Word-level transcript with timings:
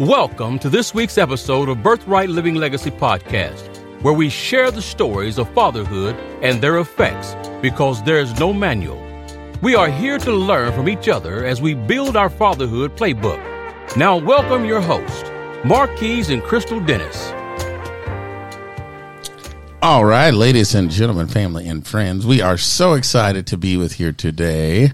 Welcome 0.00 0.58
to 0.58 0.68
this 0.68 0.92
week's 0.92 1.18
episode 1.18 1.68
of 1.68 1.80
Birthright 1.84 2.28
Living 2.28 2.56
Legacy 2.56 2.90
Podcast, 2.90 3.62
where 4.02 4.12
we 4.12 4.28
share 4.28 4.72
the 4.72 4.82
stories 4.82 5.38
of 5.38 5.48
fatherhood 5.50 6.16
and 6.42 6.60
their 6.60 6.78
effects 6.78 7.36
because 7.62 8.02
there's 8.02 8.36
no 8.40 8.52
manual. 8.52 9.00
We 9.62 9.76
are 9.76 9.88
here 9.88 10.18
to 10.18 10.32
learn 10.32 10.72
from 10.72 10.88
each 10.88 11.08
other 11.08 11.44
as 11.44 11.62
we 11.62 11.74
build 11.74 12.16
our 12.16 12.28
fatherhood 12.28 12.96
playbook. 12.96 13.38
Now, 13.96 14.16
welcome 14.16 14.64
your 14.64 14.80
host, 14.80 15.26
Marquise 15.64 16.28
and 16.28 16.42
Crystal 16.42 16.80
Dennis. 16.80 17.30
All 19.80 20.04
right, 20.04 20.34
ladies 20.34 20.74
and 20.74 20.90
gentlemen, 20.90 21.28
family 21.28 21.68
and 21.68 21.86
friends, 21.86 22.26
we 22.26 22.40
are 22.40 22.58
so 22.58 22.94
excited 22.94 23.46
to 23.46 23.56
be 23.56 23.76
with 23.76 23.92
here 23.92 24.10
today. 24.10 24.90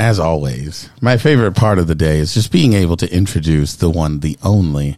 As 0.00 0.18
always, 0.18 0.88
my 1.02 1.18
favorite 1.18 1.52
part 1.52 1.78
of 1.78 1.86
the 1.86 1.94
day 1.94 2.20
is 2.20 2.32
just 2.32 2.50
being 2.50 2.72
able 2.72 2.96
to 2.96 3.14
introduce 3.14 3.76
the 3.76 3.90
one, 3.90 4.20
the 4.20 4.38
only, 4.42 4.96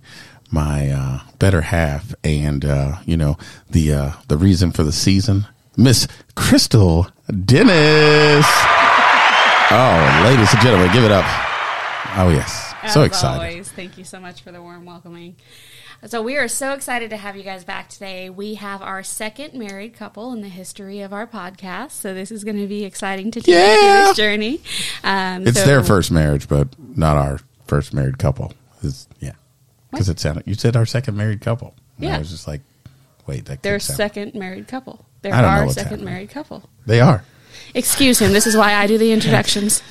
my 0.48 0.90
uh, 0.92 1.20
better 1.40 1.62
half, 1.62 2.14
and 2.22 2.64
uh, 2.64 2.98
you 3.04 3.16
know 3.16 3.36
the 3.68 3.92
uh, 3.92 4.12
the 4.28 4.36
reason 4.36 4.70
for 4.70 4.84
the 4.84 4.92
season, 4.92 5.48
Miss 5.76 6.06
Crystal 6.36 7.08
Dennis. 7.26 8.46
oh, 9.72 10.22
ladies 10.24 10.52
and 10.52 10.62
gentlemen, 10.62 10.92
give 10.92 11.02
it 11.02 11.10
up! 11.10 11.24
Oh 12.16 12.30
yes, 12.32 12.71
As 12.82 12.94
so 12.94 13.02
excited. 13.02 13.52
Always, 13.52 13.70
thank 13.70 13.96
you 13.98 14.04
so 14.04 14.18
much 14.20 14.42
for 14.42 14.50
the 14.52 14.60
warm 14.60 14.84
welcoming. 14.84 15.36
So 16.06 16.20
we 16.20 16.36
are 16.36 16.48
so 16.48 16.72
excited 16.72 17.10
to 17.10 17.16
have 17.16 17.36
you 17.36 17.44
guys 17.44 17.62
back 17.64 17.88
today. 17.88 18.28
We 18.28 18.54
have 18.54 18.82
our 18.82 19.04
second 19.04 19.54
married 19.54 19.94
couple 19.94 20.32
in 20.32 20.40
the 20.40 20.48
history 20.48 21.00
of 21.00 21.12
our 21.12 21.26
podcast, 21.28 21.92
so 21.92 22.12
this 22.12 22.32
is 22.32 22.42
going 22.42 22.56
to 22.58 22.66
be 22.66 22.84
exciting 22.84 23.30
to 23.32 23.40
take 23.40 23.54
Yeah. 23.54 24.06
this 24.08 24.16
journey. 24.16 24.60
Um, 25.04 25.46
It's 25.46 25.60
so- 25.60 25.66
their 25.66 25.84
first 25.84 26.10
marriage, 26.10 26.48
but 26.48 26.68
not 26.96 27.16
our 27.16 27.38
first 27.66 27.94
married 27.94 28.18
couple. 28.18 28.52
It's, 28.82 29.06
yeah, 29.20 29.32
because 29.92 30.08
it 30.08 30.18
sounded. 30.18 30.42
You 30.46 30.54
said 30.54 30.74
our 30.76 30.86
second 30.86 31.16
married 31.16 31.40
couple. 31.40 31.74
And 31.98 32.06
Yeah. 32.08 32.16
I 32.16 32.18
was 32.18 32.30
just 32.30 32.48
like, 32.48 32.62
wait, 33.28 33.44
that 33.44 33.62
Their 33.62 33.78
second 33.78 34.34
married 34.34 34.66
couple. 34.66 35.06
They're 35.22 35.32
I 35.32 35.40
don't 35.40 35.54
know 35.54 35.60
our 35.62 35.68
second 35.70 35.90
happening. 35.90 36.04
married 36.06 36.30
couple. 36.30 36.68
They 36.84 37.00
are. 37.00 37.22
Excuse 37.74 38.18
him. 38.18 38.32
This 38.32 38.46
is 38.46 38.54
why 38.56 38.74
I 38.74 38.86
do 38.86 38.98
the 38.98 39.12
introductions. 39.12 39.82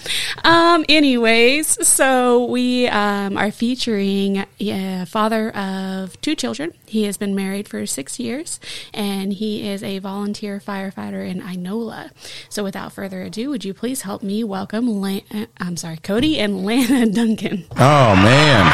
Um, 0.43 0.85
anyways, 0.87 1.87
so 1.87 2.45
we 2.45 2.87
um, 2.87 3.37
are 3.37 3.51
featuring 3.51 4.45
a 4.59 5.05
father 5.05 5.49
of 5.51 6.19
two 6.21 6.35
children. 6.35 6.73
He 6.85 7.03
has 7.05 7.17
been 7.17 7.33
married 7.33 7.67
for 7.67 7.85
six 7.87 8.19
years, 8.19 8.59
and 8.93 9.33
he 9.33 9.67
is 9.67 9.81
a 9.81 9.97
volunteer 9.99 10.59
firefighter 10.59 11.27
in 11.27 11.41
Inola. 11.41 12.11
So, 12.49 12.63
without 12.63 12.93
further 12.93 13.23
ado, 13.23 13.49
would 13.49 13.65
you 13.65 13.73
please 13.73 14.02
help 14.03 14.21
me 14.21 14.43
welcome? 14.43 15.02
Lan- 15.02 15.21
uh, 15.33 15.45
I'm 15.59 15.75
sorry, 15.77 15.97
Cody 15.97 16.39
and 16.39 16.63
Lana 16.65 17.07
Duncan. 17.11 17.65
Oh 17.77 18.15
man. 18.15 18.71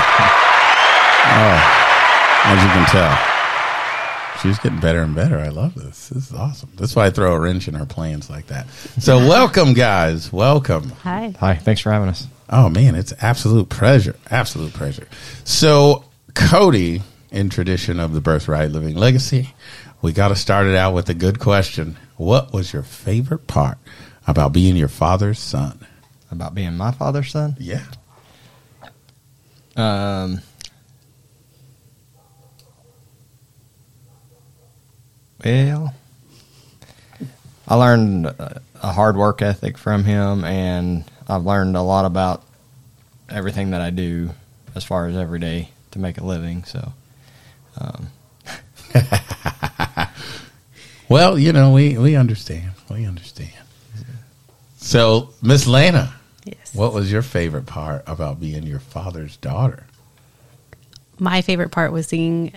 Oh, 1.30 1.59
as 2.45 2.63
you 2.63 2.69
can 2.69 2.85
tell, 2.88 3.37
she's 4.42 4.60
getting 4.60 4.80
better 4.80 5.02
and 5.02 5.16
better. 5.16 5.38
I 5.38 5.50
love 5.50 5.76
this. 5.76 6.10
This 6.10 6.30
is 6.30 6.34
awesome. 6.34 6.70
That's 6.76 6.96
why 6.96 7.08
I 7.08 7.10
throw 7.10 7.34
a 7.34 7.40
wrench 7.40 7.68
in 7.68 7.74
her 7.74 7.86
plans 7.86 8.30
like 8.30 8.48
that. 8.48 8.70
So, 9.00 9.18
welcome, 9.28 9.74
guys. 9.74 10.32
Welcome. 10.32 10.90
Hi. 11.04 11.34
Hi, 11.40 11.56
thanks 11.56 11.82
for 11.82 11.92
having 11.92 12.10
us. 12.10 12.28
Oh 12.50 12.70
man, 12.70 12.96
it's 12.96 13.14
absolute 13.22 13.70
pleasure. 13.70 14.16
Absolute 14.32 14.74
pleasure. 14.74 15.08
So, 15.44 16.06
Cody, 16.34 17.02
in 17.32 17.50
tradition 17.50 18.00
of 18.00 18.14
the 18.14 18.22
birthright 18.22 18.72
living 18.72 18.96
legacy, 18.96 19.54
we 20.02 20.14
got 20.14 20.30
to 20.30 20.36
start 20.36 20.68
it 20.68 20.76
out 20.76 20.94
with 20.94 21.10
a 21.10 21.14
good 21.14 21.40
question. 21.40 21.98
What 22.16 22.54
was 22.54 22.72
your 22.74 22.84
favorite 22.84 23.48
part 23.48 23.78
about 24.28 24.54
being 24.54 24.76
your 24.76 24.88
father's 24.88 25.40
son? 25.40 25.86
About 26.32 26.56
being 26.56 26.76
my 26.76 26.92
father's 26.92 27.32
son. 27.32 27.56
Yeah. 27.60 27.84
Um, 29.76 30.42
well, 35.44 35.94
I 37.68 37.75
learned 37.75 38.25
a 38.28 38.62
a 38.81 38.92
hard 38.94 39.18
work 39.18 39.42
ethic 39.42 39.78
from 39.78 40.03
him, 40.03 40.44
and 40.44 41.03
I've 41.28 41.44
learned 41.46 41.75
a 41.75 41.81
lot 41.81 42.06
about 42.06 42.44
everything 43.30 43.72
that 43.72 43.81
I 43.81 43.90
do 43.90 44.30
as 44.76 44.84
far 44.84 45.08
as 45.08 45.16
every 45.18 45.40
day 45.40 45.70
to 45.92 46.00
make 46.00 46.18
a 46.20 46.24
living. 46.24 46.64
So, 46.64 46.94
um, 47.80 48.08
Well, 51.09 51.40
you 51.40 51.53
know, 51.53 51.72
we 51.72 51.97
we 51.97 52.16
understand. 52.16 52.72
We 52.90 53.06
understand. 53.06 53.52
So, 54.78 55.30
Miss 55.42 55.66
Lana, 55.68 56.14
Yes. 56.46 56.74
what 56.74 56.94
was 56.94 57.12
your 57.12 57.22
favorite 57.22 57.66
part 57.66 58.03
about 58.08 58.40
being 58.40 58.64
your 58.64 58.80
father's 58.80 59.38
daughter? 59.38 59.86
My 61.20 61.42
favorite 61.42 61.72
part 61.72 61.92
was 61.92 62.08
seeing. 62.08 62.53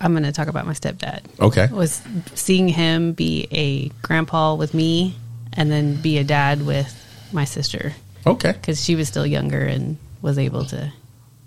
I'm 0.00 0.12
going 0.12 0.22
to 0.24 0.32
talk 0.32 0.48
about 0.48 0.66
my 0.66 0.72
stepdad. 0.74 1.22
Okay. 1.40 1.66
Was 1.72 2.00
seeing 2.34 2.68
him 2.68 3.12
be 3.12 3.48
a 3.50 3.88
grandpa 4.06 4.54
with 4.54 4.72
me, 4.74 5.16
and 5.54 5.70
then 5.70 5.96
be 6.00 6.18
a 6.18 6.24
dad 6.24 6.64
with 6.64 6.94
my 7.32 7.44
sister 7.44 7.94
Okay. 8.26 8.52
because 8.52 8.82
she 8.84 8.94
was 8.94 9.08
still 9.08 9.26
younger 9.26 9.60
and 9.64 9.96
was 10.22 10.38
able 10.38 10.64
to 10.66 10.92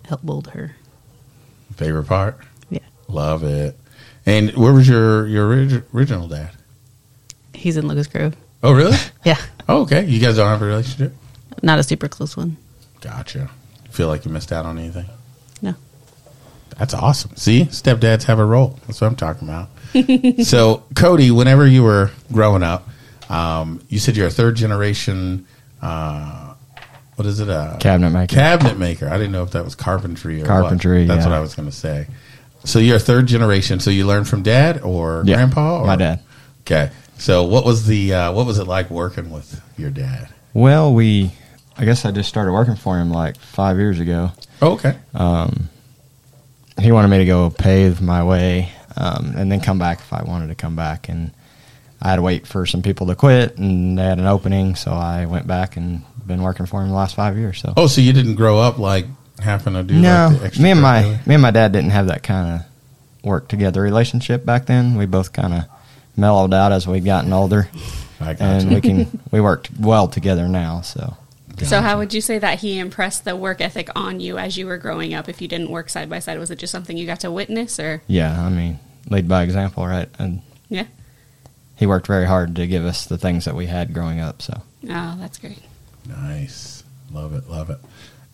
help 0.06 0.24
mold 0.24 0.50
her. 0.50 0.76
Favorite 1.76 2.06
part? 2.06 2.38
Yeah, 2.70 2.80
Love 3.08 3.44
it. 3.44 3.78
And 4.26 4.52
where 4.56 4.74
was 4.74 4.88
your 4.88 5.26
your 5.28 5.48
orig- 5.48 5.84
original 5.94 6.28
dad? 6.28 6.52
he's 7.54 7.78
in 7.78 7.88
Locust 7.88 8.12
Grove. 8.12 8.36
Oh, 8.64 8.74
really? 8.74 8.98
Yeah, 9.24 9.40
oh, 9.70 9.82
okay. 9.84 10.06
You 10.06 10.20
guys 10.20 10.36
don't 10.38 10.48
have 10.48 10.62
a 10.62 10.66
relationship? 10.66 11.14
not 11.64 11.78
a 11.80 11.84
super 11.84 12.08
close 12.08 12.36
one. 12.36 12.58
Gotcha. 13.02 13.50
Feel 13.92 14.08
like 14.08 14.26
you 14.26 14.32
missed 14.32 14.52
out 14.52 14.66
on 14.66 14.78
anything? 14.80 15.06
No, 16.72 16.78
That's 16.80 16.94
awesome. 16.94 17.36
See, 17.36 17.66
stepdads 17.66 18.24
have 18.24 18.40
a 18.40 18.46
role. 18.46 18.80
That's 18.88 19.02
what 19.02 19.08
I'm 19.08 19.16
talking 19.16 19.48
about. 19.50 19.70
so, 20.46 20.84
Cody, 20.96 21.32
whenever 21.32 21.68
you 21.68 21.84
were 21.84 22.12
growing 22.32 22.64
up, 22.64 22.88
um, 23.30 23.82
you 23.90 24.00
said 24.00 24.16
you're 24.18 24.28
a 24.28 24.32
third 24.32 24.56
generation. 24.56 25.46
Uh, 25.82 26.54
what 27.16 27.26
is 27.26 27.40
it? 27.40 27.50
A 27.50 27.78
Cabinet 27.80 28.10
maker. 28.12 28.36
Cabinet 28.36 28.78
maker. 28.78 29.08
I 29.08 29.18
didn't 29.18 29.32
know 29.32 29.44
if 29.44 29.52
that 29.52 29.64
was 29.64 29.76
carpentry 29.76 30.42
or 30.42 30.46
Carpentry, 30.46 31.00
What. 31.02 31.08
That's 31.10 31.26
yeah. 31.26 31.32
what 31.32 31.36
I 31.38 31.40
was 31.42 31.56
going 31.56 31.70
to 31.70 31.76
say. 31.76 32.08
So 32.64 32.80
you're 32.80 32.98
a 32.98 33.00
third 33.00 33.28
generation. 33.28 33.80
So 33.80 33.90
you 33.92 34.06
learned 34.06 34.28
from 34.28 34.44
dad 34.44 34.82
or 34.82 35.24
Yeah, 35.26 35.36
grandpa? 35.36 35.82
Or? 35.82 35.86
my 35.88 35.96
dad. 35.96 36.22
Okay. 36.62 36.92
So 37.18 37.44
what 37.44 37.66
was 37.66 37.86
the 37.86 38.14
uh, 38.14 38.32
what 38.34 38.46
was 38.48 38.58
it 38.60 38.66
like 38.66 38.90
working 38.90 39.30
with 39.32 39.62
your 39.78 39.90
dad? 39.92 40.30
well, 40.54 40.94
we, 40.94 41.32
I 41.78 41.86
guess 41.86 42.04
I 42.06 42.12
just 42.12 42.28
started 42.30 42.52
working 42.52 42.76
for 42.76 42.98
him 43.00 43.10
like 43.12 43.38
five 43.38 43.78
years 43.78 44.00
ago. 44.00 44.32
Oh, 44.62 44.74
okay. 44.74 44.98
Um, 45.14 45.70
he 46.82 46.92
wanted 46.92 47.08
me 47.10 47.20
to 47.20 47.26
go 47.26 47.50
pave 47.50 48.02
my 48.02 48.24
way 48.24 48.72
um, 48.98 49.34
and 49.38 49.52
then 49.52 49.62
come 49.62 49.80
back 49.80 50.00
if 50.00 50.12
I 50.14 50.24
wanted 50.24 50.48
to 50.48 50.56
come 50.56 50.76
back. 50.76 51.10
And 51.10 51.32
I 52.02 52.10
had 52.10 52.16
to 52.18 52.22
wait 52.22 52.48
for 52.48 52.66
some 52.66 52.82
people 52.82 53.08
to 53.08 53.16
quit, 53.16 53.58
and 53.58 53.98
they 53.98 54.04
had 54.04 54.20
an 54.20 54.26
opening, 54.26 54.76
so 54.76 54.92
I 54.92 55.26
went 55.28 55.48
back 55.48 55.78
and 55.78 56.04
been 56.26 56.42
working 56.42 56.66
for 56.66 56.82
him 56.82 56.90
the 56.90 56.96
last 56.96 57.16
five 57.16 57.38
years. 57.38 57.60
So 57.60 57.74
Oh, 57.78 57.88
so 57.88 58.02
you 58.02 58.14
didn't 58.14 58.36
grow 58.36 58.60
up 58.60 58.78
like 58.78 59.06
having 59.40 59.74
to 59.74 59.84
do 59.84 59.96
no, 60.00 60.38
like 60.42 60.54
the 60.54 60.62
me 60.62 60.72
and 60.72 60.82
my 60.82 61.02
me 61.26 61.36
and 61.36 61.42
my 61.42 61.52
dad 61.52 61.72
didn't 61.72 61.90
have 61.92 62.08
that 62.08 62.22
kind 62.24 62.56
of 62.62 63.26
work 63.26 63.48
together 63.48 63.82
relationship 63.82 64.46
back 64.46 64.66
then. 64.66 64.98
We 64.98 65.06
both 65.06 65.34
kind 65.34 65.54
of 65.54 65.64
mellowed 66.16 66.54
out 66.54 66.72
as 66.72 66.88
we've 66.88 67.06
gotten 67.06 67.34
older, 67.34 67.70
I 68.20 68.34
got 68.34 68.42
and 68.42 68.70
you. 68.70 68.76
we 68.76 68.82
can 68.82 69.20
we 69.32 69.42
worked 69.42 69.70
well 69.80 70.08
together 70.08 70.48
now. 70.48 70.82
So 70.82 71.18
So, 71.66 71.82
how 71.82 71.98
would 71.98 72.14
you 72.14 72.22
say 72.22 72.40
that 72.40 72.60
he 72.60 72.80
impressed 72.80 73.26
the 73.26 73.36
work 73.36 73.62
ethic 73.62 73.90
on 73.96 74.20
you 74.20 74.38
as 74.38 74.58
you 74.58 74.68
were 74.68 74.78
growing 74.78 75.14
up? 75.14 75.30
If 75.30 75.42
you 75.42 75.48
didn't 75.48 75.70
work 75.70 75.90
side 75.90 76.10
by 76.10 76.20
side, 76.20 76.40
was 76.40 76.52
it 76.52 76.60
just 76.60 76.72
something 76.72 76.98
you 76.98 77.06
got 77.06 77.22
to 77.22 77.32
witness, 77.32 77.80
or 77.80 78.02
yeah, 78.08 78.44
I 78.44 78.50
mean, 78.50 78.80
lead 79.10 79.28
by 79.28 79.44
example, 79.44 79.86
right? 79.86 80.10
And 80.20 80.42
yeah? 80.70 80.86
he 81.82 81.88
worked 81.88 82.06
very 82.06 82.28
hard 82.28 82.56
to 82.58 82.68
give 82.68 82.86
us 82.86 83.06
the 83.06 83.18
things 83.18 83.46
that 83.46 83.56
we 83.56 83.66
had 83.66 83.92
growing 83.92 84.20
up. 84.20 84.42
So. 84.42 84.62
Oh, 84.84 85.18
that's 85.20 85.40
great. 85.40 85.58
Nice. 86.08 86.84
Love 87.12 87.34
it. 87.34 87.50
Love 87.50 87.72
it. 87.72 87.80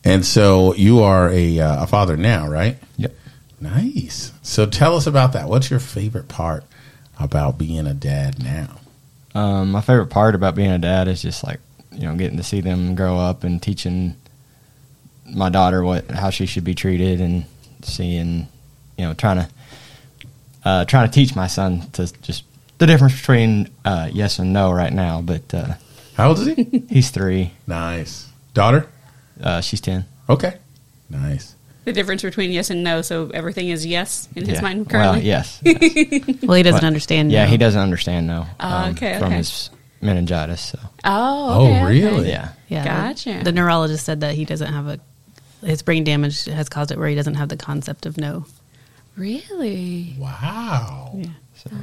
And 0.03 0.25
so 0.25 0.73
you 0.73 1.01
are 1.01 1.29
a, 1.29 1.59
uh, 1.59 1.83
a 1.83 1.87
father 1.87 2.17
now, 2.17 2.47
right? 2.47 2.77
Yep. 2.97 3.15
Nice. 3.61 4.33
So 4.43 4.65
tell 4.65 4.97
us 4.97 5.07
about 5.07 5.31
that. 5.31 5.47
What's 5.47 5.69
your 5.69 5.79
favorite 5.79 6.27
part 6.27 6.65
about 7.19 7.57
being 7.57 7.87
a 7.87 7.93
dad 7.93 8.43
now? 8.43 8.79
Um, 9.33 9.71
my 9.71 9.81
favorite 9.81 10.07
part 10.07 10.35
about 10.35 10.55
being 10.55 10.71
a 10.71 10.77
dad 10.77 11.07
is 11.07 11.21
just 11.21 11.43
like 11.43 11.61
you 11.97 12.03
know 12.07 12.15
getting 12.15 12.37
to 12.37 12.43
see 12.43 12.61
them 12.61 12.95
grow 12.95 13.17
up 13.17 13.43
and 13.43 13.61
teaching 13.61 14.15
my 15.25 15.49
daughter 15.49 15.83
what 15.83 16.09
how 16.11 16.29
she 16.29 16.45
should 16.45 16.63
be 16.63 16.73
treated 16.75 17.19
and 17.19 17.45
seeing 17.81 18.47
you 18.97 19.05
know 19.05 19.13
trying 19.13 19.37
to 19.37 19.49
uh, 20.65 20.85
trying 20.85 21.07
to 21.07 21.13
teach 21.13 21.35
my 21.35 21.47
son 21.47 21.81
to 21.91 22.11
just 22.21 22.43
the 22.77 22.85
difference 22.85 23.17
between 23.19 23.69
uh, 23.85 24.09
yes 24.11 24.37
and 24.39 24.53
no 24.53 24.71
right 24.71 24.91
now. 24.93 25.21
But 25.21 25.53
uh, 25.53 25.73
How 26.15 26.29
old 26.29 26.39
is 26.39 26.47
he? 26.55 26.83
he's 26.89 27.09
three, 27.09 27.51
nice. 27.65 28.27
Daughter? 28.53 28.87
uh, 29.41 29.61
she's 29.61 29.81
ten. 29.81 30.05
Okay. 30.29 30.57
Nice. 31.09 31.55
The 31.85 31.93
difference 31.93 32.21
between 32.21 32.51
yes 32.51 32.69
and 32.69 32.83
no, 32.83 33.01
so 33.01 33.31
everything 33.33 33.69
is 33.69 33.85
yes 33.85 34.27
in 34.35 34.45
his 34.45 34.55
Yeah. 34.57 34.61
mind 34.61 34.91
Well, 34.91 35.13
currently. 35.13 35.27
yes. 35.27 35.61
Well, 36.43 36.57
he 36.57 36.63
doesn't 36.63 36.81
But- 36.81 36.83
understand. 36.87 37.31
yeah, 37.31 37.45
now. 37.45 37.49
he 37.51 37.57
doesn't 37.57 37.79
understand 37.79 38.29
though. 38.29 38.45
Oh, 38.59 38.89
okay, 38.91 39.17
From 39.19 39.27
okay. 39.27 39.37
his 39.37 39.69
meningitis. 40.01 40.61
So 40.61 40.79
Oh, 41.03 41.49
Oh, 41.49 41.65
okay, 41.65 41.75
okay. 41.77 41.85
really? 41.85 42.29
yeah. 42.29 42.49
Yeah, 42.67 42.83
Gotcha. 42.83 43.41
The 43.43 43.51
neurologist 43.51 44.05
said 44.05 44.21
that 44.21 44.35
he 44.35 44.45
doesn't 44.45 44.71
have 44.73 44.87
a 44.87 44.99
his 45.65 45.81
brain 45.81 46.03
damage 46.03 46.45
has 46.45 46.69
caused 46.69 46.91
it 46.91 46.97
where 46.99 47.07
he 47.07 47.15
doesn't 47.15 47.33
have 47.35 47.49
the 47.49 47.57
concept 47.57 48.05
of 48.05 48.17
no. 48.17 48.45
Really? 49.15 50.15
Wow. 50.19 51.11
Yeah. 51.15 51.27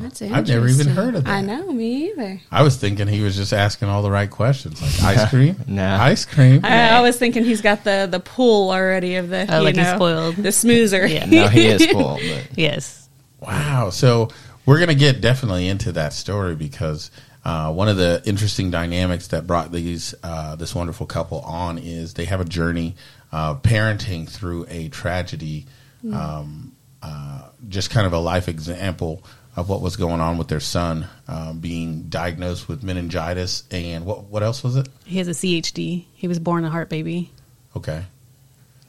That's 0.00 0.22
I've 0.22 0.46
never 0.46 0.68
even 0.68 0.86
heard 0.86 1.14
of 1.16 1.24
that. 1.24 1.30
I 1.30 1.40
know, 1.42 1.70
me 1.72 2.06
either. 2.10 2.40
I 2.50 2.62
was 2.62 2.76
thinking 2.76 3.06
he 3.08 3.20
was 3.22 3.34
just 3.36 3.52
asking 3.52 3.88
all 3.88 4.02
the 4.02 4.10
right 4.10 4.30
questions, 4.30 4.80
like 4.80 5.02
ice 5.16 5.28
cream, 5.28 5.56
no 5.66 5.96
ice 5.96 6.24
cream. 6.24 6.60
I, 6.64 6.90
I 6.90 7.00
was 7.02 7.18
thinking 7.18 7.44
he's 7.44 7.60
got 7.60 7.82
the 7.84 8.06
the 8.10 8.20
pool 8.20 8.70
already 8.70 9.16
of 9.16 9.28
the 9.28 9.44
Oh, 9.52 9.58
you 9.58 9.64
like 9.64 9.74
he's 9.76 9.84
know, 9.84 9.96
spoiled. 9.96 10.36
the 10.36 10.50
smoozer. 10.50 11.10
Yeah. 11.12 11.26
No, 11.26 11.48
he 11.48 11.66
is 11.66 11.82
spoiled, 11.90 12.20
but 12.20 12.46
Yes. 12.56 13.08
Wow. 13.40 13.90
So 13.90 14.28
we're 14.64 14.78
going 14.78 14.88
to 14.88 14.94
get 14.94 15.20
definitely 15.20 15.68
into 15.68 15.92
that 15.92 16.12
story 16.14 16.54
because 16.54 17.10
uh, 17.44 17.72
one 17.72 17.88
of 17.88 17.96
the 17.96 18.22
interesting 18.24 18.70
dynamics 18.70 19.28
that 19.28 19.46
brought 19.46 19.70
these 19.70 20.14
uh, 20.22 20.56
this 20.56 20.74
wonderful 20.74 21.06
couple 21.06 21.40
on 21.40 21.78
is 21.78 22.14
they 22.14 22.24
have 22.24 22.40
a 22.40 22.44
journey 22.44 22.94
of 23.32 23.62
parenting 23.62 24.28
through 24.28 24.64
a 24.68 24.88
tragedy, 24.88 25.66
um, 26.12 26.72
uh, 27.02 27.48
just 27.68 27.90
kind 27.90 28.06
of 28.06 28.12
a 28.12 28.18
life 28.18 28.48
example 28.48 29.22
of 29.56 29.68
what 29.68 29.80
was 29.80 29.96
going 29.96 30.20
on 30.20 30.36
with 30.38 30.48
their 30.48 30.60
son 30.60 31.06
uh, 31.28 31.52
being 31.52 32.04
diagnosed 32.04 32.66
with 32.68 32.82
meningitis 32.82 33.64
and 33.70 34.04
what 34.06 34.24
what 34.24 34.42
else 34.42 34.64
was 34.64 34.76
it? 34.76 34.88
He 35.04 35.18
has 35.18 35.28
a 35.28 35.32
CHD. 35.32 36.04
He 36.14 36.28
was 36.28 36.38
born 36.38 36.64
a 36.64 36.70
heart 36.70 36.88
baby. 36.88 37.30
Okay. 37.76 38.04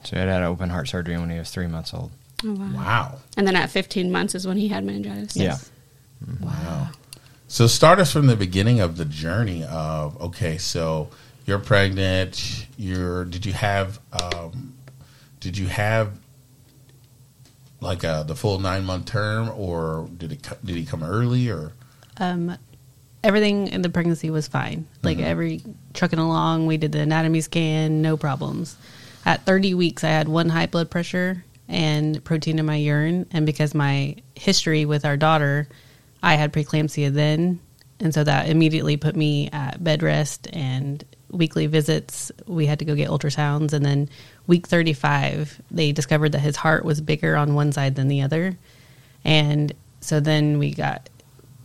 so 0.04 0.16
he 0.16 0.22
had 0.22 0.42
open 0.42 0.70
heart 0.70 0.88
surgery 0.88 1.18
when 1.18 1.28
he 1.28 1.38
was 1.38 1.50
three 1.50 1.66
months 1.66 1.92
old. 1.92 2.10
Oh, 2.44 2.52
wow. 2.52 2.72
Wow. 2.74 3.18
And 3.36 3.46
then 3.46 3.56
at 3.56 3.70
15 3.70 4.12
months 4.12 4.34
is 4.34 4.46
when 4.46 4.56
he 4.56 4.68
had 4.68 4.84
meningitis. 4.84 5.36
Yeah. 5.36 5.56
Wow. 6.40 6.88
So 7.48 7.66
start 7.66 8.00
us 8.00 8.12
from 8.12 8.26
the 8.26 8.36
beginning 8.36 8.80
of 8.80 8.96
the 8.96 9.04
journey 9.04 9.64
of 9.64 10.20
okay, 10.20 10.58
so 10.58 11.10
you're 11.46 11.60
pregnant. 11.60 12.66
You're 12.76 13.24
did 13.24 13.46
you 13.46 13.52
have 13.52 14.00
um, 14.12 14.74
did 15.38 15.56
you 15.56 15.68
have 15.68 16.18
like 17.80 18.02
uh, 18.02 18.24
the 18.24 18.34
full 18.34 18.58
nine 18.58 18.84
month 18.84 19.06
term, 19.06 19.50
or 19.50 20.08
did 20.16 20.32
it 20.32 20.48
did 20.64 20.76
he 20.76 20.84
come 20.84 21.04
early 21.04 21.48
or 21.48 21.72
Um, 22.18 22.56
everything 23.22 23.68
in 23.68 23.82
the 23.82 23.90
pregnancy 23.90 24.28
was 24.30 24.48
fine. 24.48 24.86
Like 25.02 25.20
every 25.20 25.62
trucking 25.94 26.18
along, 26.18 26.66
we 26.66 26.76
did 26.78 26.92
the 26.92 27.00
anatomy 27.00 27.40
scan, 27.42 28.02
no 28.02 28.16
problems. 28.16 28.76
At 29.24 29.44
30 29.44 29.74
weeks, 29.74 30.04
I 30.04 30.08
had 30.08 30.28
one 30.28 30.48
high 30.48 30.66
blood 30.66 30.90
pressure 30.90 31.44
and 31.68 32.22
protein 32.24 32.58
in 32.58 32.66
my 32.66 32.76
urine, 32.76 33.26
and 33.32 33.46
because 33.46 33.74
my 33.74 34.16
history 34.34 34.84
with 34.84 35.04
our 35.04 35.16
daughter, 35.16 35.68
I 36.22 36.34
had 36.34 36.52
preeclampsia 36.52 37.12
then, 37.12 37.60
and 38.00 38.12
so 38.12 38.24
that 38.24 38.48
immediately 38.48 38.96
put 38.96 39.16
me 39.16 39.48
at 39.52 39.82
bed 39.82 40.02
rest 40.02 40.48
and 40.52 41.04
weekly 41.30 41.66
visits. 41.66 42.32
We 42.46 42.66
had 42.66 42.78
to 42.80 42.84
go 42.84 42.94
get 42.94 43.10
ultrasounds, 43.10 43.72
and 43.72 43.84
then 43.84 44.08
week 44.46 44.66
35, 44.66 45.60
they 45.70 45.92
discovered 45.92 46.32
that 46.32 46.40
his 46.40 46.56
heart 46.56 46.84
was 46.84 47.00
bigger 47.00 47.36
on 47.36 47.54
one 47.54 47.72
side 47.72 47.94
than 47.94 48.08
the 48.08 48.22
other, 48.22 48.56
and 49.24 49.72
so 50.00 50.20
then 50.20 50.58
we 50.58 50.72
got 50.72 51.08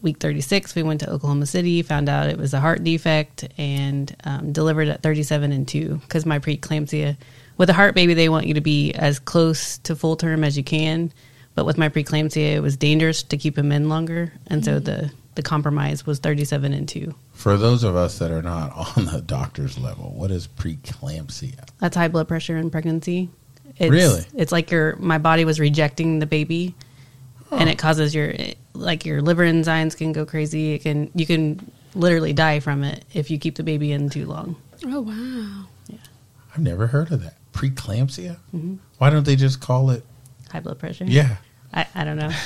week 0.02 0.18
36 0.18 0.74
we 0.74 0.84
went 0.84 1.00
to 1.00 1.10
oklahoma 1.10 1.46
city 1.46 1.82
found 1.82 2.10
out 2.10 2.30
it 2.30 2.38
was 2.38 2.54
a 2.54 2.60
heart 2.60 2.84
defect 2.84 3.48
and 3.58 4.16
um, 4.24 4.52
delivered 4.52 4.88
at 4.88 5.02
37 5.04 5.52
and 5.52 5.68
2 5.68 5.96
because 5.98 6.26
my 6.26 6.40
preeclampsia 6.40 7.16
with 7.58 7.70
a 7.70 7.74
heart 7.74 7.94
baby 7.94 8.14
they 8.14 8.30
want 8.30 8.48
you 8.48 8.56
to 8.56 8.62
be 8.62 8.94
as 8.94 9.20
close 9.20 9.78
to 9.80 9.96
full 9.96 10.16
term 10.16 10.44
as 10.44 10.58
you 10.58 10.64
can 10.64 11.12
but 11.56 11.66
with 11.66 11.78
my 11.78 11.90
preeclampsia 11.90 12.56
it 12.56 12.62
was 12.62 12.78
dangerous 12.78 13.24
to 13.24 13.38
keep 13.38 13.58
him 13.58 13.72
in 13.72 13.90
longer 13.90 14.34
and 14.48 14.64
so 14.66 14.80
the 14.80 15.12
the 15.36 15.42
compromise 15.42 16.06
was 16.06 16.20
37 16.20 16.74
and 16.74 16.90
2 16.90 17.16
for 17.32 17.56
those 17.58 17.84
of 17.84 17.96
us 17.96 18.20
that 18.20 18.32
are 18.32 18.42
not 18.42 18.72
on 18.98 19.06
the 19.06 19.22
doctor's 19.22 19.78
level? 19.78 20.12
What 20.12 20.30
is 20.32 20.48
preeclampsia? 20.48 21.68
that's 21.80 21.96
high 21.96 22.08
blood 22.10 22.28
pressure 22.28 22.58
in 22.58 22.70
pregnancy 22.70 23.30
it's, 23.78 23.90
Really? 23.92 24.24
it's 24.36 24.52
like 24.52 24.72
your 24.72 24.96
my 24.98 25.18
body 25.18 25.46
was 25.46 25.60
rejecting 25.60 26.20
the 26.20 26.26
baby 26.26 26.76
and 27.52 27.70
it 27.70 27.78
causes 27.78 28.14
your 28.16 28.34
like 28.74 29.06
your 29.06 29.22
liver 29.22 29.44
enzymes 29.44 29.96
can 29.98 30.12
go 30.14 30.26
crazy 30.26 30.74
it 30.74 30.80
can 30.84 31.10
you 31.16 31.26
can 31.26 31.72
literally 31.96 32.32
die 32.34 32.60
from 32.62 32.84
it 32.84 33.04
if 33.14 33.30
you 33.32 33.38
keep 33.38 33.56
the 33.56 33.64
baby 33.64 33.92
in 33.92 34.10
too 34.10 34.26
long 34.26 34.56
Oh, 34.84 35.02
wow. 35.02 35.68
Yeah. 35.88 35.98
I've 36.56 36.62
never 36.64 36.88
heard 36.88 37.12
of 37.12 37.22
that 37.22 37.36
preeclampsia. 37.54 38.38
Mm-hmm. 38.52 38.78
Why 38.98 39.12
don't 39.12 39.28
they 39.28 39.36
just 39.36 39.62
call 39.62 39.92
it? 39.92 40.04
High 40.52 40.60
blood 40.60 40.80
pressure 40.80 41.06
Yeah. 41.06 41.38
i, 41.74 41.86
I 41.96 42.04
don't 42.04 42.18
know 42.18 42.32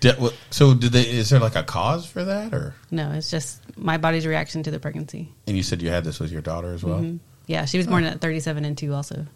Did- 0.00 0.16
so 0.50 0.74
did 0.74 0.90
they? 0.90 1.02
Is 1.08 1.30
there 1.30 1.38
like 1.38 1.54
a 1.54 1.62
cause 1.62 2.04
for 2.06 2.24
that, 2.24 2.52
or? 2.52 2.74
no 2.90 3.12
it's 3.12 3.30
just 3.30 3.60
my 3.78 3.98
body's 3.98 4.26
reaction 4.26 4.62
to 4.64 4.70
the 4.72 4.80
pregnancy 4.80 5.32
And 5.46 5.56
you 5.56 5.62
said 5.62 5.80
you 5.80 5.90
had 5.90 6.02
this 6.02 6.18
with 6.18 6.32
your 6.32 6.42
daughter 6.42 6.72
as 6.74 6.82
well. 6.82 6.98
Mm-hmm. 6.98 7.16
yeah 7.46 7.66
she 7.66 7.78
was 7.78 7.86
born 7.86 8.02
at 8.04 8.20
37 8.20 8.64
and 8.64 8.76
2 8.76 8.92
also 8.94 9.26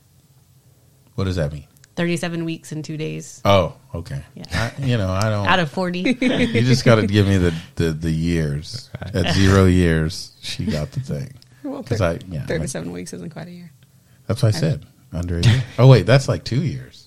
What 1.14 1.24
does 1.24 1.36
that 1.36 1.52
mean? 1.52 1.66
37 1.94 2.44
weeks 2.44 2.72
and 2.72 2.84
2 2.84 2.96
days 2.96 3.40
Oh, 3.44 3.74
okay. 3.94 4.22
Yeah. 4.34 4.44
I, 4.78 4.82
you 4.82 4.98
know, 4.98 5.10
I 5.10 5.30
don't. 5.30 5.46
out 5.46 5.60
of 5.60 5.70
40 5.70 6.00
you 6.20 6.62
just 6.62 6.84
got 6.84 6.96
to 6.96 7.06
give 7.06 7.26
me 7.28 7.38
the, 7.38 7.54
the, 7.76 7.92
the 7.92 8.10
years. 8.10 8.90
At 9.00 9.34
zero 9.34 9.64
years, 9.66 10.32
she 10.42 10.66
got 10.66 10.90
the 10.92 11.00
thing. 11.00 11.32
Well, 11.62 11.82
Because 11.82 12.00
I, 12.02 12.18
yeah, 12.28 12.40
like- 12.40 12.48
37 12.48 12.92
weeks 12.92 13.12
isn't 13.14 13.30
quite 13.30 13.46
a 13.46 13.50
year. 13.52 13.70
that's 14.26 14.42
what 14.42 14.54
I 14.54 14.58
said. 14.58 14.84
Under 15.12 15.38
a 15.38 15.42
year. 15.42 15.64
Oh 15.78 15.86
wait, 15.86 16.04
that's 16.06 16.28
like 16.28 16.42
two 16.44 16.62
years. 16.62 17.05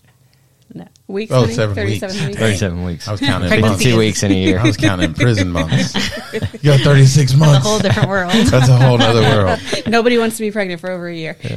No. 0.74 0.88
Weeks? 1.08 1.32
Oh, 1.32 1.42
honey? 1.42 1.54
seven 1.54 1.76
37 1.76 2.16
weeks. 2.16 2.28
weeks. 2.28 2.40
37 2.40 2.84
weeks. 2.84 3.08
I 3.08 3.12
was 3.12 3.20
counting. 3.20 3.50
Pregnancy 3.50 3.70
months. 3.72 3.84
Two 3.84 3.98
weeks 3.98 4.24
in 4.24 4.32
a 4.32 4.36
year. 4.36 4.60
I 4.60 4.64
was 4.64 4.78
counting 4.78 5.14
prison 5.16 5.52
months. 5.52 5.96
You 6.34 6.72
got 6.72 6.82
thirty 6.82 7.06
six 7.06 7.34
months. 7.34 7.66
a 7.66 7.70
whole 7.70 7.80
different 7.80 8.10
world 8.10 8.32
That's 8.32 8.70
a 8.70 8.78
whole 8.78 9.02
other 9.02 9.22
world. 9.22 9.60
Nobody 9.88 10.18
wants 10.18 10.38
to 10.38 10.42
be 10.44 10.52
pregnant 10.52 10.80
for 10.82 10.92
over 10.92 11.08
a 11.08 11.16
year. 11.16 11.38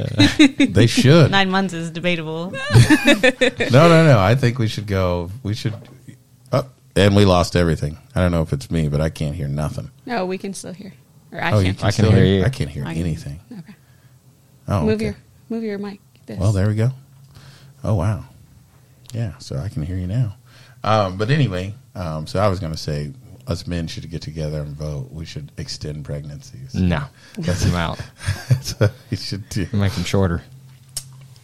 They 0.73 0.87
should. 0.87 1.29
nine 1.29 1.51
months 1.51 1.73
is 1.73 1.91
debatable 1.91 2.51
No, 2.51 2.59
no, 3.69 4.05
no. 4.05 4.19
I 4.19 4.35
think 4.35 4.57
we 4.59 4.67
should 4.67 4.87
go. 4.87 5.29
We 5.43 5.53
should. 5.53 5.73
Oh, 6.51 6.65
and 6.95 7.15
we 7.15 7.25
lost 7.25 7.55
everything. 7.55 7.97
I 8.15 8.21
don't 8.21 8.31
know 8.31 8.41
if 8.41 8.53
it's 8.53 8.71
me, 8.71 8.87
but 8.89 9.01
I 9.01 9.09
can't 9.09 9.35
hear 9.35 9.47
nothing. 9.47 9.91
No, 10.05 10.25
we 10.25 10.37
can 10.37 10.53
still 10.53 10.73
hear. 10.73 10.93
Or 11.31 11.41
I 11.41 11.51
oh, 11.51 11.57
can. 11.57 11.65
you 11.65 11.71
I 11.71 11.75
can 11.75 11.91
still 11.91 12.11
hear 12.11 12.25
you. 12.25 12.43
I 12.43 12.49
can't 12.49 12.69
hear 12.69 12.85
I 12.85 12.93
can- 12.93 13.01
anything. 13.03 13.39
Okay. 13.51 13.75
Oh, 14.67 14.81
Move 14.85 14.95
okay. 14.95 15.05
your 15.05 15.15
move 15.49 15.63
your 15.63 15.77
mic. 15.77 15.99
This. 16.25 16.39
Well, 16.39 16.51
there 16.53 16.67
we 16.67 16.75
go. 16.75 16.91
Oh 17.83 17.95
wow, 17.95 18.23
yeah. 19.13 19.37
So 19.39 19.57
I 19.57 19.69
can 19.69 19.83
hear 19.83 19.95
you 19.97 20.07
now. 20.07 20.35
Um, 20.83 21.17
but 21.17 21.29
anyway, 21.29 21.73
um, 21.95 22.27
so 22.27 22.39
I 22.39 22.47
was 22.49 22.59
going 22.59 22.71
to 22.73 22.77
say 22.77 23.13
us 23.47 23.67
men 23.67 23.87
should 23.87 24.09
get 24.09 24.21
together 24.21 24.61
and 24.61 24.75
vote. 24.75 25.09
We 25.11 25.25
should 25.25 25.51
extend 25.57 26.03
pregnancies. 26.05 26.73
No. 26.75 27.03
That's 27.37 27.65
I'm 27.65 27.75
out. 27.75 27.99
That's 28.49 28.79
what 28.79 28.91
we 29.09 29.17
should 29.17 29.47
do. 29.49 29.67
Make 29.73 29.93
them 29.93 30.03
shorter. 30.03 30.41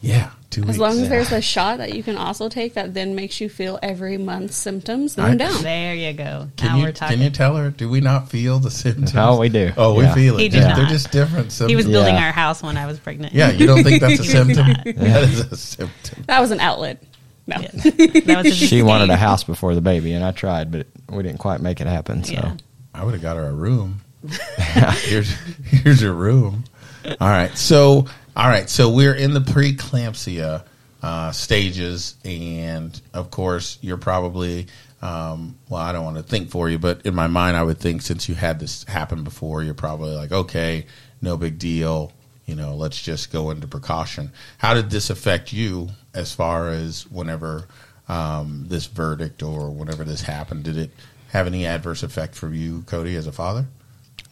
Yeah, 0.02 0.30
two 0.50 0.62
As 0.62 0.68
weeks. 0.68 0.78
long 0.80 0.92
as 0.94 1.02
Yeah. 1.04 1.10
there's 1.10 1.32
a 1.34 1.42
shot 1.42 1.80
that 1.80 1.94
you 1.94 2.04
can 2.04 2.16
also 2.16 2.48
take 2.48 2.76
that 2.76 2.94
then 2.94 3.16
makes 3.16 3.42
you 3.42 3.50
feel 3.50 3.78
every 3.84 4.18
month's 4.18 4.56
symptoms, 4.56 5.16
then 5.16 5.26
I- 5.26 5.30
I'm 5.32 5.38
down. 5.38 5.62
there 5.62 5.94
you 5.94 6.14
go 6.14 6.48
Can 6.56 6.68
now 6.70 6.78
you, 6.78 6.84
we're 6.84 6.92
talking 6.94 7.18
can 7.18 7.24
you 7.26 7.30
tell 7.30 7.58
her? 7.58 7.70
Do 7.70 7.90
we 7.90 8.00
not 8.00 8.30
feel 8.30 8.60
the 8.60 8.72
symptoms? 8.72 9.12
Oh, 9.14 9.38
we 9.40 9.50
do. 9.50 9.74
Oh, 9.76 9.96
we 9.96 10.04
Yeah. 10.06 10.14
feel 10.14 10.36
it. 10.38 10.42
He 10.42 10.48
did 10.48 10.62
Yeah, 10.62 10.76
They're 10.78 10.86
just 10.86 11.12
different 11.12 11.52
symptoms. 11.52 11.70
he 11.72 11.76
was 11.76 11.86
building 11.86 12.16
Yeah. 12.16 12.28
our 12.28 12.32
house 12.32 12.64
when 12.64 12.78
i 12.78 12.86
was 12.86 12.98
pregnant 12.98 13.34
yeah, 13.34 13.52
you 13.52 13.68
don't 13.68 13.84
think 13.84 14.00
that's 14.00 14.22
a 14.22 14.24
symptom? 14.24 14.68
not. 14.68 14.84
That 14.86 15.24
is 15.24 15.40
a 15.52 15.58
symptom. 15.58 16.24
That 16.28 16.40
was 16.40 16.52
an 16.52 16.62
outlet. 16.62 17.04
No. 17.50 17.58
Yeah. 17.60 17.70
that 17.74 18.42
was 18.44 18.60
his 18.60 18.70
She 18.70 18.82
wanted 18.82 19.10
a 19.10 19.16
house 19.18 19.44
before 19.44 19.74
the 19.76 19.82
baby, 19.82 20.14
and 20.14 20.24
I 20.24 20.32
tried, 20.32 20.72
but 20.72 20.88
we 21.10 21.24
didn't 21.24 21.40
quite 21.40 21.62
make 21.62 21.82
it 21.82 21.88
happen. 21.88 22.24
So 22.24 22.34
Yeah. 22.34 22.56
I 22.94 23.04
would 23.04 23.14
have 23.14 23.22
got 23.24 23.38
her 23.38 23.46
a 23.48 23.54
room. 23.54 24.02
here's 24.58 25.32
here's 25.64 26.02
your 26.02 26.14
room. 26.14 26.66
All 27.06 27.28
right. 27.30 27.58
So 27.58 28.06
all 28.36 28.48
right. 28.48 28.70
So 28.70 28.90
we're 28.90 29.16
in 29.16 29.34
the 29.34 29.40
preeclampsia 29.40 30.64
uh, 31.02 31.32
stages, 31.32 32.16
and 32.26 33.00
of 33.14 33.32
course, 33.32 33.78
you're 33.82 33.98
probably. 33.98 34.68
Um, 35.02 35.58
well, 35.70 35.82
I 35.82 35.94
don't 35.94 36.04
want 36.04 36.18
to 36.18 36.24
think 36.24 36.50
for 36.50 36.70
you, 36.70 36.78
but 36.78 37.06
in 37.06 37.16
my 37.16 37.28
mind, 37.28 37.56
I 37.56 37.64
would 37.64 37.78
think 37.78 38.02
since 38.02 38.28
you 38.28 38.36
had 38.36 38.60
this 38.60 38.84
happen 38.84 39.24
before, 39.24 39.64
you're 39.64 39.74
probably 39.74 40.14
like, 40.14 40.34
okay, 40.34 40.88
no 41.22 41.38
big 41.38 41.58
deal. 41.58 42.12
You 42.46 42.56
know, 42.56 42.76
let's 42.76 43.02
just 43.02 43.32
go 43.32 43.50
into 43.52 43.66
precaution. 43.66 44.34
How 44.58 44.74
did 44.74 44.90
this 44.90 45.10
affect 45.10 45.54
you 45.54 45.88
as 46.14 46.34
far 46.34 46.70
as 46.70 47.08
whenever 47.08 47.68
um, 48.08 48.66
this 48.68 48.88
verdict 48.88 49.44
or 49.44 49.70
whenever 49.70 50.04
this 50.04 50.22
happened? 50.22 50.64
Did 50.64 50.78
it 50.78 50.92
have 51.30 51.48
any 51.48 51.66
adverse 51.66 52.04
effect 52.04 52.36
for 52.36 52.50
you, 52.50 52.84
Cody, 52.84 53.16
as 53.16 53.28
a 53.28 53.32
father? 53.32 53.66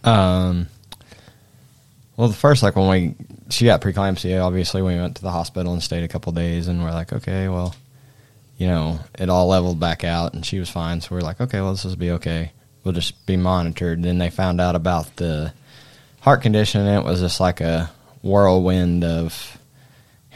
Um, 0.03 0.67
well, 2.15 2.27
the 2.27 2.34
first 2.34 2.63
like 2.63 2.75
when 2.75 2.89
we 2.89 3.15
she 3.50 3.65
got 3.65 3.81
preeclampsia, 3.81 4.43
obviously 4.43 4.81
we 4.81 4.96
went 4.96 5.15
to 5.17 5.22
the 5.22 5.31
hospital 5.31 5.74
and 5.74 5.81
stayed 5.81 6.03
a 6.03 6.07
couple 6.07 6.31
days, 6.34 6.67
and 6.67 6.84
we're 6.84 6.91
like, 6.91 7.13
okay, 7.13 7.48
well, 7.48 7.75
you 8.57 8.67
know, 8.67 9.00
it 9.17 9.29
all 9.29 9.48
leveled 9.48 9.79
back 9.79 10.03
out, 10.03 10.34
and 10.34 10.46
she 10.46 10.60
was 10.60 10.69
fine. 10.69 11.00
So 11.00 11.15
we're 11.15 11.22
like, 11.22 11.39
okay, 11.39 11.62
well, 11.62 11.72
this 11.72 11.86
will 11.86 11.96
be 11.96 12.12
okay. 12.12 12.51
We'll 12.84 12.93
just 12.93 13.25
be 13.25 13.38
monitored. 13.38 14.01
Then 14.01 14.17
they 14.17 14.29
found 14.29 14.60
out 14.60 14.75
about 14.75 15.15
the 15.17 15.53
heart 16.22 16.41
condition, 16.41 16.81
and 16.81 17.00
it 17.00 17.07
was 17.07 17.19
just 17.19 17.39
like 17.39 17.62
a 17.62 17.91
whirlwind 18.24 19.03
of 19.03 19.57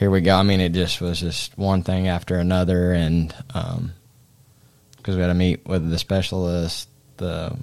here 0.02 0.10
we 0.10 0.22
go. 0.22 0.36
I 0.36 0.42
mean, 0.42 0.62
it 0.62 0.74
just 0.74 1.00
was 1.00 1.20
just 1.20 1.56
one 1.60 1.84
thing 1.84 2.08
after 2.08 2.38
another, 2.38 2.92
and 2.92 3.32
um, 3.54 3.94
because 4.98 5.16
we 5.16 5.22
had 5.22 5.28
to 5.28 5.36
meet 5.36 5.64
with 5.68 5.88
the 5.88 6.00
specialist, 6.00 6.90
the 7.18 7.56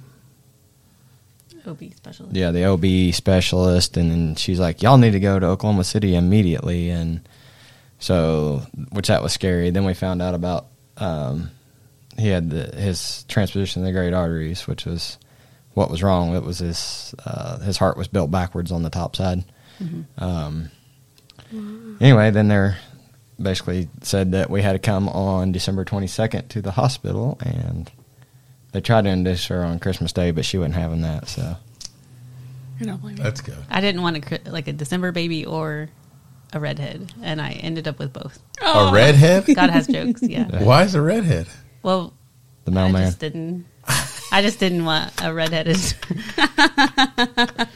OB 1.67 1.83
specialist. 1.97 2.33
yeah, 2.33 2.51
the 2.51 2.63
OB 2.63 3.13
specialist, 3.13 3.97
and 3.97 4.09
then 4.09 4.35
she's 4.35 4.57
like, 4.57 4.81
"Y'all 4.81 4.97
need 4.97 5.11
to 5.11 5.19
go 5.19 5.37
to 5.37 5.47
Oklahoma 5.47 5.83
City 5.83 6.15
immediately." 6.15 6.89
And 6.89 7.27
So, 7.99 8.61
which 8.93 9.07
that 9.07 9.21
was 9.21 9.33
scary. 9.33 9.69
Then 9.71 9.83
we 9.83 9.93
found 9.93 10.21
out 10.21 10.33
about 10.33 10.67
um, 10.95 11.51
he 12.17 12.29
had 12.29 12.51
the, 12.51 12.73
his 12.73 13.25
transposition 13.27 13.81
of 13.81 13.85
the 13.85 13.91
great 13.91 14.13
arteries, 14.13 14.65
which 14.65 14.85
was 14.85 15.17
what 15.73 15.91
was 15.91 16.01
wrong. 16.01 16.33
It 16.37 16.43
was 16.43 16.59
his 16.59 17.13
uh, 17.25 17.59
his 17.59 17.75
heart 17.75 17.97
was 17.97 18.07
built 18.07 18.31
backwards 18.31 18.71
on 18.71 18.83
the 18.83 18.89
top 18.89 19.17
side. 19.17 19.43
Um, 20.17 20.71
Anyway, 21.51 22.31
then 22.31 22.47
they're 22.47 22.77
basically 23.41 23.89
said 24.01 24.33
that 24.33 24.49
we 24.49 24.61
had 24.61 24.73
to 24.73 24.79
come 24.79 25.07
on 25.09 25.51
December 25.51 25.85
22nd 25.85 26.49
to 26.49 26.61
the 26.61 26.71
hospital, 26.71 27.37
and 27.41 27.91
they 28.71 28.81
tried 28.81 29.03
to 29.03 29.09
induce 29.09 29.47
her 29.47 29.63
on 29.63 29.79
Christmas 29.79 30.13
Day, 30.13 30.31
but 30.31 30.45
she 30.45 30.57
wasn't 30.57 30.75
having 30.75 31.01
that. 31.01 31.27
So 31.27 31.55
I 32.79 32.83
don't 32.83 33.01
blame 33.01 33.17
you. 33.17 33.23
That's 33.23 33.41
good. 33.41 33.57
I 33.69 33.81
didn't 33.81 34.01
want 34.01 34.17
a 34.17 34.21
cri- 34.21 34.39
like 34.45 34.67
a 34.67 34.73
December 34.73 35.11
baby 35.11 35.45
or 35.45 35.89
a 36.53 36.59
redhead, 36.59 37.13
and 37.21 37.41
I 37.41 37.51
ended 37.51 37.87
up 37.87 37.99
with 37.99 38.13
both. 38.13 38.39
Oh. 38.61 38.89
A 38.89 38.93
redhead? 38.93 39.45
God 39.55 39.69
has 39.69 39.87
jokes, 39.87 40.21
yeah. 40.21 40.63
Why 40.63 40.83
is 40.83 40.95
a 40.95 41.01
redhead? 41.01 41.47
Well, 41.83 42.13
the 42.65 42.71
mailman 42.71 43.03
I 43.03 43.05
just 43.05 43.19
didn't. 43.19 43.65
I 44.31 44.41
just 44.43 44.59
didn't 44.59 44.85
want 44.85 45.11
a 45.23 45.33
redheaded. 45.33 45.77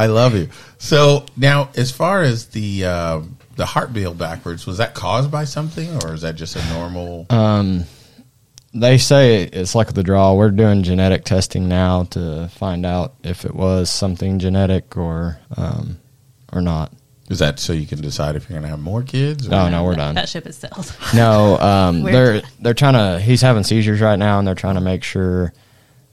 I 0.00 0.06
love 0.06 0.34
you. 0.34 0.48
So 0.78 1.26
now, 1.36 1.68
as 1.76 1.90
far 1.92 2.22
as 2.22 2.46
the 2.46 2.86
uh, 2.86 3.20
the 3.56 3.66
heart 3.66 3.92
beat 3.92 4.16
backwards, 4.16 4.66
was 4.66 4.78
that 4.78 4.94
caused 4.94 5.30
by 5.30 5.44
something, 5.44 5.90
or 6.02 6.14
is 6.14 6.22
that 6.22 6.36
just 6.36 6.56
a 6.56 6.64
normal? 6.72 7.26
Um, 7.28 7.84
they 8.72 8.96
say 8.96 9.42
it's 9.42 9.74
like 9.74 9.92
the 9.92 10.02
draw. 10.02 10.32
We're 10.34 10.50
doing 10.52 10.82
genetic 10.84 11.24
testing 11.24 11.68
now 11.68 12.04
to 12.04 12.48
find 12.48 12.86
out 12.86 13.14
if 13.22 13.44
it 13.44 13.54
was 13.54 13.90
something 13.90 14.38
genetic 14.38 14.96
or 14.96 15.38
um, 15.56 15.98
or 16.50 16.62
not. 16.62 16.92
is 17.28 17.40
that 17.40 17.58
so 17.58 17.74
you 17.74 17.86
can 17.86 18.00
decide 18.00 18.36
if 18.36 18.48
you're 18.48 18.54
going 18.58 18.62
to 18.62 18.68
have 18.70 18.80
more 18.80 19.02
kids? 19.02 19.46
or- 19.46 19.50
No, 19.50 19.68
no, 19.68 19.84
we're 19.84 19.90
that, 19.96 19.96
done. 19.98 20.14
That 20.14 20.28
ship 20.30 20.46
is 20.46 20.56
sailed. 20.56 20.96
No, 21.14 21.58
um, 21.60 22.02
they're 22.04 22.40
done. 22.40 22.50
they're 22.60 22.74
trying 22.74 22.94
to. 22.94 23.20
He's 23.20 23.42
having 23.42 23.64
seizures 23.64 24.00
right 24.00 24.18
now, 24.18 24.38
and 24.38 24.48
they're 24.48 24.54
trying 24.54 24.76
to 24.76 24.80
make 24.80 25.04
sure 25.04 25.52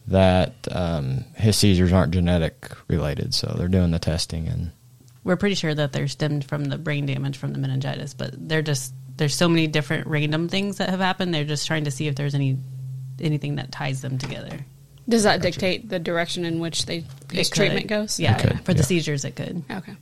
that 0.07 0.53
um, 0.71 1.25
his 1.35 1.57
seizures 1.57 1.91
aren't 1.91 2.13
genetic 2.13 2.69
related. 2.87 3.33
So 3.33 3.53
they're 3.57 3.67
doing 3.67 3.91
the 3.91 3.99
testing, 3.99 4.47
and 4.47 4.71
We're 5.23 5.35
pretty 5.35 5.55
sure 5.55 5.73
that 5.75 5.91
they're 5.91 6.07
stemmed 6.07 6.45
from 6.45 6.65
the 6.65 6.77
brain 6.77 7.05
damage 7.05 7.37
from 7.37 7.53
the 7.53 7.59
meningitis, 7.59 8.13
but 8.13 8.31
they're 8.47 8.61
just 8.61 8.93
there's 9.17 9.35
so 9.35 9.49
many 9.49 9.67
different 9.67 10.07
random 10.07 10.47
things 10.47 10.77
that 10.77 10.89
have 10.89 10.99
happened. 10.99 11.33
They're 11.33 11.43
just 11.43 11.67
trying 11.67 11.85
to 11.85 11.91
see 11.91 12.07
if 12.07 12.15
there's 12.15 12.35
any 12.35 12.57
anything 13.19 13.55
that 13.55 13.71
ties 13.71 14.01
them 14.01 14.17
together. 14.17 14.65
Does 15.09 15.23
that 15.23 15.41
dictate 15.41 15.87
the 15.89 15.99
direction 15.99 16.45
in 16.45 16.59
which 16.59 16.85
they 16.85 17.05
his 17.31 17.49
treatment 17.49 17.87
goes? 17.87 18.19
Yeah, 18.19 18.37
It 18.37 18.41
could, 18.41 18.61
for 18.65 18.73
the 18.73 18.83
seizures, 18.83 19.23
it 19.25 19.35
could. 19.35 19.63
Okay. 19.71 19.95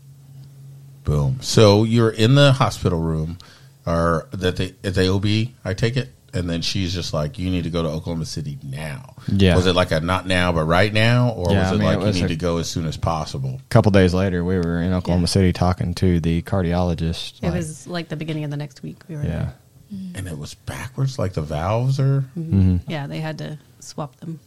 Boom. 1.04 1.38
So 1.42 1.84
you're 1.84 2.10
in 2.10 2.34
the 2.36 2.52
hospital 2.54 3.00
room, 3.00 3.38
or 3.86 4.28
that 4.32 4.56
they 4.58 4.74
at 4.84 4.96
the 4.96 5.08
OB, 5.08 5.54
I 5.64 5.74
take 5.76 5.96
it, 5.96 6.10
and 6.36 6.50
then 6.50 6.62
she's 6.62 6.94
just 6.94 7.14
like, 7.14 7.40
"You 7.40 7.50
need 7.50 7.64
to 7.64 7.70
go 7.70 7.82
to 7.84 7.90
Oklahoma 7.90 8.26
City 8.26 8.58
now." 8.64 9.16
Yeah. 9.28 9.56
Was 9.56 9.66
it 9.66 9.74
like 9.74 9.92
a 9.92 10.00
not 10.02 10.28
now, 10.28 10.52
but 10.52 10.66
right 10.66 10.92
now, 10.94 11.30
or 11.32 11.52
Yeah, 11.52 11.60
was 11.60 11.68
I 11.72 11.76
it 11.76 11.78
mean, 11.80 11.88
like 11.88 11.98
it 12.00 12.04
was 12.04 12.16
you 12.18 12.24
need 12.24 12.30
to 12.30 12.36
go 12.36 12.58
as 12.58 12.70
soon 12.70 12.86
as 12.86 12.98
possible? 12.98 13.60
a 13.64 13.70
couple 13.70 13.92
days 13.92 14.14
later, 14.14 14.44
we 14.44 14.58
were 14.58 14.82
in 14.82 14.94
Oklahoma 14.94 15.24
Yeah. 15.24 15.28
City 15.28 15.54
talking 15.54 15.94
to 15.96 16.20
the 16.20 16.42
cardiologist. 16.44 17.40
It 17.42 17.44
like, 17.48 17.54
was 17.54 17.88
like 17.88 18.10
the 18.10 18.16
beginning 18.16 18.44
of 18.44 18.52
the 18.52 18.58
next 18.58 18.84
week. 18.84 18.98
We 19.08 19.16
were 19.16 19.24
yeah, 19.24 19.30
there. 19.30 19.54
And 20.16 20.28
it 20.28 20.38
was 20.38 20.54
backwards, 20.54 21.18
like 21.18 21.34
the 21.34 21.42
valves 21.42 22.00
are. 22.00 22.22
hmm 22.34 22.78
Yeah, 22.88 23.08
they 23.08 23.20
had 23.22 23.38
to 23.40 23.58
swap 23.80 24.16
them. 24.18 24.40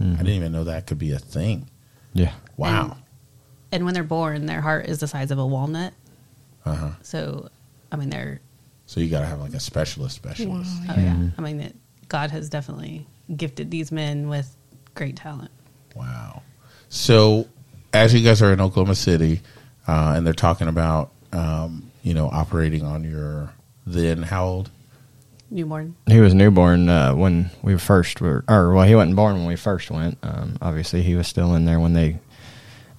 I 0.00 0.04
didn't 0.04 0.28
even 0.28 0.52
know 0.52 0.64
that 0.64 0.86
could 0.86 0.98
be 0.98 1.12
a 1.12 1.18
thing. 1.18 1.68
yeah. 2.12 2.32
Wow. 2.56 2.96
And 3.72 3.84
when 3.84 3.94
they're 3.94 4.04
born, 4.04 4.46
their 4.46 4.60
heart 4.60 4.86
is 4.86 5.00
the 5.00 5.08
size 5.08 5.30
of 5.30 5.38
a 5.38 5.46
walnut. 5.46 5.92
Uh 6.64 6.74
huh. 6.74 6.90
So, 7.02 7.48
I 7.92 7.96
mean, 7.96 8.10
they're 8.10 8.40
So 8.86 9.00
you 9.00 9.08
got 9.08 9.20
to 9.20 9.26
have 9.26 9.40
like 9.40 9.54
a 9.54 9.60
specialist 9.60 10.16
specialist. 10.16 10.70
oh 10.88 10.94
yeah. 10.96 11.16
I 11.36 11.40
mean, 11.40 11.60
it, 11.60 11.76
God 12.08 12.30
has 12.30 12.48
definitely 12.48 13.06
gifted 13.34 13.70
these 13.70 13.90
men 13.90 14.28
with 14.28 14.56
great 14.94 15.16
talent. 15.16 15.50
Wow. 15.94 16.42
So, 16.88 17.48
as 17.92 18.14
you 18.14 18.22
guys 18.22 18.42
are 18.42 18.52
in 18.52 18.60
Oklahoma 18.60 18.94
City, 18.94 19.40
uh, 19.88 20.14
and 20.16 20.26
they're 20.26 20.34
talking 20.34 20.68
about, 20.68 21.10
um, 21.32 21.90
you 22.02 22.14
know, 22.14 22.28
operating 22.28 22.84
on 22.84 23.02
your 23.04 23.52
then 23.86 24.22
how 24.22 24.46
old? 24.46 24.70
Newborn. 25.48 25.94
He 26.08 26.20
was 26.20 26.34
newborn 26.34 26.88
uh, 26.88 27.14
when 27.14 27.50
we 27.62 27.78
first 27.78 28.20
were, 28.20 28.44
or 28.48 28.72
well, 28.72 28.86
he 28.86 28.96
wasn't 28.96 29.14
born 29.14 29.36
when 29.36 29.46
we 29.46 29.56
first 29.56 29.90
went. 29.90 30.18
Um, 30.22 30.58
obviously, 30.60 31.02
he 31.02 31.14
was 31.14 31.28
still 31.28 31.54
in 31.54 31.64
there 31.64 31.78
when 31.78 31.92
they 31.92 32.18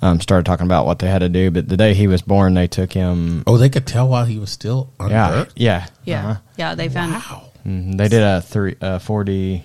um, 0.01 0.19
started 0.21 0.45
talking 0.45 0.65
about 0.65 0.85
what 0.85 0.99
they 0.99 1.07
had 1.07 1.19
to 1.19 1.29
do. 1.29 1.51
But 1.51 1.67
the 1.69 1.77
day 1.77 1.93
he 1.93 2.07
was 2.07 2.21
born, 2.21 2.53
they 2.53 2.67
took 2.67 2.93
him. 2.93 3.43
Oh, 3.47 3.57
they 3.57 3.69
could 3.69 3.87
tell 3.87 4.07
while 4.07 4.25
he 4.25 4.39
was 4.39 4.49
still 4.51 4.93
under 4.99 5.13
yeah, 5.13 5.29
birth? 5.29 5.53
yeah, 5.55 5.87
Yeah, 6.05 6.19
uh-huh. 6.29 6.39
yeah. 6.57 6.75
They 6.75 6.89
found 6.89 7.13
Wow. 7.13 7.43
Mhm. 7.65 7.97
They 7.97 8.07
did 8.07 8.23
a 8.23 8.41
three, 8.41 8.75
uh, 8.81 8.99
4D 8.99 9.63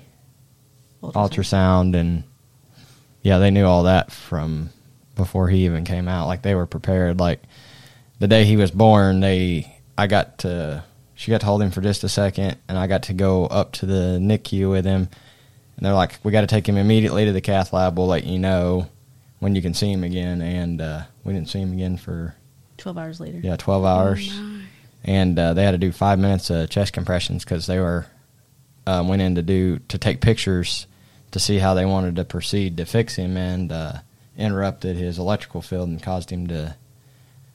ultrasound, 1.02 1.94
and 1.96 2.24
yeah, 3.22 3.38
they 3.38 3.50
knew 3.50 3.64
all 3.66 3.84
that 3.84 4.10
from 4.12 4.70
before 5.16 5.48
he 5.48 5.64
even 5.64 5.84
came 5.84 6.08
out. 6.08 6.26
Like 6.26 6.42
they 6.42 6.54
were 6.54 6.66
prepared. 6.66 7.20
Like 7.20 7.42
the 8.18 8.28
day 8.28 8.44
he 8.44 8.56
was 8.56 8.70
born, 8.70 9.20
they 9.20 9.76
I 9.96 10.06
got 10.06 10.38
to 10.38 10.84
she 11.14 11.30
got 11.30 11.40
to 11.42 11.46
hold 11.46 11.62
him 11.62 11.70
for 11.70 11.80
just 11.80 12.02
a 12.04 12.08
second, 12.08 12.56
and 12.68 12.76
I 12.78 12.86
got 12.86 13.04
to 13.04 13.12
go 13.12 13.46
up 13.46 13.72
to 13.74 13.86
the 13.86 14.18
NICU 14.20 14.70
with 14.70 14.84
him, 14.84 15.08
and 15.76 15.86
they're 15.86 15.92
like, 15.92 16.18
"We 16.24 16.32
got 16.32 16.40
to 16.40 16.46
take 16.48 16.68
him 16.68 16.76
immediately 16.76 17.26
to 17.26 17.32
the 17.32 17.40
cath 17.40 17.72
lab. 17.72 17.96
We'll 17.98 18.08
let 18.08 18.24
you 18.24 18.38
know 18.38 18.88
when 19.42 19.54
you 19.56 19.61
can 19.62 19.75
see 19.75 19.90
him 19.92 20.04
again." 20.04 20.40
And 20.40 20.80
uh, 20.80 21.02
we 21.25 21.32
didn't 21.32 21.49
see 21.50 21.58
him 21.61 21.72
again 21.72 21.96
for 21.96 22.34
twelve 22.78 22.96
hours 22.99 23.20
later. 23.20 23.38
yeah 23.42 23.56
twelve 23.56 23.84
hours 23.84 24.32
and 25.04 25.38
uh, 25.38 25.52
they 25.54 25.64
had 25.64 25.72
to 25.72 25.78
do 25.78 25.90
five 25.92 26.18
minutes 26.18 26.49
of 26.50 26.70
chest 26.70 26.92
compressions 26.92 27.44
because 27.44 27.66
they 27.66 27.78
were 27.78 28.06
uh, 28.87 29.04
went 29.06 29.20
in 29.22 29.34
to 29.34 29.42
do 29.42 29.78
to 29.88 29.99
take 29.99 30.20
pictures 30.20 30.87
to 31.32 31.38
see 31.40 31.58
how 31.58 31.75
they 31.75 31.84
wanted 31.84 32.16
to 32.16 32.25
proceed 32.25 32.76
to 32.76 32.84
fix 32.84 33.14
him 33.16 33.37
and 33.37 33.70
uh, 33.72 33.92
interrupted 34.37 34.96
his 34.96 35.18
electrical 35.18 35.61
field 35.62 35.88
and 35.88 36.02
caused 36.02 36.30
him 36.30 36.46
to 36.49 36.75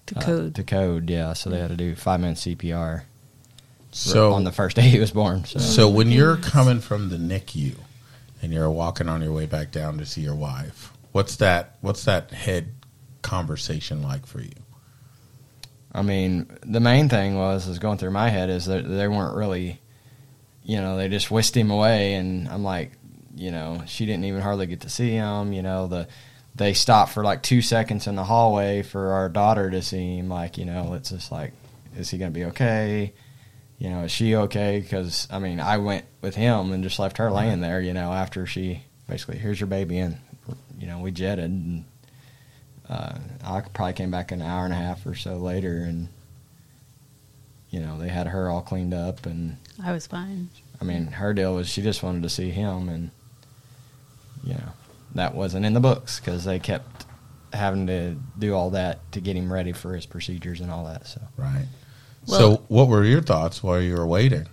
To 0.08 0.17
uh, 0.17 0.22
code. 0.22 0.56
to 0.56 0.63
code 0.63 1.10
yeah 1.10 1.34
so 1.34 1.50
they 1.50 1.60
had 1.60 1.70
to 1.70 1.75
do 1.77 1.96
five 1.96 2.20
minutes 2.22 2.46
CPR 2.46 3.03
So 3.91 4.34
on 4.34 4.44
the 4.44 4.51
first 4.51 4.75
day 4.79 4.84
he 4.89 5.00
was 5.00 5.12
born 5.12 5.46
so, 5.46 5.60
So 5.60 5.89
when 5.89 6.12
you're 6.12 6.38
coming 6.38 6.79
from 6.79 7.10
the 7.10 7.17
NICU 7.17 7.75
and 8.41 8.53
you're 8.53 8.70
walking 8.72 9.08
on 9.10 9.22
your 9.22 9.32
way 9.34 9.46
back 9.46 9.72
down 9.72 9.98
to 10.00 10.06
see 10.06 10.22
your 10.22 10.36
wife, 10.36 10.91
what's 11.18 11.38
that? 11.38 11.78
What's 11.82 12.06
that 12.06 12.30
head 12.30 12.76
conversation 13.24 14.04
like 14.04 14.28
for 14.28 14.40
you? 14.40 14.52
I 15.92 16.04
mean, 16.04 16.46
the 16.64 16.80
main 16.80 17.10
thing 17.10 17.36
was 17.36 17.68
is 17.68 17.80
going 17.80 17.98
through 17.98 18.12
my 18.12 18.30
head 18.30 18.52
is 18.52 18.68
that 18.68 18.88
they 18.88 19.08
weren't 19.08 19.36
really, 19.36 19.82
you 20.62 20.78
know, 20.78 20.96
they 20.96 21.10
just 21.10 21.32
whisked 21.32 21.58
him 21.58 21.72
away, 21.72 22.14
and 22.14 22.48
I'm 22.48 22.64
like, 22.64 22.92
you 23.36 23.50
know, 23.50 23.82
she 23.88 24.06
didn't 24.06 24.26
even 24.26 24.42
hardly 24.42 24.68
get 24.68 24.82
to 24.82 24.90
see 24.90 25.10
him. 25.10 25.54
You 25.54 25.64
know, 25.64 25.88
the 25.88 26.08
they 26.54 26.76
stopped 26.76 27.14
for 27.14 27.24
like 27.24 27.42
two 27.42 27.64
seconds 27.64 28.06
in 28.06 28.16
the 28.16 28.24
hallway 28.24 28.84
for 28.84 29.14
our 29.14 29.28
daughter 29.28 29.72
to 29.72 29.82
see 29.82 30.18
him. 30.18 30.30
Like, 30.30 30.60
you 30.60 30.66
know, 30.66 30.94
it's 30.94 31.10
just 31.10 31.32
like, 31.32 31.54
is 31.96 32.12
he 32.12 32.20
going 32.20 32.32
to 32.32 32.40
be 32.40 32.46
okay? 32.46 33.16
You 33.80 33.90
know, 33.90 34.04
is 34.04 34.12
she 34.12 34.36
okay? 34.36 34.82
Because 34.82 35.28
I 35.32 35.40
mean, 35.40 35.60
I 35.62 35.80
went 35.80 36.06
with 36.22 36.36
him 36.36 36.72
and 36.74 36.84
just 36.84 37.00
left 37.00 37.18
her 37.18 37.32
laying 37.32 37.62
there. 37.62 37.82
You 37.82 37.96
know, 37.96 38.14
after 38.14 38.46
she 38.46 38.84
basically, 39.08 39.40
here's 39.40 39.60
your 39.60 39.66
baby, 39.66 39.98
and 39.98 40.20
you 40.77 40.88
know, 40.88 41.00
we 41.00 41.12
jetted. 41.12 41.46
And, 41.46 41.86
uh, 42.89 43.17
I 43.43 43.62
probably 43.62 43.93
came 43.93 44.12
back 44.12 44.31
an 44.31 44.41
hour 44.41 44.63
and 44.65 44.74
a 44.74 44.77
half 44.77 45.05
or 45.05 45.15
so 45.15 45.38
later, 45.38 45.79
and 45.79 46.07
you 47.69 47.79
know 47.81 47.98
they 48.00 48.07
had 48.07 48.27
her 48.27 48.50
all 48.50 48.62
cleaned 48.62 48.93
up, 48.93 49.25
and 49.25 49.57
I 49.84 49.91
was 49.91 50.07
fine. 50.07 50.50
I 50.79 50.86
mean 50.86 51.07
her 51.07 51.34
deal 51.34 51.55
was 51.55 51.67
she 51.67 51.81
just 51.81 52.01
wanted 52.03 52.24
to 52.24 52.29
see 52.29 52.50
him, 52.50 52.88
and 52.88 53.12
you 54.43 54.53
know 54.53 54.72
that 55.15 55.36
wasn't 55.36 55.65
in 55.65 55.74
the 55.74 55.79
books 55.81 56.19
because 56.19 56.46
they 56.46 56.60
kept 56.60 57.05
having 57.53 57.88
to 57.88 58.15
do 58.38 58.53
all 58.53 58.69
that 58.69 59.00
to 59.12 59.19
get 59.19 59.36
him 59.36 59.51
ready 59.51 59.72
for 59.74 59.93
his 59.96 60.05
procedures 60.05 60.62
and 60.62 60.69
all 60.72 60.86
that. 60.86 61.07
So 61.07 61.22
Right. 61.38 61.65
Well- 62.27 62.39
so 62.39 62.63
what 62.67 62.88
were 62.88 63.03
your 63.03 63.22
thoughts 63.22 63.63
while 63.63 63.81
you 63.81 63.96
were 63.96 64.07
waiting? 64.07 64.48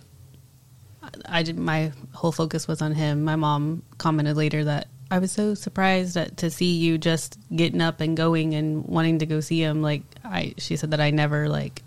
I 1.27 1.43
did. 1.43 1.57
My 1.57 1.91
whole 2.13 2.31
focus 2.31 2.67
was 2.67 2.81
on 2.81 2.93
him. 2.93 3.23
My 3.23 3.35
mom 3.35 3.83
commented 3.97 4.35
later 4.35 4.63
that 4.65 4.87
I 5.11 5.19
was 5.19 5.31
so 5.31 5.53
surprised 5.53 6.17
at, 6.17 6.37
to 6.37 6.49
see 6.49 6.77
you 6.77 6.97
just 6.97 7.37
getting 7.55 7.81
up 7.81 8.01
and 8.01 8.17
going 8.17 8.55
and 8.55 8.83
wanting 8.85 9.19
to 9.19 9.25
go 9.25 9.39
see 9.39 9.61
him. 9.61 9.81
Like 9.81 10.01
I, 10.23 10.55
she 10.57 10.75
said 10.77 10.91
that 10.91 10.99
I 10.99 11.11
never 11.11 11.47
like 11.47 11.83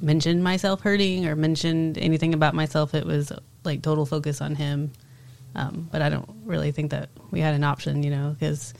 mentioned 0.00 0.44
myself 0.44 0.80
hurting 0.82 1.26
or 1.26 1.34
mentioned 1.36 1.98
anything 1.98 2.34
about 2.34 2.54
myself. 2.54 2.94
It 2.94 3.06
was 3.06 3.32
like 3.64 3.82
total 3.82 4.06
focus 4.06 4.40
on 4.40 4.54
him. 4.54 4.92
Um, 5.54 5.88
but 5.90 6.02
I 6.02 6.08
don't 6.10 6.28
really 6.44 6.70
think 6.72 6.90
that 6.90 7.08
we 7.30 7.40
had 7.40 7.54
an 7.54 7.64
option, 7.64 8.02
you 8.02 8.10
know, 8.10 8.36
because 8.38 8.74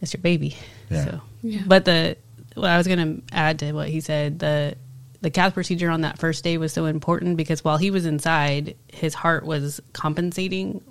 it's 0.00 0.12
your 0.14 0.22
baby. 0.22 0.56
Yeah. 0.90 1.04
So, 1.04 1.20
Yeah. 1.42 1.62
but 1.66 1.84
the 1.84 2.16
what 2.54 2.70
I 2.70 2.78
was 2.78 2.86
going 2.86 3.20
to 3.28 3.34
add 3.34 3.58
to 3.60 3.72
what 3.72 3.88
he 3.88 4.00
said 4.00 4.38
the 4.38 4.76
the 5.20 5.30
cath 5.30 5.54
procedure 5.54 5.90
on 5.90 6.02
that 6.02 6.18
first 6.18 6.44
day 6.44 6.56
was 6.58 6.72
so 6.72 6.84
important 6.86 7.36
because 7.36 7.64
while 7.64 7.76
he 7.78 7.90
was 7.90 8.04
inside, 8.06 8.76
his 8.92 9.14
heart 9.14 9.44
was 9.44 9.80
compensating 9.92 10.82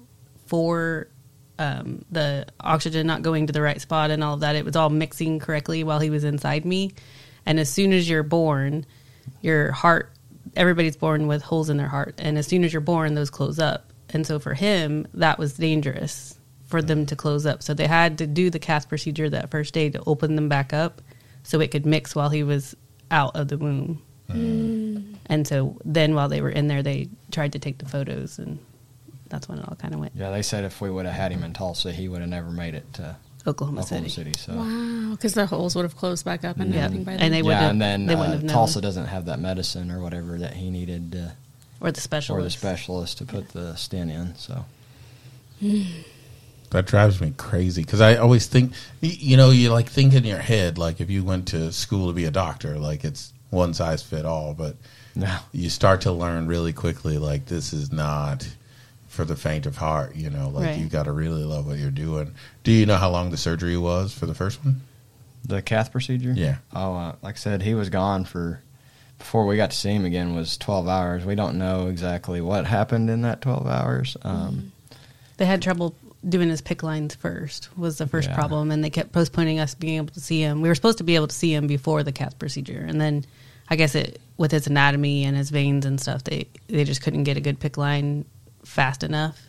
for 0.47 1.07
um, 1.59 2.03
the 2.11 2.45
oxygen 2.59 3.07
not 3.07 3.21
going 3.21 3.47
to 3.47 3.53
the 3.53 3.61
right 3.61 3.79
spot 3.79 4.11
and 4.11 4.23
all 4.23 4.35
of 4.35 4.39
that. 4.41 4.55
It 4.55 4.65
was 4.65 4.75
all 4.75 4.89
mixing 4.89 5.39
correctly 5.39 5.83
while 5.83 5.99
he 5.99 6.09
was 6.09 6.23
inside 6.23 6.65
me. 6.65 6.91
And 7.45 7.59
as 7.59 7.69
soon 7.69 7.93
as 7.93 8.09
you're 8.09 8.23
born, 8.23 8.85
your 9.41 9.71
heart. 9.71 10.11
Everybody's 10.55 10.97
born 10.97 11.25
with 11.25 11.41
holes 11.41 11.69
in 11.69 11.77
their 11.77 11.87
heart, 11.87 12.15
and 12.19 12.37
as 12.37 12.45
soon 12.45 12.63
as 12.63 12.71
you're 12.71 12.81
born, 12.81 13.15
those 13.15 13.31
close 13.31 13.57
up. 13.57 13.91
And 14.09 14.27
so 14.27 14.37
for 14.37 14.53
him, 14.53 15.07
that 15.15 15.39
was 15.39 15.53
dangerous 15.53 16.37
for 16.65 16.79
them 16.81 17.07
to 17.07 17.15
close 17.15 17.45
up. 17.47 17.63
So 17.63 17.73
they 17.73 17.87
had 17.87 18.19
to 18.19 18.27
do 18.27 18.51
the 18.51 18.59
cath 18.59 18.87
procedure 18.87 19.29
that 19.29 19.49
first 19.49 19.73
day 19.73 19.89
to 19.89 20.03
open 20.05 20.35
them 20.35 20.49
back 20.49 20.71
up, 20.71 21.01
so 21.41 21.59
it 21.59 21.71
could 21.71 21.87
mix 21.87 22.13
while 22.13 22.29
he 22.29 22.43
was 22.43 22.75
out 23.09 23.35
of 23.35 23.47
the 23.47 23.57
womb. 23.57 24.01
And 25.25 25.47
so 25.47 25.77
then 25.85 26.13
while 26.13 26.29
they 26.29 26.41
were 26.41 26.49
in 26.51 26.67
there, 26.67 26.83
they 26.83 27.09
tried 27.31 27.53
to 27.53 27.59
take 27.59 27.79
the 27.79 27.85
photos, 27.85 28.37
and 28.37 28.59
that's 29.33 29.49
when 29.49 29.57
it 29.57 29.67
all 29.67 29.75
kind 29.75 29.93
of 29.95 29.99
went 29.99 30.13
Yeah, 30.15 30.29
they 30.29 30.43
said 30.43 30.63
if 30.63 30.79
we 30.79 30.89
would 30.91 31.05
have 31.07 31.15
had 31.15 31.31
him 31.31 31.43
in 31.43 31.53
Tulsa, 31.53 31.91
he 31.91 32.07
would 32.07 32.21
have 32.21 32.29
never 32.29 32.51
made 32.51 32.75
it 32.75 32.93
to 32.93 33.15
Oklahoma, 33.47 33.81
Oklahoma 33.81 34.09
City. 34.09 34.31
City. 34.31 34.39
So 34.39 34.53
Wow, 34.55 35.11
because 35.11 35.33
the 35.33 35.45
holes 35.47 35.75
would 35.75 35.83
have 35.83 35.97
closed 35.97 36.23
back 36.23 36.45
up 36.45 36.57
and 36.59 36.73
Yeah. 36.73 36.85
everything 36.85 37.03
by 37.03 37.13
then. 37.13 37.21
And 37.21 37.33
they 37.33 37.41
would 37.41 37.49
yeah, 37.49 37.61
have- 37.61 37.71
and 37.71 37.81
then 37.81 38.05
they 38.05 38.13
uh, 38.13 38.23
have. 38.23 38.47
Tulsa 38.47 38.79
doesn't 38.79 39.07
have 39.07 39.25
that 39.25 39.39
medicine 39.39 39.89
or 39.91 39.99
whatever 40.01 40.37
that 40.37 40.53
he 40.53 40.69
needed 40.69 41.15
uh, 41.15 41.31
Or 41.85 41.91
the 41.91 41.99
specialist. 41.99 42.39
or 42.39 42.43
the 42.43 42.49
specialist 42.51 43.17
to 43.17 43.25
put 43.25 43.49
the 43.49 43.75
stent 43.75 44.11
in. 44.11 44.35
So 44.35 44.65
That 46.69 46.87
drives 46.87 47.21
me 47.21 47.33
crazy 47.37 47.83
because 47.83 48.01
I 48.01 48.15
always 48.15 48.47
think, 48.47 48.73
you 49.01 49.37
know, 49.37 49.51
you 49.51 49.71
like 49.71 49.89
think 49.89 50.13
in 50.13 50.23
your 50.23 50.39
head, 50.39 50.77
like 50.79 50.99
if 51.01 51.09
you 51.09 51.23
went 51.23 51.47
to 51.49 51.71
school 51.71 52.07
to 52.07 52.13
be 52.13 52.25
a 52.25 52.31
doctor, 52.31 52.79
like 52.79 53.03
it's 53.03 53.31
one 53.51 53.73
size 53.75 54.01
fit 54.01 54.25
all, 54.25 54.53
but 54.55 54.75
no, 55.15 55.37
you 55.51 55.69
start 55.69 56.01
to 56.01 56.11
learn 56.11 56.47
really 56.47 56.73
quickly, 56.73 57.19
like 57.19 57.45
this 57.45 57.73
is 57.73 57.91
not 57.91 58.47
for 59.13 59.25
the 59.25 59.35
faint 59.35 59.67
of 59.67 59.77
heart, 59.77 60.15
you 60.15 60.27
know, 60.31 60.49
like 60.49 60.65
Right. 60.65 60.77
you 60.79 60.87
got 60.87 61.03
to 61.03 61.11
really 61.11 61.43
love 61.43 61.67
what 61.67 61.77
you're 61.77 61.91
doing. 61.91 62.33
Do 62.63 62.71
you 62.71 62.87
know 62.87 62.95
how 62.97 63.11
long 63.11 63.29
the 63.29 63.37
surgery 63.37 63.77
was 63.77 64.11
for 64.13 64.25
the 64.25 64.33
first 64.33 64.63
one? 64.65 64.81
the 65.45 65.61
cath 65.61 65.91
procedure. 65.91 66.31
Yeah. 66.35 66.55
Oh, 66.73 66.95
uh, 66.95 67.15
like 67.21 67.35
I 67.35 67.37
said, 67.37 67.61
he 67.61 67.73
was 67.73 67.89
gone 67.89 68.23
for 68.23 68.61
before 69.19 69.45
we 69.45 69.57
got 69.57 69.71
to 69.71 69.77
see 69.77 69.89
him 69.91 70.05
again 70.05 70.33
was 70.35 70.57
12 70.57 70.87
hours. 70.87 71.25
We 71.25 71.35
don't 71.35 71.57
know 71.57 71.87
exactly 71.89 72.39
what 72.39 72.65
happened 72.65 73.09
in 73.09 73.23
that 73.23 73.41
12 73.41 73.67
hours. 73.67 74.15
Um, 74.23 74.71
They 75.35 75.45
had 75.45 75.61
trouble 75.61 75.95
doing 76.27 76.47
his 76.47 76.61
PICC 76.61 76.81
lines 76.83 77.15
first 77.15 77.67
was 77.77 77.97
the 77.97 78.07
first 78.07 78.29
Yeah. 78.29 78.35
problem, 78.35 78.71
and 78.71 78.81
they 78.81 78.89
kept 78.89 79.11
postponing 79.11 79.59
us 79.59 79.75
being 79.75 79.97
able 79.97 80.13
to 80.13 80.21
see 80.21 80.39
him. 80.39 80.61
We 80.61 80.69
were 80.69 80.75
supposed 80.75 80.99
to 80.99 81.03
be 81.03 81.15
able 81.15 81.27
to 81.27 81.35
see 81.35 81.53
him 81.53 81.67
before 81.67 82.03
the 82.03 82.13
cath 82.13 82.39
procedure, 82.39 82.83
and 82.87 83.01
then 83.01 83.25
I 83.69 83.75
guess 83.75 83.95
it 83.95 84.21
with 84.37 84.51
his 84.51 84.65
anatomy 84.67 85.25
and 85.25 85.35
his 85.35 85.49
veins 85.49 85.85
and 85.85 85.99
stuff, 85.99 86.23
they 86.23 86.47
they 86.69 86.85
just 86.85 87.01
couldn't 87.01 87.23
get 87.25 87.35
a 87.35 87.41
good 87.41 87.59
PICC 87.59 87.75
line 87.77 88.25
fast 88.65 89.03
enough, 89.03 89.39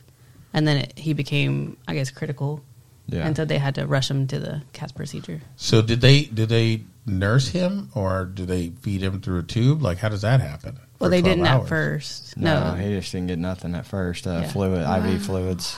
and 0.52 0.66
then 0.66 0.78
it, 0.78 0.98
he 0.98 1.12
became, 1.12 1.76
I 1.88 1.94
guess, 1.94 2.10
critical, 2.10 2.62
Yeah. 3.06 3.26
and 3.26 3.36
so 3.36 3.44
they 3.44 3.58
had 3.58 3.74
to 3.76 3.86
rush 3.86 4.10
him 4.10 4.26
to 4.28 4.38
the 4.40 4.62
cath 4.72 4.94
procedure. 4.94 5.40
So 5.56 5.82
did 5.82 6.00
they 6.00 6.22
did 6.24 6.48
they 6.48 6.84
nurse 7.06 7.48
him 7.48 7.90
or 7.94 8.24
do 8.24 8.46
they 8.46 8.70
feed 8.80 9.02
him 9.02 9.20
through 9.20 9.40
a 9.40 9.42
tube? 9.42 9.82
Like 9.82 9.98
how 9.98 10.08
does 10.08 10.22
that 10.22 10.40
happen? 10.40 10.78
Well, 10.98 11.10
they 11.10 11.20
didn't 11.22 11.46
hours? 11.46 11.62
at 11.64 11.68
first. 11.68 12.36
no, 12.36 12.70
No, 12.70 12.74
he 12.76 12.94
just 12.96 13.12
didn't 13.12 13.26
get 13.26 13.38
nothing 13.38 13.74
at 13.74 13.84
first. 13.84 14.26
Uh, 14.26 14.40
Yeah. 14.42 14.48
Fluid, 14.48 14.82
Wow. 14.82 15.04
IV 15.04 15.22
fluids. 15.22 15.76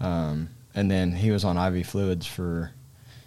Um, 0.00 0.48
and 0.74 0.90
then 0.90 1.12
he 1.12 1.30
was 1.30 1.44
on 1.44 1.56
IV 1.58 1.86
fluids 1.86 2.26
for 2.26 2.70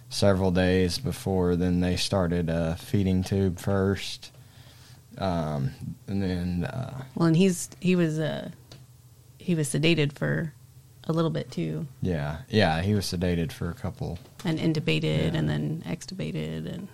several 0.08 0.50
days 0.50 0.98
before 0.98 1.54
then 1.56 1.80
they 1.80 1.96
started 1.96 2.50
a 2.50 2.76
feeding 2.76 3.22
tube 3.22 3.58
first. 3.60 4.30
Um, 5.18 5.70
and 6.08 6.22
then, 6.22 6.64
uh, 6.64 7.04
well, 7.14 7.28
and 7.28 7.36
he's 7.36 7.68
he 7.80 7.94
was 7.94 8.18
uh, 8.18 8.50
he 9.42 9.54
was 9.54 9.68
sedated 9.68 10.12
for 10.12 10.52
a 11.04 11.12
little 11.12 11.30
bit 11.30 11.50
too, 11.50 11.86
yeah, 12.00 12.38
yeah, 12.48 12.80
he 12.82 12.94
was 12.94 13.04
sedated 13.06 13.50
for 13.52 13.68
a 13.70 13.74
couple. 13.74 14.18
and 14.44 14.58
intubated, 14.58 15.32
Yeah. 15.32 15.38
and 15.38 15.48
then 15.48 15.82
extubated, 15.86 16.72
and 16.72 16.88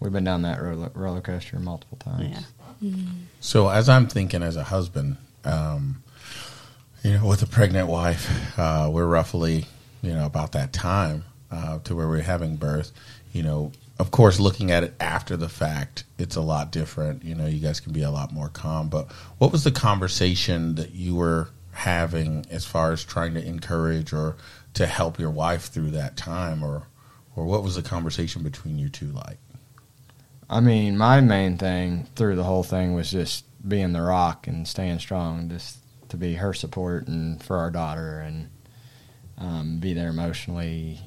We've 0.00 0.12
been 0.12 0.22
down 0.24 0.42
that 0.42 0.62
roller, 0.62 0.90
roller 0.94 1.20
coaster 1.20 1.58
multiple 1.58 1.98
times. 1.98 2.46
yeah. 2.80 2.90
So 3.40 3.68
as 3.68 3.88
I'm 3.88 4.06
thinking 4.06 4.44
as 4.44 4.54
a 4.54 4.62
husband, 4.62 5.16
um, 5.44 6.04
you 7.02 7.14
know, 7.14 7.26
with 7.26 7.42
a 7.42 7.46
pregnant 7.46 7.88
wife, 7.88 8.56
uh, 8.56 8.88
we're 8.92 9.06
roughly, 9.06 9.66
you 10.02 10.12
know, 10.14 10.24
about 10.26 10.52
that 10.52 10.72
time 10.72 11.24
uh, 11.50 11.80
to 11.80 11.96
where 11.96 12.06
we're 12.08 12.22
having 12.22 12.54
birth. 12.56 12.92
You 13.32 13.42
know, 13.42 13.72
of 13.98 14.10
course, 14.12 14.38
looking 14.38 14.70
at 14.70 14.84
it 14.84 14.94
after 15.00 15.36
the 15.36 15.48
fact, 15.48 16.04
it's 16.18 16.36
a 16.36 16.40
lot 16.40 16.70
different. 16.70 17.24
You 17.24 17.34
know, 17.34 17.46
you 17.46 17.58
guys 17.58 17.80
can 17.80 17.92
be 17.92 18.02
a 18.02 18.10
lot 18.10 18.32
more 18.32 18.48
calm. 18.48 18.88
But 18.88 19.10
what 19.38 19.50
was 19.50 19.64
the 19.64 19.72
conversation 19.72 20.76
that 20.76 20.92
you 20.92 21.16
were 21.16 21.48
having 21.72 22.46
as 22.50 22.64
far 22.64 22.92
as 22.92 23.04
trying 23.04 23.34
to 23.34 23.44
encourage 23.44 24.12
or 24.12 24.36
to 24.74 24.86
help 24.86 25.18
your 25.18 25.30
wife 25.30 25.66
through 25.66 25.90
that 25.92 26.16
time, 26.16 26.62
or 26.62 26.86
or 27.34 27.44
what 27.44 27.64
was 27.64 27.74
the 27.74 27.82
conversation 27.82 28.42
between 28.42 28.78
you 28.78 28.88
two 28.88 29.06
like? 29.06 29.38
I 30.48 30.60
mean, 30.60 30.96
my 30.96 31.20
main 31.20 31.58
thing 31.58 32.06
through 32.14 32.36
the 32.36 32.44
whole 32.44 32.62
thing 32.62 32.94
was 32.94 33.10
just 33.10 33.44
being 33.68 33.92
the 33.92 34.02
rock 34.02 34.46
and 34.46 34.66
staying 34.66 35.00
strong, 35.00 35.48
just 35.48 35.78
to 36.10 36.16
be 36.16 36.34
her 36.34 36.54
support 36.54 37.08
and 37.08 37.42
for 37.42 37.58
our 37.58 37.70
daughter 37.70 38.20
and 38.20 38.48
um, 39.36 39.78
be 39.78 39.92
there 39.92 40.08
emotionally 40.08 41.00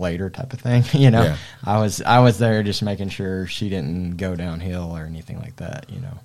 later 0.00 0.30
type 0.30 0.52
of 0.52 0.60
thing. 0.60 0.84
you 0.92 1.10
know, 1.10 1.22
Yeah. 1.22 1.36
I 1.64 1.78
was 1.78 2.02
I 2.02 2.20
was 2.20 2.38
there 2.38 2.62
just 2.62 2.82
making 2.82 3.10
sure 3.10 3.46
she 3.46 3.68
didn't 3.68 4.16
go 4.16 4.34
downhill 4.34 4.96
or 4.96 5.04
anything 5.04 5.38
like 5.38 5.56
that. 5.56 5.86
You 5.90 6.00
know, 6.00 6.18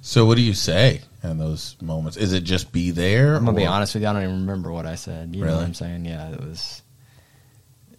So, 0.00 0.24
what 0.26 0.36
do 0.36 0.42
you 0.42 0.54
say 0.54 1.02
in 1.22 1.38
those 1.38 1.76
moments? 1.82 2.16
Is 2.16 2.32
it 2.32 2.44
just 2.44 2.72
be 2.72 2.90
there? 2.90 3.34
I'm 3.34 3.44
gonna 3.44 3.56
be 3.56 3.66
honest 3.66 3.94
with 3.94 4.02
you, 4.02 4.08
I 4.08 4.12
don't 4.12 4.22
even 4.22 4.40
remember 4.40 4.72
what 4.72 4.86
I 4.86 4.94
said. 4.94 5.34
You 5.34 5.44
know 5.44 5.56
what 5.56 5.64
I'm 5.64 5.74
saying? 5.74 6.04
Yeah, 6.06 6.30
it 6.30 6.40
was 6.40 6.82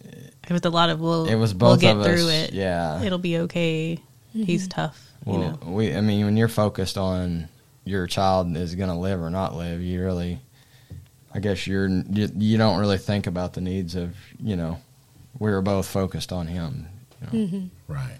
It 0.02 0.52
was 0.52 0.64
a 0.64 0.70
lot 0.70 0.90
of 0.90 1.00
we'll. 1.00 1.26
it 1.26 1.36
was 1.36 1.52
both 1.52 1.68
we'll 1.68 1.74
both 1.76 1.80
get 1.80 1.96
of 1.96 2.04
through 2.04 2.28
us. 2.28 2.48
it. 2.48 2.52
Yeah, 2.54 3.02
It'll 3.02 3.18
be 3.18 3.38
okay. 3.38 3.98
He's 4.32 4.62
mm-hmm. 4.62 4.80
tough. 4.80 5.08
Well, 5.24 5.38
you 5.38 5.44
know. 5.44 5.58
we, 5.72 5.94
I 5.94 6.00
mean, 6.00 6.24
when 6.24 6.36
you're 6.36 6.48
focused 6.48 6.98
on 6.98 7.48
your 7.84 8.06
child 8.06 8.56
is 8.56 8.74
going 8.74 8.88
to 8.88 8.96
live 8.96 9.20
or 9.20 9.30
not 9.30 9.54
live, 9.54 9.80
you 9.80 10.02
really, 10.02 10.40
I 11.34 11.38
guess 11.40 11.66
you're 11.66 11.88
you, 11.88 12.28
you 12.36 12.58
don't 12.58 12.78
really 12.80 12.98
think 12.98 13.26
about 13.26 13.52
the 13.52 13.60
needs 13.60 13.94
of 13.94 14.16
you 14.42 14.56
know, 14.56 14.80
we 15.42 15.50
were 15.50 15.60
both 15.62 15.86
focused 15.86 16.32
on 16.32 16.46
him. 16.46 16.86
You 17.32 17.48
know? 17.58 17.68
Right. 17.88 18.18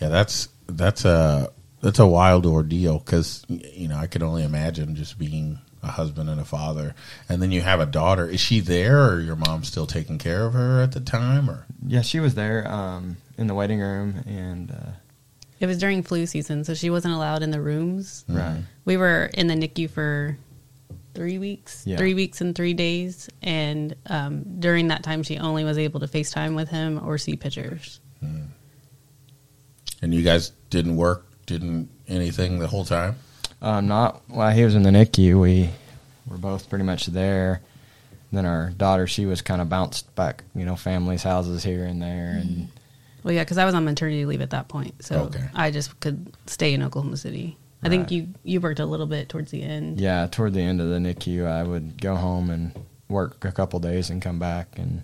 Yeah, 0.00 0.08
that's 0.08 0.48
that's 0.66 1.04
a 1.06 1.50
that's 1.80 1.98
a 1.98 2.06
wild 2.06 2.44
ordeal 2.44 2.98
because 2.98 3.44
you 3.48 3.88
know 3.88 3.96
I 3.96 4.06
could 4.06 4.22
only 4.22 4.44
imagine 4.44 4.94
just 4.94 5.18
being 5.18 5.58
a 5.82 5.86
husband 5.88 6.28
and 6.28 6.40
a 6.40 6.44
father, 6.44 6.94
and 7.28 7.40
then 7.40 7.50
you 7.50 7.62
have 7.62 7.80
a 7.80 7.86
daughter. 7.86 8.28
Is 8.28 8.40
she 8.40 8.60
there, 8.60 9.08
or 9.10 9.20
your 9.20 9.36
mom 9.36 9.64
still 9.64 9.86
taking 9.86 10.18
care 10.18 10.44
of 10.44 10.52
her 10.52 10.82
at 10.82 10.92
the 10.92 11.00
time, 11.00 11.48
or 11.48 11.66
Yeah, 11.86 12.02
she 12.02 12.20
was 12.20 12.34
there 12.34 12.70
um, 12.70 13.16
in 13.38 13.46
the 13.46 13.54
waiting 13.54 13.80
room, 13.80 14.22
and 14.26 14.70
uh, 14.70 14.90
It 15.60 15.66
was 15.66 15.78
during 15.78 16.02
flu 16.02 16.26
season, 16.26 16.64
so 16.64 16.74
she 16.74 16.90
wasn't 16.90 17.14
allowed 17.14 17.42
in 17.42 17.52
the 17.52 17.60
rooms. 17.60 18.24
right, 18.28 18.62
We 18.84 18.96
were 18.96 19.30
in 19.34 19.46
the 19.46 19.54
NICU 19.54 19.88
for 19.88 20.36
three 21.18 21.36
weeks, 21.38 21.82
Yeah. 21.84 21.96
three 21.96 22.14
weeks 22.14 22.40
and 22.40 22.54
three 22.54 22.74
days, 22.74 23.28
and 23.42 23.96
um, 24.06 24.44
during 24.60 24.86
that 24.86 25.02
time, 25.02 25.24
she 25.24 25.36
only 25.36 25.64
was 25.64 25.76
able 25.76 25.98
to 25.98 26.06
FaceTime 26.06 26.54
with 26.54 26.68
him 26.68 27.00
or 27.04 27.18
see 27.18 27.34
pictures. 27.34 27.98
and 30.00 30.14
you 30.14 30.22
guys 30.22 30.52
didn't 30.70 30.94
work, 30.96 31.26
didn't 31.46 31.90
anything 32.06 32.60
the 32.60 32.68
whole 32.68 32.84
time? 32.84 33.16
um, 33.60 33.88
not 33.88 34.22
while 34.28 34.54
he 34.54 34.62
was 34.64 34.76
in 34.76 34.82
the 34.84 34.90
NICU. 34.90 35.40
We 35.40 35.70
were 36.28 36.38
both 36.38 36.68
pretty 36.70 36.84
much 36.84 37.06
there. 37.06 37.62
Then 38.30 38.46
our 38.46 38.70
daughter, 38.70 39.08
she 39.08 39.26
was 39.26 39.42
kind 39.42 39.60
of 39.60 39.68
bounced 39.68 40.14
back, 40.14 40.44
you 40.54 40.64
know, 40.64 40.76
families' 40.76 41.24
houses 41.24 41.64
here 41.64 41.84
and 41.84 42.00
there, 42.00 42.38
and 42.40 42.68
Well, 43.24 43.34
yeah, 43.34 43.42
because 43.42 43.58
I 43.58 43.64
was 43.64 43.74
on 43.74 43.84
maternity 43.84 44.24
leave 44.24 44.40
at 44.42 44.50
that 44.50 44.68
point, 44.68 45.02
so 45.04 45.22
Okay. 45.22 45.48
I 45.52 45.72
just 45.72 45.98
could 45.98 46.32
stay 46.46 46.74
in 46.74 46.82
Oklahoma 46.84 47.16
City. 47.16 47.56
I 47.82 47.88
think 47.88 48.10
you 48.10 48.28
you 48.42 48.60
worked 48.60 48.80
a 48.80 48.86
little 48.86 49.06
bit 49.06 49.28
towards 49.28 49.50
the 49.50 49.62
end. 49.62 50.00
Yeah, 50.00 50.26
toward 50.30 50.54
the 50.54 50.60
end 50.60 50.80
of 50.80 50.88
the 50.88 50.96
NICU, 50.98 51.46
I 51.46 51.62
would 51.62 52.00
go 52.00 52.16
home 52.16 52.50
and 52.50 52.72
work 53.08 53.44
a 53.44 53.52
couple 53.52 53.78
days 53.80 54.10
and 54.10 54.20
come 54.20 54.38
back. 54.38 54.78
And 54.78 55.02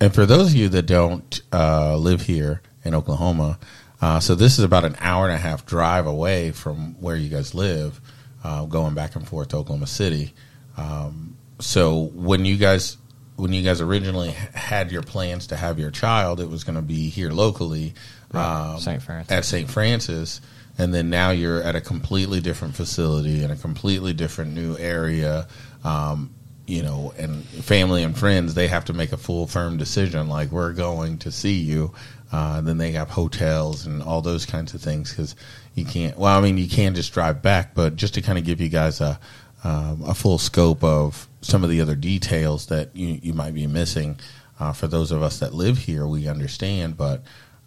And 0.00 0.14
for 0.14 0.26
those 0.26 0.48
of 0.48 0.54
you 0.54 0.68
that 0.70 0.86
don't 0.86 1.40
uh, 1.52 1.96
live 1.96 2.22
here 2.22 2.62
in 2.84 2.94
Oklahoma, 2.94 3.58
uh, 4.00 4.20
so 4.20 4.34
this 4.34 4.58
is 4.58 4.64
about 4.64 4.84
an 4.84 4.96
hour 5.00 5.24
and 5.24 5.34
a 5.34 5.38
half 5.38 5.66
drive 5.66 6.06
away 6.06 6.52
from 6.52 6.94
where 7.00 7.16
you 7.16 7.28
guys 7.28 7.52
live, 7.54 8.00
uh, 8.44 8.64
going 8.64 8.94
back 8.94 9.16
and 9.16 9.26
forth 9.26 9.48
to 9.48 9.56
Oklahoma 9.56 9.88
City. 9.88 10.34
Um, 10.76 11.36
so 11.58 12.10
when 12.14 12.44
you 12.44 12.56
guys 12.56 12.96
when 13.34 13.52
you 13.52 13.62
guys 13.62 13.80
originally 13.80 14.30
had 14.30 14.90
your 14.90 15.02
plans 15.02 15.48
to 15.48 15.56
have 15.56 15.78
your 15.78 15.90
child, 15.92 16.40
it 16.40 16.48
was 16.48 16.64
going 16.64 16.74
to 16.76 16.82
be 16.82 17.08
here 17.08 17.30
locally 17.30 17.94
Right, 18.32 18.72
um, 18.74 18.80
St. 18.80 19.00
Francis. 19.02 19.32
at 19.32 19.44
St. 19.44 19.70
Francis, 19.70 20.40
and 20.78 20.94
then 20.94 21.10
now 21.10 21.30
you're 21.30 21.62
at 21.62 21.74
a 21.74 21.80
completely 21.80 22.40
different 22.40 22.74
facility 22.74 23.42
in 23.42 23.50
a 23.50 23.56
completely 23.56 24.12
different 24.12 24.54
new 24.54 24.76
area. 24.78 25.48
Um, 25.84 26.34
you 26.66 26.82
know, 26.82 27.14
and 27.16 27.44
family 27.44 28.02
and 28.02 28.16
friends, 28.16 28.54
they 28.54 28.68
have 28.68 28.84
to 28.84 28.92
make 28.92 29.12
a 29.12 29.16
full, 29.16 29.46
firm 29.46 29.78
decision. 29.78 30.28
Like 30.28 30.52
we're 30.52 30.74
going 30.74 31.18
to 31.18 31.32
see 31.32 31.54
you. 31.54 31.92
Uh, 32.30 32.60
then 32.60 32.76
they 32.76 32.92
have 32.92 33.08
hotels 33.08 33.86
and 33.86 34.02
all 34.02 34.20
those 34.20 34.44
kinds 34.44 34.74
of 34.74 34.82
things 34.82 35.10
because 35.10 35.34
you 35.74 35.84
can't. 35.86 36.16
Well, 36.18 36.36
I 36.36 36.42
mean, 36.42 36.58
you 36.58 36.68
can 36.68 36.94
just 36.94 37.12
drive 37.14 37.40
back, 37.40 37.74
but 37.74 37.96
just 37.96 38.14
to 38.14 38.22
kind 38.22 38.38
of 38.38 38.44
give 38.44 38.60
you 38.60 38.68
guys 38.68 39.00
a 39.00 39.18
um, 39.64 40.04
a 40.06 40.14
full 40.14 40.38
scope 40.38 40.84
of 40.84 41.26
some 41.40 41.64
of 41.64 41.70
the 41.70 41.80
other 41.80 41.96
details 41.96 42.66
that 42.66 42.94
you 42.94 43.18
you 43.22 43.32
might 43.32 43.54
be 43.54 43.66
missing. 43.66 44.18
Uh, 44.60 44.72
for 44.72 44.88
those 44.88 45.10
of 45.10 45.22
us 45.22 45.38
that 45.38 45.54
live 45.54 45.78
here, 45.78 46.06
we 46.06 46.28
understand, 46.28 46.96
but 46.96 47.22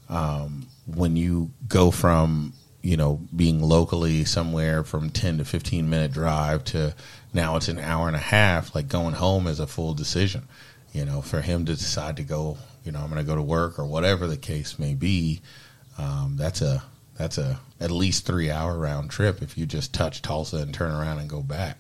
um, 0.09 0.67
when 0.85 1.15
you 1.15 1.49
go 1.67 1.89
from 1.89 2.53
you 2.81 2.97
know 2.97 3.19
being 3.35 3.61
locally 3.61 4.25
somewhere 4.25 4.83
from 4.83 5.09
10 5.09 5.37
to 5.37 5.45
15 5.45 5.89
minute 5.89 6.11
drive 6.11 6.63
to 6.63 6.93
now 7.33 7.55
it's 7.55 7.67
an 7.67 7.77
hour 7.79 8.07
and 8.07 8.15
a 8.15 8.19
half 8.19 8.73
like 8.73 8.87
going 8.87 9.13
home 9.13 9.45
is 9.47 9.59
a 9.59 9.67
full 9.67 9.93
decision 9.93 10.47
you 10.91 11.05
know 11.05 11.21
for 11.21 11.41
him 11.41 11.65
to 11.65 11.73
decide 11.75 12.17
to 12.17 12.23
go 12.23 12.57
you 12.83 12.91
know 12.91 12.99
i'm 12.99 13.09
going 13.09 13.21
to 13.23 13.27
go 13.27 13.35
to 13.35 13.41
work 13.41 13.77
or 13.77 13.85
whatever 13.85 14.25
the 14.27 14.37
case 14.37 14.79
may 14.79 14.93
be 14.95 15.41
um, 15.97 16.35
that's 16.37 16.61
a 16.61 16.81
that's 17.17 17.37
a 17.37 17.59
at 17.79 17.91
least 17.91 18.25
three 18.25 18.49
hour 18.49 18.77
round 18.77 19.11
trip 19.11 19.41
if 19.43 19.57
you 19.57 19.65
just 19.67 19.93
touch 19.93 20.21
tulsa 20.23 20.57
and 20.57 20.73
turn 20.73 20.91
around 20.91 21.19
and 21.19 21.29
go 21.29 21.41
back 21.41 21.77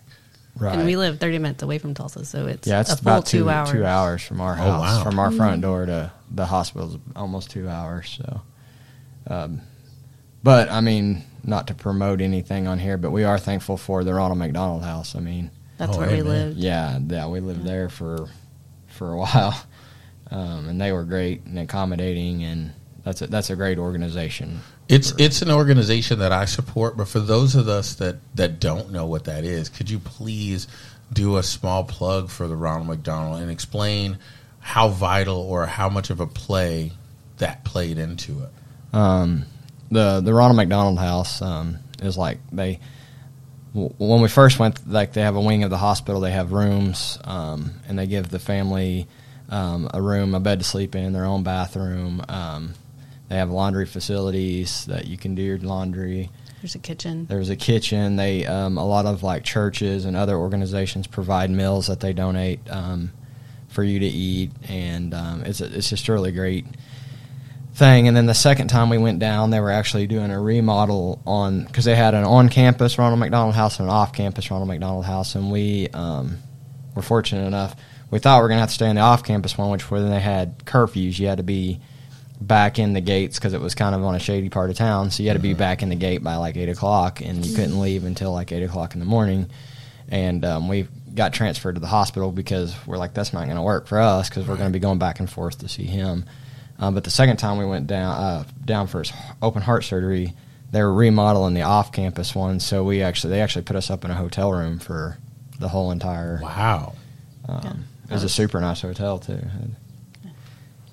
Right. 0.57 0.75
And 0.75 0.85
we 0.85 0.97
live 0.97 1.17
30 1.17 1.39
minutes 1.39 1.63
away 1.63 1.77
from 1.77 1.93
Tulsa, 1.93 2.25
so 2.25 2.45
it's 2.45 2.67
yeah, 2.67 2.81
it's 2.81 2.91
a 2.91 2.97
full 2.97 3.03
about 3.13 3.25
two, 3.25 3.39
two 3.43 3.49
hours. 3.49 3.71
two 3.71 3.85
hours 3.85 4.21
from 4.21 4.41
our 4.41 4.51
Oh, 4.51 4.55
house, 4.57 4.97
wow. 4.97 5.03
from 5.05 5.17
our 5.17 5.31
front 5.31 5.61
door 5.61 5.85
to 5.85 6.11
the 6.29 6.45
hospital's 6.45 6.97
almost 7.15 7.51
two 7.51 7.69
hours. 7.69 8.19
So, 8.21 8.41
um, 9.27 9.61
but 10.43 10.69
I 10.69 10.81
mean, 10.81 11.23
not 11.43 11.67
to 11.67 11.73
promote 11.73 12.21
anything 12.21 12.67
on 12.67 12.79
here, 12.79 12.97
but 12.97 13.11
we 13.11 13.23
are 13.23 13.37
thankful 13.37 13.77
for 13.77 14.03
the 14.03 14.13
Ronald 14.13 14.37
McDonald 14.39 14.83
House. 14.83 15.15
I 15.15 15.19
mean, 15.19 15.51
That's 15.77 15.95
Oh, 15.95 15.99
where 15.99 16.09
we 16.09 16.19
amen. 16.21 16.25
live. 16.27 16.57
yeah, 16.57 16.99
yeah, 17.07 17.27
we 17.27 17.39
lived 17.39 17.63
there 17.65 17.89
for 17.89 18.27
for 18.87 19.13
a 19.13 19.17
while, 19.23 19.63
um, 20.29 20.67
and 20.69 20.79
they 20.81 20.91
were 20.91 21.03
great 21.03 21.43
and 21.45 21.57
accommodating, 21.59 22.43
and 22.43 22.71
that's 23.03 23.21
a, 23.21 23.27
that's 23.27 23.49
a 23.49 23.55
great 23.55 23.77
organization. 23.79 24.61
It's 24.87 25.13
it's 25.17 25.41
an 25.41 25.49
organization 25.49 26.19
that 26.19 26.31
I 26.31 26.45
support, 26.45 26.97
but 26.97 27.07
for 27.07 27.19
those 27.19 27.55
of 27.55 27.67
us 27.67 27.95
that 27.95 28.17
that 28.35 28.59
don't 28.59 28.91
know 28.91 29.05
what 29.05 29.23
that 29.25 29.43
is, 29.43 29.69
could 29.69 29.89
you 29.89 29.97
please 29.99 30.67
do 31.13 31.37
a 31.37 31.43
small 31.43 31.83
plug 31.83 32.29
for 32.29 32.47
the 32.47 32.55
Ronald 32.55 32.87
McDonald 32.87 33.41
and 33.41 33.49
explain 33.51 34.17
how 34.59 34.87
vital 34.89 35.37
or 35.39 35.65
how 35.65 35.89
much 35.89 36.09
of 36.09 36.19
a 36.19 36.27
play 36.27 36.91
that 37.37 37.63
played 37.65 37.97
into 37.97 38.43
it? 38.43 38.49
Um, 38.95 39.45
the 39.91 40.21
the 40.21 40.33
Ronald 40.33 40.57
McDonald 40.57 40.97
House 40.97 41.41
um, 41.41 41.77
is 42.01 42.17
like 42.17 42.39
they 42.51 42.79
when 43.73 44.21
we 44.21 44.27
first 44.27 44.59
went, 44.59 44.85
like 44.87 45.13
they 45.13 45.21
have 45.21 45.35
a 45.35 45.41
wing 45.41 45.63
of 45.63 45.69
the 45.69 45.77
hospital. 45.77 46.19
They 46.19 46.31
have 46.31 46.51
rooms, 46.51 47.17
um, 47.23 47.71
and 47.87 47.97
they 47.97 48.07
give 48.07 48.29
the 48.29 48.39
family 48.39 49.07
um, 49.49 49.89
a 49.93 50.01
room, 50.01 50.35
a 50.35 50.39
bed 50.39 50.59
to 50.59 50.65
sleep 50.65 50.95
in, 50.95 51.13
their 51.13 51.25
own 51.25 51.43
bathroom. 51.43 52.21
Um, 52.27 52.73
they 53.29 53.37
have 53.37 53.49
laundry 53.49 53.85
facilities 53.85 54.85
that 54.87 55.07
you 55.07 55.17
can 55.17 55.35
do 55.35 55.41
your 55.41 55.57
laundry. 55.57 56.29
There's 56.61 56.75
a 56.75 56.79
kitchen. 56.79 57.25
There's 57.27 57.49
a 57.49 57.55
kitchen. 57.55 58.17
They 58.17 58.45
um, 58.45 58.77
a 58.77 58.85
lot 58.85 59.05
of 59.05 59.23
like 59.23 59.43
churches 59.43 60.05
and 60.05 60.17
other 60.17 60.35
organizations 60.35 61.07
provide 61.07 61.49
meals 61.49 61.87
that 61.87 62.01
they 62.01 62.11
donate 62.11 62.59
um, 62.69 63.11
for 63.69 63.83
you 63.83 63.99
to 63.99 64.05
eat, 64.05 64.51
and 64.67 65.13
um, 65.13 65.43
it's 65.43 65.61
a, 65.61 65.77
it's 65.77 65.89
just 65.89 66.09
really 66.09 66.33
great 66.33 66.65
thing. 67.81 68.07
And 68.07 68.15
then 68.15 68.27
the 68.27 68.35
second 68.35 68.67
time 68.67 68.89
we 68.89 68.99
went 68.99 69.17
down, 69.17 69.49
they 69.49 69.59
were 69.59 69.71
actually 69.71 70.05
doing 70.05 70.29
a 70.29 70.39
remodel 70.39 71.19
on 71.25 71.63
because 71.63 71.83
they 71.83 71.95
had 71.95 72.13
an 72.13 72.23
on-campus 72.23 72.99
Ronald 72.99 73.19
McDonald 73.19 73.55
House 73.55 73.79
and 73.79 73.89
an 73.89 73.93
off-campus 73.93 74.51
Ronald 74.51 74.67
McDonald 74.67 75.03
House, 75.03 75.33
and 75.33 75.51
we 75.51 75.87
um, 75.89 76.37
were 76.95 77.01
fortunate 77.01 77.47
enough. 77.47 77.75
We 78.11 78.19
thought 78.19 78.37
we 78.37 78.43
were 78.43 78.49
gonna 78.49 78.59
have 78.59 78.69
to 78.69 78.75
stay 78.75 78.87
in 78.87 78.97
the 78.97 79.01
off-campus 79.01 79.57
one, 79.57 79.71
which 79.71 79.89
where 79.89 80.03
they 80.03 80.19
had 80.19 80.59
curfews. 80.59 81.17
You 81.17 81.25
had 81.25 81.39
to 81.39 81.43
be 81.43 81.81
back 82.39 82.77
in 82.77 82.93
the 82.93 83.01
gates 83.01 83.39
because 83.39 83.53
it 83.53 83.61
was 83.61 83.73
kind 83.73 83.95
of 83.95 84.03
on 84.03 84.13
a 84.13 84.19
shady 84.19 84.49
part 84.49 84.69
of 84.69 84.75
town. 84.75 85.09
So 85.09 85.23
you 85.23 85.29
had 85.29 85.37
to 85.37 85.41
be 85.41 85.55
back 85.55 85.81
in 85.81 85.89
the 85.89 85.95
gate 85.95 86.23
by 86.23 86.35
like 86.35 86.57
eight 86.57 86.69
o'clock, 86.69 87.19
and 87.19 87.43
you 87.43 87.55
couldn't 87.55 87.81
leave 87.81 88.05
until 88.05 88.31
like 88.31 88.51
eight 88.51 88.63
o'clock 88.63 88.93
in 88.93 88.99
the 88.99 89.07
morning. 89.07 89.49
And 90.07 90.45
um, 90.45 90.67
we 90.67 90.87
got 91.15 91.33
transferred 91.33 91.75
to 91.75 91.81
the 91.81 91.87
hospital 91.87 92.31
because 92.31 92.75
we're 92.85 92.97
like, 92.97 93.15
that's 93.15 93.33
not 93.33 93.45
going 93.45 93.55
to 93.55 93.63
work 93.63 93.87
for 93.87 93.99
us 93.99 94.29
because 94.29 94.47
we're 94.47 94.57
going 94.57 94.69
to 94.69 94.73
be 94.73 94.79
going 94.79 94.99
back 94.99 95.19
and 95.19 95.27
forth 95.27 95.59
to 95.59 95.67
see 95.67 95.85
him. 95.85 96.25
Um, 96.81 96.95
but 96.95 97.03
the 97.03 97.11
second 97.11 97.37
time 97.37 97.57
we 97.57 97.65
went 97.65 97.87
down 97.87 98.15
uh, 98.15 98.43
down 98.65 98.87
for 98.87 98.99
his 98.99 99.13
open 99.41 99.61
heart 99.61 99.83
surgery, 99.83 100.33
they 100.71 100.81
were 100.81 100.93
remodeling 100.93 101.53
the 101.53 101.61
off-campus 101.61 102.33
one, 102.33 102.59
so 102.59 102.83
we 102.83 103.03
actually 103.03 103.33
they 103.33 103.41
actually 103.41 103.61
put 103.61 103.75
us 103.75 103.89
up 103.89 104.03
in 104.03 104.11
a 104.11 104.15
hotel 104.15 104.51
room 104.51 104.79
for 104.79 105.17
the 105.59 105.69
whole 105.69 105.91
entire. 105.91 106.39
Wow. 106.41 106.95
Um, 107.47 107.85
It 108.09 108.13
was 108.13 108.23
a 108.23 108.29
super 108.29 108.59
nice 108.59 108.81
hotel 108.81 109.19
too. 109.19 109.39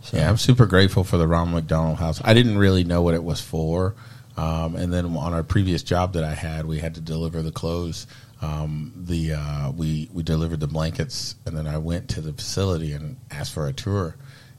So, 0.02 0.16
Yeah, 0.16 0.28
I'm 0.28 0.36
super 0.36 0.66
grateful 0.66 1.04
for 1.04 1.16
the 1.16 1.26
Ronald 1.26 1.54
McDonald 1.54 1.98
House. 1.98 2.20
I 2.22 2.34
didn't 2.34 2.58
really 2.58 2.84
know 2.84 3.02
what 3.02 3.14
it 3.14 3.24
was 3.24 3.40
for. 3.40 3.94
Um, 4.36 4.76
and 4.76 4.92
then 4.92 5.04
on 5.16 5.32
our 5.32 5.42
previous 5.42 5.82
job 5.82 6.12
that 6.12 6.22
I 6.22 6.32
had, 6.34 6.64
we 6.64 6.78
had 6.78 6.94
to 6.94 7.00
deliver 7.00 7.42
the 7.42 7.50
clothes. 7.50 8.06
Um, 8.40 8.92
the 8.94 9.32
uh, 9.32 9.70
we 9.72 10.08
we 10.12 10.22
delivered 10.22 10.60
the 10.60 10.68
blankets, 10.68 11.34
and 11.44 11.56
then 11.56 11.66
I 11.66 11.78
went 11.78 12.10
to 12.10 12.20
the 12.20 12.32
facility 12.32 12.92
and 12.92 13.16
asked 13.30 13.52
for 13.52 13.66
a 13.66 13.72
tour. 13.72 14.14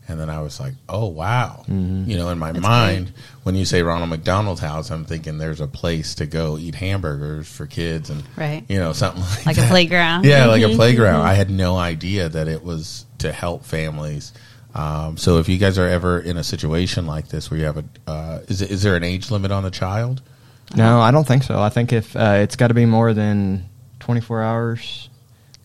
And 0.10 0.20
then 0.20 0.30
I 0.30 0.42
was 0.42 0.60
like, 0.60 0.74
"Oh 0.90 1.06
wow!" 1.08 1.64
You 1.68 2.18
know, 2.18 2.30
in 2.30 2.40
my 2.40 2.52
mind, 2.52 3.14
when 3.44 3.56
you 3.56 3.64
say 3.66 3.84
Ronald 3.84 4.10
McDonald 4.10 4.60
House, 4.60 4.90
I'm 4.90 5.06
thinking 5.06 5.38
there's 5.38 5.62
a 5.62 5.68
place 5.68 6.16
to 6.16 6.26
go 6.26 6.58
eat 6.58 6.74
hamburgers 6.76 7.48
for 7.48 7.68
kids, 7.68 8.10
and 8.10 8.24
Right. 8.36 8.64
you 8.68 8.80
know, 8.80 8.92
something 8.94 9.22
like, 9.22 9.46
Like 9.46 9.58
a 9.60 9.68
playground. 9.70 10.26
Yeah, 10.26 10.48
like 10.48 10.64
a 10.64 10.76
playground. 10.76 11.22
I 11.22 11.34
had 11.36 11.50
no 11.52 11.78
idea 11.78 12.28
that 12.30 12.48
it 12.48 12.64
was 12.64 13.06
to 13.20 13.32
help 13.32 13.66
families. 13.66 14.34
Um, 14.76 15.18
so 15.18 15.40
if 15.40 15.50
you 15.50 15.58
guys 15.58 15.78
are 15.80 15.88
ever 15.88 16.20
in 16.20 16.38
a 16.38 16.44
situation 16.44 17.06
like 17.08 17.28
this 17.30 17.50
where 17.50 17.60
you 17.60 17.66
have 17.66 17.78
a, 17.78 17.86
uh, 18.08 18.40
is 18.48 18.62
it, 18.62 18.70
is 18.72 18.84
there 18.84 18.96
an 18.96 19.04
age 19.04 19.32
limit 19.32 19.52
on 19.52 19.64
the 19.64 19.72
child? 19.72 20.22
No, 20.76 21.00
I 21.02 21.10
don't 21.12 21.26
think 21.28 21.42
so. 21.44 21.60
I 21.60 21.70
think 21.70 21.92
if 21.92 22.16
uh, 22.16 22.38
it's 22.42 22.56
got 22.56 22.68
to 22.68 22.76
be 22.76 22.86
more 22.86 23.14
than 23.14 23.66
24 24.00 24.44
hours 24.44 25.09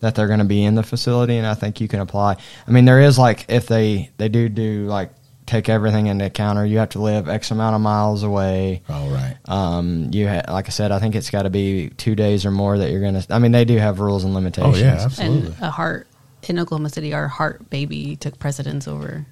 that 0.01 0.15
they're 0.15 0.27
going 0.27 0.39
to 0.39 0.45
be 0.45 0.63
in 0.63 0.75
the 0.75 0.83
facility, 0.83 1.37
and 1.37 1.47
I 1.47 1.53
think 1.53 1.81
you 1.81 1.87
can 1.87 1.99
apply. 1.99 2.37
I 2.67 2.71
mean, 2.71 2.85
there 2.85 3.01
is 3.01 3.17
like 3.17 3.45
if 3.49 3.67
they 3.67 4.11
they 4.17 4.29
do 4.29 4.49
do 4.49 4.85
like 4.87 5.11
take 5.45 5.69
everything 5.69 6.07
into 6.07 6.25
account, 6.25 6.57
or 6.57 6.65
you 6.65 6.79
have 6.79 6.89
to 6.89 6.99
live 7.01 7.29
X 7.29 7.51
amount 7.51 7.75
of 7.75 7.81
miles 7.81 8.23
away. 8.23 8.81
All 8.89 9.09
right. 9.09 9.37
Um, 9.45 10.09
you 10.11 10.27
ha- 10.27 10.51
like 10.51 10.65
I 10.67 10.69
said, 10.71 10.91
I 10.91 10.99
think 10.99 11.15
it's 11.15 11.29
got 11.29 11.43
to 11.43 11.49
be 11.51 11.89
two 11.97 12.15
days 12.15 12.45
or 12.45 12.51
more 12.51 12.77
that 12.77 12.89
you're 12.91 13.01
going 13.01 13.19
to. 13.21 13.25
I 13.33 13.39
mean, 13.39 13.51
they 13.51 13.63
do 13.65 13.77
have 13.77 13.99
rules 13.99 14.23
and 14.23 14.33
limitations. 14.33 14.65
Oh 14.65 14.71
limitations. 14.79 14.99
yeah, 14.99 15.05
absolutely. 15.25 15.53
And 15.55 15.61
a 15.63 15.69
heart 15.71 16.07
in 16.49 16.59
Oklahoma 16.59 16.89
City, 16.89 17.13
our 17.13 17.27
heart 17.27 17.69
baby 17.69 18.15
took 18.15 18.37
precedence 18.39 18.87
over 18.87 19.25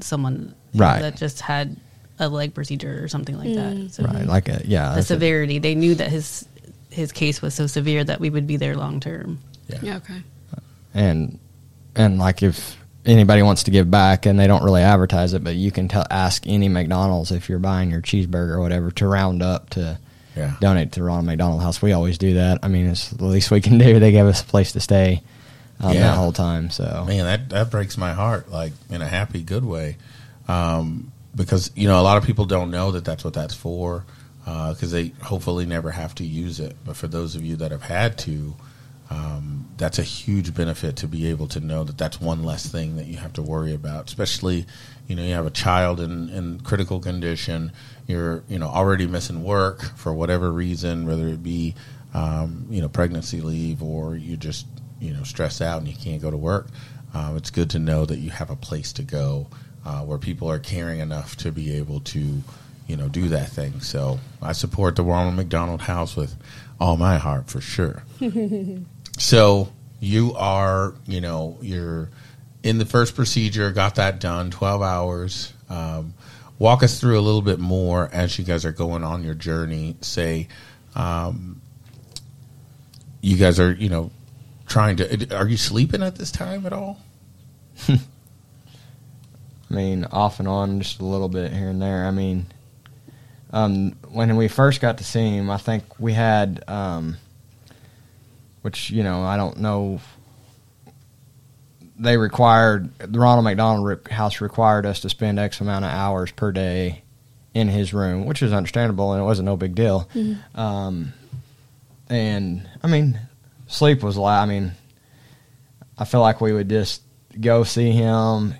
someone 0.00 0.54
Right. 0.74 1.00
that 1.02 1.16
just 1.16 1.40
had 1.40 1.76
a 2.18 2.28
leg 2.28 2.54
procedure 2.54 3.02
or 3.02 3.08
something 3.08 3.36
like 3.36 3.54
that. 3.54 3.92
So 3.92 4.04
Right, 4.04 4.26
like 4.26 4.48
a, 4.48 4.62
yeah, 4.64 4.90
the 4.90 4.94
that's 4.96 5.06
a- 5.06 5.14
severity, 5.14 5.58
they 5.58 5.74
knew 5.74 5.94
that 5.96 6.10
his 6.10 6.46
his 6.90 7.12
case 7.12 7.40
was 7.40 7.54
so 7.54 7.66
severe 7.68 8.02
that 8.02 8.18
we 8.20 8.30
would 8.30 8.46
be 8.46 8.56
there 8.56 8.76
long 8.76 8.98
term. 9.00 9.38
Yeah. 9.72 9.78
Yeah, 9.82 9.96
okay. 9.98 10.22
and 10.94 11.38
and 11.94 12.18
like 12.18 12.42
if 12.42 12.76
anybody 13.06 13.42
wants 13.42 13.64
to 13.64 13.70
give 13.70 13.90
back 13.90 14.26
and 14.26 14.38
they 14.38 14.46
don't 14.46 14.62
really 14.62 14.82
advertise 14.82 15.32
it 15.32 15.42
but 15.42 15.54
you 15.54 15.70
can 15.70 15.88
tell 15.88 16.04
ask 16.10 16.46
any 16.46 16.68
mcdonald's 16.68 17.32
if 17.32 17.48
you're 17.48 17.58
buying 17.58 17.90
your 17.90 18.02
cheeseburger 18.02 18.50
or 18.56 18.60
whatever 18.60 18.90
to 18.90 19.06
round 19.06 19.42
up 19.42 19.70
to 19.70 19.98
Yeah. 20.36 20.54
donate 20.60 20.92
to 20.92 21.00
the 21.00 21.04
ronald 21.06 21.24
mcdonald 21.26 21.62
house 21.62 21.80
we 21.80 21.92
always 21.92 22.18
do 22.18 22.34
that 22.34 22.58
i 22.62 22.68
mean 22.68 22.86
it's 22.86 23.08
the 23.10 23.24
least 23.24 23.50
we 23.50 23.60
can 23.62 23.78
do 23.78 23.98
they 23.98 24.12
gave 24.12 24.26
us 24.26 24.42
a 24.42 24.44
place 24.44 24.72
to 24.72 24.80
stay 24.80 25.22
um, 25.80 25.94
Yeah. 25.94 26.00
that 26.02 26.16
whole 26.16 26.32
time 26.32 26.68
so 26.70 27.04
Man, 27.08 27.24
that 27.24 27.48
that 27.48 27.70
breaks 27.70 27.96
my 27.96 28.12
heart, 28.12 28.50
like 28.50 28.72
in 28.90 29.00
a 29.00 29.08
happy, 29.08 29.42
good 29.42 29.64
way, 29.64 29.96
um, 30.46 31.10
because 31.34 31.70
you 31.74 31.88
know 31.88 31.98
a 31.98 32.02
lot 32.04 32.18
of 32.18 32.24
people 32.24 32.44
don't 32.44 32.70
know 32.70 32.90
that 32.92 33.04
that's 33.04 33.24
what 33.24 33.32
that's 33.32 33.54
for, 33.54 34.04
because 34.44 34.90
they 34.90 35.12
hopefully 35.22 35.64
never 35.64 35.90
have 35.90 36.14
to 36.16 36.24
use 36.24 36.60
it. 36.60 36.76
But 36.84 36.96
for 36.96 37.08
those 37.08 37.34
of 37.34 37.42
you 37.42 37.56
that 37.56 37.70
have 37.70 37.82
had 37.82 38.18
to, 38.18 38.54
um, 39.10 39.68
that's 39.76 39.98
a 39.98 40.04
huge 40.04 40.54
benefit 40.54 40.96
to 40.96 41.08
be 41.08 41.26
able 41.28 41.48
to 41.48 41.60
know 41.60 41.82
that 41.82 41.98
that's 41.98 42.20
one 42.20 42.44
less 42.44 42.66
thing 42.66 42.96
that 42.96 43.06
you 43.06 43.16
have 43.16 43.32
to 43.34 43.42
worry 43.42 43.74
about. 43.74 44.06
Especially, 44.06 44.66
you 45.08 45.16
know, 45.16 45.22
you 45.22 45.34
have 45.34 45.46
a 45.46 45.50
child 45.50 46.00
in, 46.00 46.28
in 46.28 46.60
critical 46.60 47.00
condition, 47.00 47.72
you're 48.06 48.44
you 48.48 48.58
know 48.58 48.68
already 48.68 49.06
missing 49.06 49.42
work 49.42 49.82
for 49.96 50.14
whatever 50.14 50.52
reason, 50.52 51.06
whether 51.06 51.26
it 51.28 51.42
be 51.42 51.74
um, 52.14 52.66
you 52.70 52.80
know 52.80 52.88
pregnancy 52.88 53.40
leave 53.40 53.82
or 53.82 54.14
you 54.16 54.36
just 54.36 54.66
you 55.00 55.12
know 55.12 55.24
stress 55.24 55.60
out 55.60 55.78
and 55.78 55.88
you 55.88 55.96
can't 55.96 56.22
go 56.22 56.30
to 56.30 56.36
work. 56.36 56.68
Um, 57.12 57.36
it's 57.36 57.50
good 57.50 57.70
to 57.70 57.80
know 57.80 58.04
that 58.06 58.18
you 58.18 58.30
have 58.30 58.50
a 58.50 58.56
place 58.56 58.92
to 58.92 59.02
go 59.02 59.48
uh, 59.84 60.02
where 60.02 60.18
people 60.18 60.48
are 60.48 60.60
caring 60.60 61.00
enough 61.00 61.36
to 61.38 61.50
be 61.50 61.76
able 61.76 62.00
to 62.00 62.42
you 62.86 62.96
know 62.96 63.08
do 63.08 63.28
that 63.30 63.48
thing. 63.48 63.80
So 63.80 64.20
I 64.40 64.52
support 64.52 64.94
the 64.94 65.02
Ronald 65.02 65.34
McDonald 65.34 65.82
House 65.82 66.14
with 66.14 66.36
all 66.78 66.96
my 66.96 67.18
heart 67.18 67.48
for 67.48 67.60
sure. 67.60 68.04
So 69.20 69.70
you 70.00 70.32
are, 70.34 70.94
you 71.06 71.20
know, 71.20 71.58
you're 71.60 72.08
in 72.62 72.78
the 72.78 72.86
first 72.86 73.14
procedure, 73.14 73.70
got 73.70 73.96
that 73.96 74.18
done, 74.18 74.50
12 74.50 74.80
hours. 74.80 75.52
Um, 75.68 76.14
walk 76.58 76.82
us 76.82 76.98
through 76.98 77.18
a 77.18 77.20
little 77.20 77.42
bit 77.42 77.58
more 77.60 78.08
as 78.14 78.38
you 78.38 78.46
guys 78.46 78.64
are 78.64 78.72
going 78.72 79.04
on 79.04 79.22
your 79.22 79.34
journey. 79.34 79.96
Say, 80.00 80.48
um, 80.94 81.60
you 83.20 83.36
guys 83.36 83.60
are, 83.60 83.72
you 83.72 83.90
know, 83.90 84.10
trying 84.66 84.96
to, 84.96 85.36
are 85.36 85.46
you 85.46 85.58
sleeping 85.58 86.02
at 86.02 86.16
this 86.16 86.32
time 86.32 86.64
at 86.64 86.72
all? 86.72 86.98
I 87.88 87.98
mean, 89.68 90.06
off 90.06 90.38
and 90.38 90.48
on, 90.48 90.80
just 90.80 90.98
a 91.00 91.04
little 91.04 91.28
bit 91.28 91.52
here 91.52 91.68
and 91.68 91.82
there. 91.82 92.06
I 92.06 92.10
mean, 92.10 92.46
um, 93.50 93.90
when 94.08 94.34
we 94.36 94.48
first 94.48 94.80
got 94.80 94.96
to 94.96 95.04
see 95.04 95.36
him, 95.36 95.50
I 95.50 95.58
think 95.58 96.00
we 96.00 96.14
had, 96.14 96.64
um, 96.66 97.18
which 98.62 98.90
you 98.90 99.02
know, 99.02 99.22
I 99.22 99.36
don't 99.36 99.58
know. 99.58 100.00
They 101.98 102.16
required 102.16 102.96
the 102.98 103.18
Ronald 103.18 103.44
McDonald 103.44 103.86
re- 103.86 104.14
House 104.14 104.40
required 104.40 104.86
us 104.86 105.00
to 105.00 105.10
spend 105.10 105.38
X 105.38 105.60
amount 105.60 105.84
of 105.84 105.90
hours 105.90 106.30
per 106.32 106.50
day 106.50 107.02
in 107.52 107.68
his 107.68 107.92
room, 107.92 108.24
which 108.26 108.40
was 108.40 108.52
understandable 108.52 109.12
and 109.12 109.20
it 109.20 109.24
wasn't 109.24 109.46
no 109.46 109.56
big 109.56 109.74
deal. 109.74 110.08
Um, 110.54 111.12
and 112.08 112.68
I 112.82 112.86
mean, 112.86 113.20
sleep 113.66 114.02
was 114.02 114.16
like 114.16 114.40
I 114.40 114.46
mean, 114.46 114.72
I 115.98 116.04
feel 116.04 116.20
like 116.20 116.40
we 116.40 116.52
would 116.52 116.70
just 116.70 117.02
go 117.38 117.64
see 117.64 117.90
him, 117.92 118.54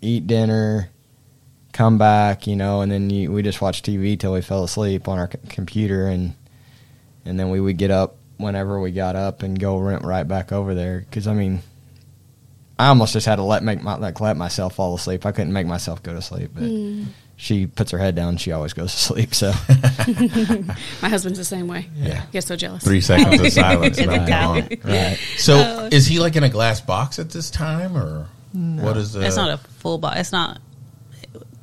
eat 0.00 0.26
dinner, 0.26 0.88
come 1.72 1.98
back, 1.98 2.46
you 2.46 2.56
know, 2.56 2.80
and 2.80 2.90
then 2.90 3.10
you, 3.10 3.30
we 3.30 3.42
just 3.42 3.60
watch 3.60 3.82
TV 3.82 4.18
till 4.18 4.32
we 4.32 4.40
fell 4.40 4.64
asleep 4.64 5.06
on 5.08 5.18
our 5.18 5.30
c- 5.30 5.38
computer, 5.50 6.06
and 6.06 6.34
and 7.26 7.38
then 7.38 7.50
we 7.50 7.60
would 7.60 7.76
get 7.76 7.90
up 7.90 8.15
whenever 8.38 8.80
we 8.80 8.92
got 8.92 9.16
up 9.16 9.42
and 9.42 9.58
go 9.58 9.78
rent 9.78 10.04
right 10.04 10.26
back 10.26 10.52
over 10.52 10.74
there. 10.74 11.00
Because 11.00 11.26
I 11.26 11.34
mean, 11.34 11.62
I 12.78 12.88
almost 12.88 13.14
just 13.14 13.26
had 13.26 13.36
to 13.36 13.42
let 13.42 13.62
make 13.62 13.82
my 13.82 13.96
like 13.96 14.20
let 14.20 14.36
myself 14.36 14.74
fall 14.74 14.94
asleep. 14.94 15.24
I 15.24 15.32
couldn't 15.32 15.52
make 15.52 15.66
myself 15.66 16.02
go 16.02 16.12
to 16.12 16.20
sleep, 16.20 16.50
but 16.54 16.64
hmm. 16.64 17.04
she 17.36 17.66
puts 17.66 17.90
her 17.90 17.98
head 17.98 18.14
down. 18.14 18.36
She 18.36 18.52
always 18.52 18.74
goes 18.74 18.92
to 18.92 18.98
sleep. 18.98 19.34
So 19.34 19.52
My 21.02 21.08
husband's 21.08 21.38
the 21.38 21.44
same 21.44 21.68
way. 21.68 21.88
Yeah. 21.96 22.22
He 22.26 22.32
gets 22.32 22.46
so 22.46 22.56
jealous. 22.56 22.84
Three 22.84 23.00
seconds 23.00 23.40
of 23.40 23.52
silence. 23.52 23.98
It's 23.98 24.06
about 24.06 24.16
a 24.16 24.18
that 24.18 24.28
towel. 24.28 24.52
one. 24.54 24.68
right. 24.84 25.18
So, 25.38 25.54
oh. 25.56 25.88
is 25.90 26.06
he 26.06 26.18
like 26.18 26.36
in 26.36 26.44
a 26.44 26.50
glass 26.50 26.80
box 26.80 27.18
at 27.18 27.30
this 27.30 27.50
time, 27.50 27.96
or 27.96 28.28
what 28.52 28.96
is 28.96 29.12
the? 29.14 29.24
it's 29.24 29.36
not 29.36 29.50
a 29.50 29.56
full 29.56 29.98
box. 29.98 30.20
It's 30.20 30.32
not. 30.32 30.60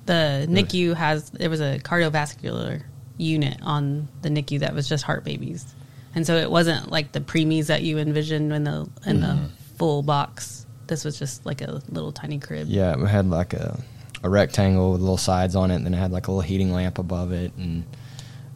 The 0.06 0.46
NICU 0.50 0.96
has 0.96 1.30
there 1.30 1.50
was 1.50 1.62
a 1.62 1.80
cardiovascular 1.80 2.84
unit 3.18 3.58
on 3.62 4.08
the 4.22 4.30
NICU 4.30 4.60
that 4.60 4.74
was 4.74 4.90
just 4.90 5.04
heart 5.04 5.24
babies, 5.24 5.66
and 6.16 6.26
so 6.26 6.36
it 6.36 6.50
wasn't 6.50 6.92
like 6.92 7.12
the 7.12 7.20
preemies 7.20 7.68
that 7.68 7.84
you 7.84 7.98
envisioned 7.98 8.54
in 8.54 8.64
the 8.64 8.90
in 9.06 9.22
the 9.22 9.50
full 9.78 10.04
box. 10.04 10.66
This 10.88 11.06
was 11.06 11.18
just 11.18 11.46
like 11.46 11.62
a 11.62 11.82
little 11.90 12.12
tiny 12.12 12.40
crib. 12.40 12.68
Yeah, 12.68 12.94
it 12.94 13.08
had 13.08 13.30
like 13.30 13.54
a, 13.54 13.80
a 14.22 14.30
rectangle 14.30 14.92
with 14.92 15.02
little 15.02 15.18
sides 15.18 15.56
on 15.56 15.72
it, 15.72 15.76
and 15.76 15.86
then 15.86 15.94
it 15.94 15.98
had 15.98 16.12
like 16.12 16.28
a 16.28 16.32
little 16.32 16.42
heating 16.42 16.72
lamp 16.72 17.00
above 17.00 17.32
it. 17.32 17.54
And 17.58 17.86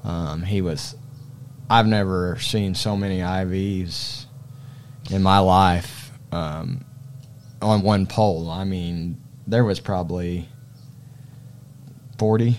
um, 0.04 0.44
he 0.44 0.62
was, 0.62 0.96
I've 1.70 1.88
never 1.88 2.38
seen 2.40 2.76
so 2.76 2.96
many 2.96 3.20
IVs 3.20 4.26
in 5.10 5.24
my 5.24 5.40
life 5.40 6.12
um, 6.32 6.86
on 7.62 7.82
one 7.82 8.06
pole. 8.06 8.50
I 8.52 8.66
mean, 8.66 9.20
there 9.48 9.64
was 9.64 9.80
probably 9.80 10.48
40 12.20 12.58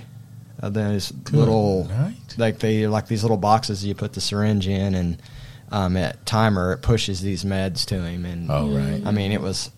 of 0.60 0.74
those 0.74 1.12
little, 1.32 1.84
night. 1.86 2.34
like 2.36 2.58
they 2.58 2.86
like 2.86 3.06
these 3.06 3.22
little 3.22 3.36
boxes 3.36 3.84
you 3.84 3.94
put 3.94 4.12
the 4.12 4.20
syringe 4.20 4.66
in, 4.66 4.94
and 4.94 5.22
um, 5.70 5.96
at 5.96 6.24
timer 6.26 6.72
it 6.72 6.82
pushes 6.82 7.20
these 7.20 7.44
meds 7.44 7.84
to 7.86 8.02
him. 8.02 8.24
And 8.24 8.50
Oh, 8.50 8.68
right. 8.68 9.02
I 9.06 9.10
mean, 9.10 9.32
it 9.32 9.40
was. 9.40 9.70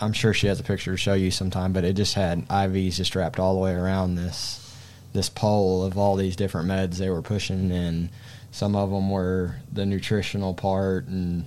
I'm 0.00 0.12
sure 0.12 0.32
she 0.32 0.46
has 0.46 0.60
a 0.60 0.62
picture 0.62 0.92
to 0.92 0.96
show 0.96 1.14
you 1.14 1.32
sometime, 1.32 1.72
but 1.72 1.84
it 1.84 1.94
just 1.94 2.14
had 2.14 2.46
IVs 2.48 2.94
just 2.94 3.16
wrapped 3.16 3.40
all 3.40 3.54
the 3.54 3.60
way 3.60 3.72
around 3.72 4.14
this 4.14 4.64
this 5.12 5.28
pole 5.28 5.84
of 5.84 5.96
all 5.98 6.14
these 6.16 6.36
different 6.36 6.68
meds 6.68 6.98
they 6.98 7.10
were 7.10 7.22
pushing, 7.22 7.70
and 7.72 8.10
some 8.52 8.76
of 8.76 8.90
them 8.90 9.10
were 9.10 9.56
the 9.72 9.84
nutritional 9.86 10.54
part, 10.54 11.06
and 11.06 11.46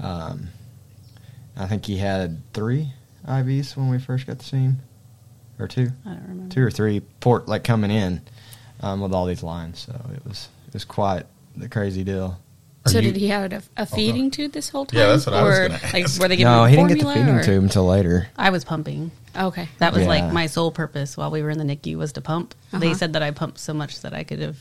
um, 0.00 0.48
I 1.56 1.66
think 1.66 1.86
he 1.86 1.98
had 1.98 2.40
three 2.52 2.92
IVs 3.26 3.76
when 3.76 3.88
we 3.90 3.98
first 3.98 4.26
got 4.26 4.38
to 4.38 4.44
see 4.46 4.56
him, 4.58 4.80
or 5.58 5.68
two, 5.68 5.88
I 6.06 6.10
don't 6.10 6.22
remember. 6.28 6.54
two 6.54 6.62
or 6.64 6.70
three 6.70 7.00
port 7.20 7.48
like 7.48 7.64
coming 7.64 7.90
in 7.90 8.22
um, 8.80 9.00
with 9.00 9.12
all 9.12 9.26
these 9.26 9.42
lines. 9.42 9.80
So 9.80 9.92
it 10.14 10.24
was 10.26 10.48
it 10.68 10.74
was 10.74 10.84
quite 10.84 11.24
the 11.56 11.68
crazy 11.68 12.04
deal. 12.04 12.38
Are 12.86 12.90
So 12.92 12.98
you- 13.00 13.12
did 13.12 13.20
he 13.20 13.28
have 13.28 13.52
a, 13.52 13.62
a 13.76 13.86
feeding 13.86 14.30
tube 14.30 14.52
this 14.52 14.68
whole 14.68 14.86
time? 14.86 14.98
Yeah, 15.00 15.06
that's 15.08 15.26
what 15.26 15.34
I 15.34 15.42
was 15.42 15.58
Or, 15.58 15.68
gonna 15.68 15.80
Like, 15.92 16.04
ask. 16.04 16.20
were 16.20 16.28
they 16.28 16.36
giving 16.36 16.52
No, 16.52 16.64
he 16.64 16.76
didn't 16.76 16.88
get 16.88 16.98
the 17.06 17.12
feeding 17.12 17.28
or- 17.34 17.44
tube 17.44 17.62
until 17.64 17.86
later. 17.86 18.28
I 18.36 18.50
was 18.50 18.64
pumping. 18.64 19.10
Okay. 19.38 19.68
That 19.78 19.92
was 19.92 20.02
Yeah. 20.02 20.08
like 20.08 20.32
my 20.32 20.46
sole 20.46 20.70
purpose 20.72 21.16
while 21.16 21.30
we 21.30 21.42
were 21.42 21.50
in 21.50 21.58
the 21.58 21.64
NICU 21.64 21.96
was 21.96 22.12
to 22.12 22.20
pump. 22.20 22.54
They 22.72 22.88
Uh-huh. 22.88 22.96
said 22.96 23.12
that 23.14 23.22
I 23.22 23.30
pumped 23.30 23.58
so 23.58 23.72
much 23.74 24.00
that 24.02 24.12
I 24.14 24.24
could 24.24 24.40
have 24.40 24.56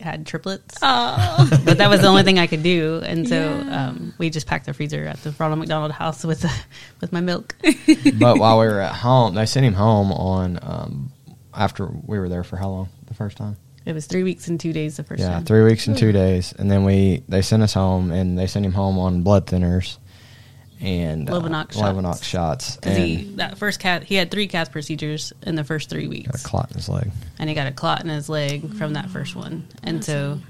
had 0.00 0.26
triplets. 0.26 0.76
Oh. 0.82 1.48
but 1.64 1.78
that 1.78 1.88
was 1.88 2.00
the 2.00 2.08
only 2.08 2.24
thing 2.24 2.38
I 2.38 2.46
could 2.48 2.62
do, 2.64 3.00
and 3.04 3.28
so 3.28 3.36
Yeah. 3.36 3.88
um, 3.88 4.12
we 4.18 4.28
just 4.30 4.46
packed 4.46 4.66
the 4.66 4.74
freezer 4.74 5.04
at 5.06 5.22
the 5.22 5.32
Ronald 5.38 5.60
McDonald 5.60 5.92
House 5.92 6.24
with 6.24 6.40
the, 6.40 6.52
with 7.00 7.12
my 7.12 7.20
milk. 7.20 7.54
but 8.18 8.38
while 8.38 8.58
we 8.58 8.66
were 8.66 8.80
at 8.80 8.94
home, 8.96 9.34
they 9.34 9.46
sent 9.46 9.64
him 9.64 9.74
home 9.74 10.10
on 10.12 10.58
um, 10.62 11.12
after 11.54 11.86
we 11.86 12.18
were 12.18 12.28
there 12.28 12.42
for 12.44 12.56
how 12.56 12.68
long? 12.68 12.88
The 13.06 13.14
first 13.14 13.36
time? 13.36 13.56
It 13.84 13.94
was 13.94 14.06
three 14.06 14.22
weeks 14.22 14.46
and 14.48 14.58
two 14.60 14.72
days 14.72 14.96
the 14.96 15.02
first 15.04 15.20
yeah, 15.20 15.30
time. 15.30 15.44
three 15.44 15.62
weeks 15.64 15.86
and 15.88 15.96
two 15.98 16.12
days, 16.12 16.52
and 16.56 16.70
then 16.70 16.84
we 16.84 17.22
they 17.28 17.42
sent 17.42 17.62
us 17.64 17.74
home, 17.74 18.12
and 18.12 18.38
they 18.38 18.46
sent 18.46 18.64
him 18.64 18.72
home 18.72 18.96
on 18.98 19.22
blood 19.22 19.46
thinners 19.46 19.98
and 20.82 21.30
uh, 21.30 21.34
Lovenox 21.34 21.72
shots. 21.72 22.26
Shots, 22.26 22.78
and 22.82 22.98
he 22.98 23.22
that 23.36 23.56
first 23.56 23.78
cath 23.80 24.02
he 24.02 24.16
had 24.16 24.30
three 24.30 24.48
cath 24.48 24.72
procedures 24.72 25.32
in 25.42 25.54
the 25.54 25.64
first 25.64 25.88
three 25.88 26.02
got 26.06 26.08
a 26.08 26.10
weeks, 26.10 26.42
clot 26.42 26.70
in 26.70 26.76
his 26.76 26.88
leg. 26.88 27.10
and 27.38 27.48
he 27.48 27.54
got 27.54 27.66
a 27.68 27.72
clot 27.72 28.02
in 28.02 28.08
his 28.08 28.28
leg 28.28 28.74
from 28.74 28.94
that 28.94 29.08
first 29.10 29.34
one. 29.36 29.66
And 29.82 30.04
so 30.04 30.40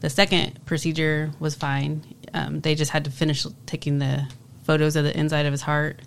the 0.00 0.10
second 0.10 0.64
procedure 0.66 1.30
was 1.40 1.54
fine. 1.54 2.02
Um, 2.34 2.60
they 2.60 2.74
just 2.74 2.90
had 2.90 3.04
to 3.04 3.10
finish 3.10 3.46
taking 3.66 3.98
the 3.98 4.28
photos 4.64 4.96
of 4.96 5.04
the 5.04 5.18
inside 5.18 5.46
of 5.46 5.52
his 5.52 5.62
heart, 5.62 6.00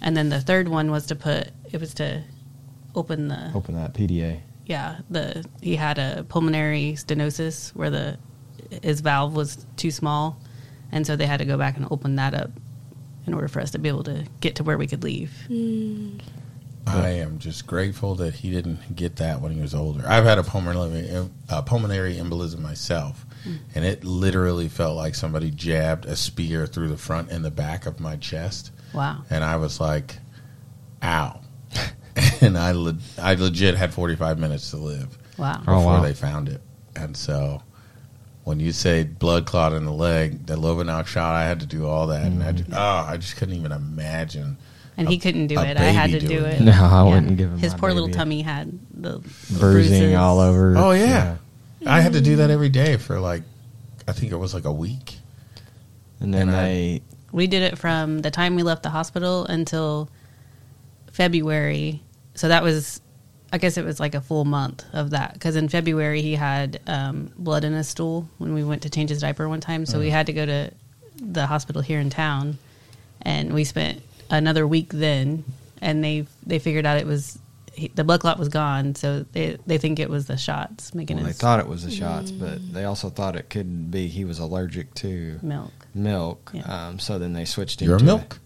and 0.00 0.16
then 0.16 0.28
the 0.30 0.40
third 0.40 0.68
one 0.68 0.90
was 0.90 1.06
to 1.06 1.14
put 1.14 1.50
it 1.70 1.80
was 1.80 1.94
to 1.94 2.22
open 2.94 3.28
the 3.28 3.50
Open 3.54 3.74
that 3.74 3.92
PDA. 3.92 4.40
yeah 4.66 5.00
the 5.10 5.44
he 5.60 5.76
had 5.76 5.98
a 5.98 6.24
pulmonary 6.28 6.94
stenosis 6.96 7.74
where 7.74 7.90
the 7.90 8.18
his 8.82 9.00
valve 9.00 9.34
was 9.34 9.66
too 9.76 9.90
small 9.90 10.38
and 10.92 11.04
so 11.06 11.16
they 11.16 11.26
had 11.26 11.38
to 11.38 11.44
go 11.44 11.58
back 11.58 11.76
and 11.76 11.86
open 11.90 12.16
that 12.16 12.34
up 12.34 12.50
in 13.26 13.34
order 13.34 13.48
for 13.48 13.60
us 13.60 13.70
to 13.72 13.78
be 13.78 13.88
able 13.88 14.04
to 14.04 14.24
get 14.40 14.56
to 14.56 14.62
where 14.64 14.76
we 14.78 14.86
could 14.86 15.02
leave 15.02 15.32
I 16.86 17.08
am 17.08 17.38
just 17.38 17.66
grateful 17.66 18.14
that 18.16 18.34
he 18.34 18.50
didn't 18.50 18.94
get 18.94 19.16
that 19.16 19.40
when 19.40 19.52
he 19.52 19.60
was 19.60 19.74
older. 19.74 20.04
I've 20.06 20.24
had 20.24 20.36
a 20.38 20.42
pulmonary, 20.42 21.08
uh, 21.48 21.62
pulmonary 21.62 22.16
embolism 22.16 22.58
myself, 22.58 23.24
and 23.74 23.84
it 23.86 24.04
literally 24.04 24.68
felt 24.68 24.94
like 24.94 25.14
somebody 25.14 25.50
jabbed 25.50 26.04
a 26.04 26.14
spear 26.14 26.66
through 26.66 26.88
the 26.88 26.98
front 26.98 27.30
and 27.30 27.42
the 27.42 27.50
back 27.50 27.86
of 27.86 28.00
my 28.00 28.16
chest, 28.16 28.70
wow 28.92 29.22
and 29.30 29.42
I 29.42 29.56
was 29.56 29.80
like, 29.80 30.16
"Ow!" 31.02 31.40
and 32.42 32.58
I, 32.58 32.72
le- 32.72 32.98
I 33.18 33.32
legit 33.34 33.76
had 33.76 33.94
forty 33.94 34.14
five 34.14 34.38
minutes 34.38 34.70
to 34.72 34.76
live 34.76 35.16
wow 35.38 35.54
Oh, 35.66 35.76
before 35.78 35.84
wow. 35.84 36.02
they 36.02 36.12
found 36.12 36.50
it, 36.50 36.60
and 36.94 37.16
so. 37.16 37.62
When 38.44 38.60
you 38.60 38.72
say 38.72 39.04
blood 39.04 39.46
clot 39.46 39.72
in 39.72 39.86
the 39.86 39.92
leg, 39.92 40.46
the 40.46 40.56
Lovenox 40.56 41.06
shot, 41.06 41.34
I 41.34 41.44
had 41.44 41.60
to 41.60 41.66
do 41.66 41.86
all 41.86 42.08
that, 42.08 42.26
and 42.26 42.42
I 42.42 42.52
just, 42.52 42.70
oh, 42.70 42.72
mm-hmm. 42.72 42.78
ah, 42.78 43.08
I 43.08 43.16
just 43.16 43.36
couldn't 43.36 43.54
even 43.54 43.72
imagine. 43.72 44.58
and 44.98 45.08
he 45.08 45.18
couldn't 45.18 45.46
do 45.46 45.58
it 45.58 45.76
i 45.78 45.84
had 45.84 46.10
to 46.10 46.20
do 46.20 46.28
doing 46.28 46.52
it. 46.52 46.60
No, 46.60 46.72
I 46.72 47.02
wouldn't 47.02 47.36
give 47.38 47.50
him 47.50 47.58
his 47.58 47.72
my 47.72 47.78
poor 47.78 47.92
little 47.92 48.10
tummy 48.10 48.42
had 48.42 48.78
the 48.92 49.18
bruising 49.58 49.58
bruises. 49.58 50.14
all 50.14 50.40
over. 50.40 50.74
Oh 50.76 50.92
yeah. 50.92 51.38
I 51.86 52.00
had 52.00 52.12
to 52.12 52.20
do 52.20 52.36
that 52.36 52.50
every 52.50 52.68
day 52.68 52.96
for 52.96 53.18
like, 53.18 53.42
I 54.06 54.12
think 54.12 54.30
it 54.32 54.36
was 54.36 54.54
like 54.54 54.64
a 54.64 54.72
week. 54.72 55.18
and 56.20 56.32
then 56.32 56.48
And 56.48 56.56
I- 56.56 57.00
we 57.32 57.46
did 57.46 57.62
it 57.62 57.78
from 57.78 58.20
the 58.20 58.30
time 58.30 58.54
we 58.54 58.62
left 58.62 58.84
the 58.84 58.90
hospital 58.90 59.44
until 59.46 60.08
february 61.10 62.00
so 62.34 62.48
that 62.48 62.62
was 62.62 63.00
i 63.54 63.58
guess 63.58 63.76
it 63.76 63.84
was 63.84 64.00
like 64.00 64.14
a 64.14 64.20
full 64.20 64.44
month 64.44 64.84
of 64.92 65.10
that 65.10 65.32
because 65.32 65.56
in 65.56 65.68
february 65.68 66.20
he 66.20 66.34
had 66.34 66.80
um, 66.86 67.30
blood 67.36 67.64
in 67.64 67.72
his 67.72 67.88
stool 67.88 68.28
when 68.38 68.52
we 68.54 68.64
went 68.64 68.82
to 68.82 68.90
change 68.90 69.10
his 69.10 69.20
diaper 69.20 69.48
one 69.48 69.60
time. 69.60 69.86
So 69.86 69.98
we 69.98 70.10
had 70.10 70.26
to 70.26 70.32
go 70.32 70.44
to 70.44 70.70
the 71.20 71.46
hospital 71.46 71.80
here 71.80 72.00
in 72.00 72.10
town 72.10 72.58
and 73.22 73.52
we 73.52 73.64
spent 73.64 74.02
another 74.30 74.66
week 74.66 74.90
then 74.90 75.44
and 75.80 76.02
they 76.02 76.26
they 76.44 76.58
figured 76.58 76.86
out 76.86 76.98
it 76.98 77.06
was 77.06 77.38
he, 77.72 77.88
the 77.88 78.04
blood 78.04 78.20
clot 78.20 78.38
was 78.38 78.48
gone. 78.48 78.94
So 78.94 79.24
they 79.32 79.58
they 79.66 79.78
think 79.78 79.98
it 79.98 80.10
was 80.10 80.26
the 80.26 80.36
shots 80.36 80.94
making 80.94 81.16
well, 81.18 81.26
they 81.26 81.32
thought 81.32 81.60
it 81.60 81.68
was 81.68 81.84
the 81.84 81.90
shots, 81.90 82.30
but 82.30 82.72
they 82.72 82.84
also 82.84 83.10
thought 83.10 83.36
it 83.36 83.50
could 83.50 83.90
be. 83.90 84.08
He 84.08 84.24
was 84.24 84.38
allergic 84.38 84.94
to 84.96 85.38
milk. 85.42 85.72
milk. 85.94 86.50
Yeah. 86.54 86.62
Um, 86.62 86.98
so 86.98 87.18
then 87.18 87.32
they 87.32 87.44
switched 87.44 87.82
him 87.82 87.88
Your 87.88 87.98
to 87.98 88.04
milk? 88.04 88.38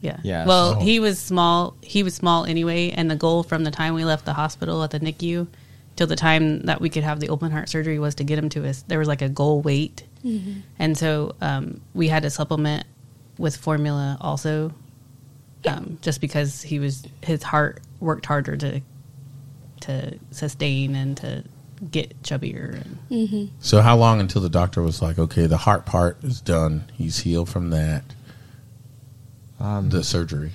Yeah. 0.00 0.18
Yeah, 0.22 0.46
Well, 0.46 0.74
so- 0.74 0.80
he 0.80 1.00
was 1.00 1.18
small. 1.18 1.74
He 1.82 2.02
was 2.02 2.14
small 2.14 2.44
anyway, 2.44 2.90
and 2.90 3.10
the 3.10 3.16
goal 3.16 3.42
from 3.42 3.64
the 3.64 3.70
time 3.70 3.94
we 3.94 4.04
left 4.04 4.24
the 4.24 4.34
hospital 4.34 4.82
at 4.84 4.90
the 4.90 5.00
NICU 5.00 5.46
till 5.96 6.06
the 6.06 6.16
time 6.16 6.60
that 6.66 6.80
we 6.80 6.88
could 6.88 7.02
have 7.02 7.18
the 7.18 7.28
open 7.28 7.50
heart 7.50 7.68
surgery 7.68 7.98
was 7.98 8.14
to 8.16 8.24
get 8.24 8.38
him 8.38 8.48
to 8.50 8.68
us. 8.68 8.82
There 8.86 8.98
was 9.00 9.08
like 9.08 9.22
a 9.22 9.28
goal 9.28 9.60
weight, 9.62 10.04
and 10.78 10.96
so 10.96 11.34
um, 11.40 11.80
we 11.94 12.08
had 12.08 12.22
to 12.22 12.30
supplement 12.30 12.84
with 13.38 13.56
formula 13.56 14.16
also, 14.20 14.72
um, 15.66 15.98
just 16.02 16.20
because 16.20 16.62
he 16.62 16.78
was 16.78 17.04
his 17.22 17.42
heart 17.42 17.80
worked 18.00 18.26
harder 18.26 18.56
to 18.56 18.80
to 19.80 20.18
sustain 20.30 20.94
and 20.94 21.16
to 21.16 21.44
get 21.90 22.20
chubbier. 22.22 22.82
And, 23.10 23.50
So 23.60 23.80
how 23.80 23.96
long 23.96 24.20
until 24.20 24.42
the 24.42 24.48
doctor 24.48 24.82
was 24.82 25.00
like, 25.00 25.18
okay, 25.18 25.46
the 25.46 25.56
heart 25.58 25.86
part 25.86 26.22
is 26.24 26.40
done. 26.40 26.84
He's 26.94 27.18
healed 27.18 27.48
from 27.48 27.70
that. 27.70 28.02
Um, 29.60 29.90
The 29.90 30.04
surgery. 30.04 30.52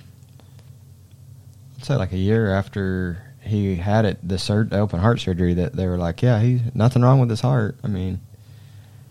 I'd 1.78 1.86
say 1.86 1.96
like 1.96 2.14
a 2.14 2.18
year 2.18 2.52
after 2.54 3.22
he 3.42 3.76
had 3.76 4.06
it, 4.06 4.26
the, 4.28 4.38
sur- 4.38 4.64
the 4.64 4.80
open 4.80 5.00
heart 5.00 5.20
surgery, 5.20 5.54
that 5.56 5.74
they 5.74 5.86
were 5.88 5.98
like, 5.98 6.22
yeah, 6.22 6.40
he's 6.40 6.62
nothing 6.74 7.02
wrong 7.02 7.20
with 7.20 7.30
his 7.30 7.42
heart. 7.42 7.78
I 7.84 7.88
mean, 7.88 8.22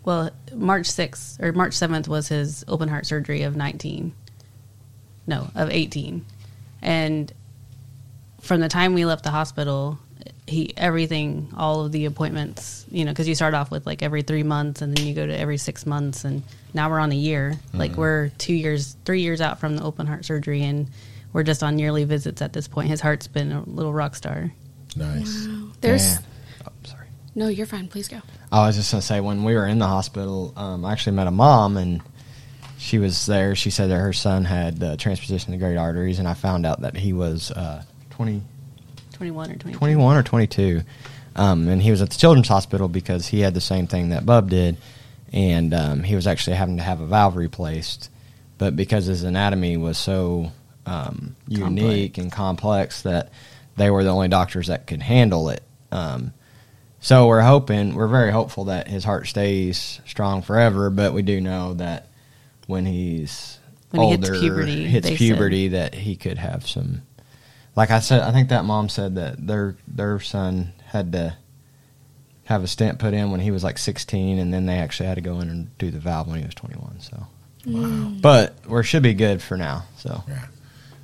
well, 0.04 0.30
March 0.54 0.86
sixth 0.90 1.40
or 1.42 1.52
March 1.52 1.74
seventh 1.74 2.08
was 2.08 2.28
his 2.28 2.64
open 2.66 2.88
heart 2.88 3.06
surgery 3.06 3.42
of 3.42 3.54
nineteen. 3.54 4.14
No, 5.28 5.50
of 5.54 5.70
eighteen, 5.70 6.24
and 6.80 7.32
from 8.40 8.60
the 8.60 8.68
time 8.68 8.94
we 8.94 9.04
left 9.04 9.22
the 9.22 9.30
hospital, 9.30 10.00
he 10.46 10.72
everything, 10.76 11.52
all 11.56 11.84
of 11.84 11.92
the 11.92 12.06
appointments, 12.06 12.84
you 12.90 13.04
know, 13.04 13.12
because 13.12 13.28
you 13.28 13.34
start 13.34 13.54
off 13.54 13.70
with 13.70 13.86
like 13.86 14.02
every 14.02 14.22
three 14.22 14.42
months, 14.42 14.82
and 14.82 14.96
then 14.96 15.06
you 15.06 15.14
go 15.14 15.26
to 15.26 15.38
every 15.38 15.56
six 15.56 15.86
months, 15.86 16.24
and 16.24 16.42
now 16.74 16.90
we're 16.90 16.98
on 16.98 17.12
a 17.12 17.16
year. 17.16 17.58
Like 17.72 17.96
we're 17.96 18.30
two 18.38 18.54
years, 18.54 18.96
three 19.04 19.20
years 19.20 19.40
out 19.40 19.60
from 19.60 19.76
the 19.76 19.84
open 19.84 20.06
heart 20.06 20.24
surgery, 20.24 20.62
and 20.62 20.88
we're 21.32 21.44
just 21.44 21.62
on 21.62 21.78
yearly 21.78 22.04
visits 22.04 22.42
at 22.42 22.52
this 22.52 22.68
point. 22.68 22.88
His 22.88 23.00
heart's 23.00 23.28
been 23.28 23.52
a 23.52 23.62
little 23.62 23.92
rock 23.92 24.14
star. 24.16 24.52
Nice. 24.96 25.46
wow. 25.46 25.68
There's 25.80 26.14
Yeah. 26.14 26.18
Oh, 26.66 26.72
sorry. 26.84 27.06
no, 27.34 27.48
you're 27.48 27.66
fine. 27.66 27.88
Please 27.88 28.08
go. 28.08 28.20
I 28.50 28.66
was 28.66 28.76
just 28.76 28.90
gonna 28.90 29.00
say 29.02 29.20
when 29.20 29.44
we 29.44 29.54
were 29.54 29.66
in 29.66 29.78
the 29.78 29.86
hospital, 29.86 30.52
um, 30.56 30.84
I 30.84 30.92
actually 30.92 31.16
met 31.16 31.26
a 31.26 31.30
mom 31.30 31.76
and 31.76 32.02
she 32.78 32.98
was 32.98 33.26
there. 33.26 33.54
She 33.54 33.70
said 33.70 33.90
that 33.90 33.98
her 33.98 34.12
son 34.12 34.44
had 34.44 34.82
uh, 34.82 34.96
transposition 34.96 35.54
of 35.54 35.60
the 35.60 35.64
great 35.64 35.76
arteries, 35.76 36.18
and 36.18 36.26
I 36.26 36.34
found 36.34 36.66
out 36.66 36.80
that 36.80 36.96
he 36.96 37.12
was 37.12 37.52
uh, 37.52 37.84
20, 38.10 38.42
Twenty 39.12 39.30
one 39.30 39.50
or 39.50 39.56
twenty 39.56 39.76
21 39.76 40.16
or 40.16 40.22
22. 40.22 40.82
Um, 41.34 41.68
and 41.68 41.80
he 41.82 41.90
was 41.90 42.02
at 42.02 42.10
the 42.10 42.16
children's 42.16 42.48
hospital 42.48 42.88
because 42.88 43.26
he 43.26 43.40
had 43.40 43.54
the 43.54 43.60
same 43.60 43.86
thing 43.86 44.10
that 44.10 44.26
Bub 44.26 44.50
did. 44.50 44.76
And 45.32 45.72
um, 45.72 46.02
he 46.02 46.14
was 46.14 46.26
actually 46.26 46.56
having 46.56 46.76
to 46.76 46.82
have 46.82 47.00
a 47.00 47.06
valve 47.06 47.36
replaced. 47.36 48.10
But 48.58 48.76
because 48.76 49.06
his 49.06 49.22
anatomy 49.22 49.76
was 49.76 49.96
so 49.96 50.52
um, 50.86 51.36
unique 51.48 52.18
and 52.18 52.30
complex 52.30 53.02
that 53.02 53.30
they 53.76 53.90
were 53.90 54.04
the 54.04 54.10
only 54.10 54.28
doctors 54.28 54.66
that 54.66 54.86
could 54.86 55.00
handle 55.02 55.48
it. 55.48 55.62
Um, 55.90 56.32
so 57.00 57.26
we're 57.26 57.40
hoping, 57.40 57.94
we're 57.94 58.08
very 58.08 58.30
hopeful 58.30 58.64
that 58.66 58.88
his 58.88 59.04
heart 59.04 59.26
stays 59.26 60.00
strong 60.06 60.42
forever. 60.42 60.90
But 60.90 61.14
we 61.14 61.22
do 61.22 61.40
know 61.40 61.74
that 61.74 62.08
when 62.66 62.84
he's 62.86 63.58
When 63.90 64.02
he 64.02 64.10
hits 64.16 64.30
puberty, 64.40 64.84
hits 64.86 65.08
said- 65.08 65.16
puberty, 65.16 65.68
that 65.68 65.94
he 65.94 66.14
could 66.16 66.38
have 66.38 66.68
some 66.68 67.02
like 67.76 67.90
I 67.90 68.00
said, 68.00 68.20
I 68.22 68.32
think 68.32 68.48
that 68.50 68.64
mom 68.64 68.88
said 68.88 69.14
that 69.16 69.46
their 69.46 69.76
their 69.88 70.20
son 70.20 70.72
had 70.86 71.12
to 71.12 71.36
have 72.44 72.62
a 72.64 72.66
stent 72.66 72.98
put 72.98 73.14
in 73.14 73.30
when 73.30 73.40
he 73.40 73.50
was 73.50 73.62
like 73.64 73.78
16, 73.78 74.38
and 74.38 74.52
then 74.52 74.66
they 74.66 74.76
actually 74.78 75.06
had 75.06 75.14
to 75.14 75.20
go 75.20 75.40
in 75.40 75.48
and 75.48 75.78
do 75.78 75.90
the 75.90 75.98
valve 76.00 76.26
when 76.28 76.38
he 76.40 76.44
was 76.44 76.54
21. 76.54 77.00
So, 77.00 77.26
wow. 77.66 78.12
but 78.20 78.54
we 78.68 78.82
should 78.82 79.02
be 79.02 79.14
good 79.14 79.40
for 79.40 79.56
now. 79.56 79.84
So, 79.98 80.22
Yeah. 80.28 80.46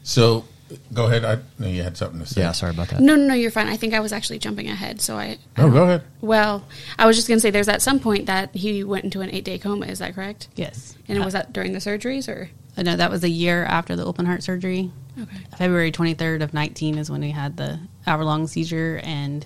So 0.02 0.44
go 0.92 1.07
ahead. 1.07 1.24
I 1.24 1.38
know 1.62 1.68
you 1.68 1.83
had 1.83 1.96
something 1.96 2.18
to 2.20 2.26
say. 2.26 2.40
yeah, 2.40 2.52
sorry 2.52 2.72
about 2.72 2.88
that. 2.88 3.00
No, 3.00 3.14
no, 3.14 3.28
no, 3.28 3.35
you're 3.35 3.50
fine. 3.50 3.68
I 3.68 3.76
think 3.76 3.94
I 3.94 4.00
was 4.00 4.12
actually 4.12 4.38
jumping 4.40 4.68
ahead. 4.68 5.00
So 5.00 5.16
I. 5.16 5.24
I 5.24 5.38
No, 5.59 5.64
don't- 5.64 5.72
go 5.72 5.83
ahead. 5.85 6.02
Well, 6.20 6.64
I 6.98 7.07
was 7.07 7.16
just 7.16 7.28
going 7.28 7.37
to 7.38 7.40
say 7.40 7.50
there's 7.50 7.68
at 7.68 7.83
some 7.83 8.00
point 8.00 8.26
that 8.26 8.54
he 8.54 8.83
went 8.85 9.04
into 9.04 9.20
an 9.20 9.31
eight 9.31 9.44
day 9.44 9.59
coma. 9.59 9.87
Is 9.87 10.00
that 10.00 10.14
correct? 10.14 10.48
Yes, 10.57 10.96
And 11.07 11.24
was 11.24 11.33
that 11.35 11.52
during 11.52 11.72
the 11.72 11.78
surgeries 11.78 12.28
or? 12.28 12.50
Uh, 12.76 12.83
no, 12.83 12.96
that 12.96 13.11
was 13.11 13.22
a 13.24 13.28
year 13.31 13.64
after 13.64 13.94
the 13.96 14.04
open 14.04 14.26
heart 14.26 14.42
surgery. 14.42 14.90
Okay. 15.20 15.37
February 15.57 15.92
23rd 15.92 16.42
of 16.42 16.54
19 16.54 16.98
is 16.98 17.11
when 17.11 17.22
he 17.22 17.31
had 17.31 17.57
the 17.57 17.81
hour 18.07 18.24
long 18.24 18.46
seizure, 18.46 19.00
and 19.02 19.44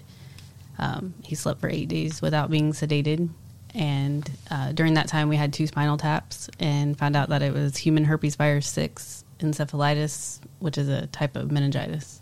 um, 0.78 1.14
he 1.22 1.34
slept 1.34 1.60
for 1.60 1.68
eight 1.68 1.88
days 1.88 2.20
without 2.20 2.50
being 2.50 2.72
sedated. 2.72 3.28
And 3.74 4.30
uh, 4.50 4.72
during 4.72 4.94
that 4.94 5.08
time, 5.08 5.28
we 5.28 5.36
had 5.36 5.52
two 5.52 5.66
spinal 5.66 5.96
taps 5.96 6.50
and 6.60 6.98
found 6.98 7.16
out 7.16 7.30
that 7.30 7.42
it 7.42 7.54
was 7.54 7.76
human 7.76 8.04
herpes 8.04 8.36
virus 8.36 8.66
6 8.68 9.24
encephalitis, 9.38 10.40
which 10.58 10.78
is 10.78 10.88
a 10.88 11.06
type 11.08 11.36
of 11.36 11.50
meningitis. 11.50 12.20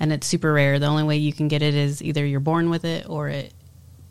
And 0.00 0.12
it's 0.12 0.26
super 0.26 0.52
rare. 0.52 0.78
The 0.78 0.86
only 0.86 1.04
way 1.04 1.16
you 1.16 1.32
can 1.32 1.48
get 1.48 1.62
it 1.62 1.74
is 1.74 2.02
either 2.02 2.24
you're 2.24 2.40
born 2.40 2.70
with 2.70 2.84
it 2.84 3.08
or 3.08 3.28
it 3.28 3.52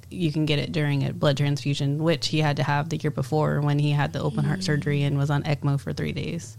you 0.09 0.31
can 0.31 0.45
get 0.45 0.59
it 0.59 0.71
during 0.71 1.05
a 1.05 1.13
blood 1.13 1.37
transfusion, 1.37 2.01
which 2.01 2.27
he 2.27 2.39
had 2.39 2.57
to 2.57 2.63
have 2.63 2.89
the 2.89 2.97
year 2.97 3.11
before 3.11 3.59
when 3.61 3.79
he 3.79 3.91
had 3.91 4.13
the 4.13 4.21
open 4.21 4.45
heart 4.45 4.63
surgery 4.63 5.03
and 5.03 5.17
was 5.17 5.29
on 5.29 5.43
ECMO 5.43 5.79
for 5.79 5.93
three 5.93 6.11
days. 6.11 6.57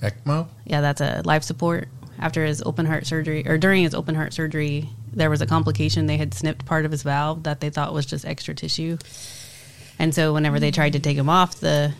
ECMO. 0.00 0.48
Yeah, 0.64 0.80
that's 0.80 1.00
a 1.00 1.22
life 1.24 1.42
support. 1.42 1.88
After 2.18 2.44
his 2.44 2.62
open 2.62 2.86
heart 2.86 3.06
surgery, 3.06 3.46
or 3.46 3.58
during 3.58 3.82
his 3.82 3.94
open 3.94 4.14
heart 4.14 4.32
surgery, 4.32 4.88
there 5.12 5.28
was 5.28 5.42
a 5.42 5.46
complication. 5.46 6.06
They 6.06 6.16
had 6.16 6.32
snipped 6.32 6.64
part 6.64 6.84
of 6.84 6.90
his 6.90 7.02
valve 7.02 7.42
that 7.42 7.60
they 7.60 7.70
thought 7.70 7.92
was 7.92 8.06
just 8.06 8.24
extra 8.24 8.54
tissue. 8.54 8.96
And 9.98 10.14
so, 10.14 10.32
whenever 10.32 10.58
they 10.58 10.70
tried 10.70 10.94
to 10.94 11.00
take 11.00 11.16
him 11.16 11.28
off 11.28 11.60
the 11.60 11.92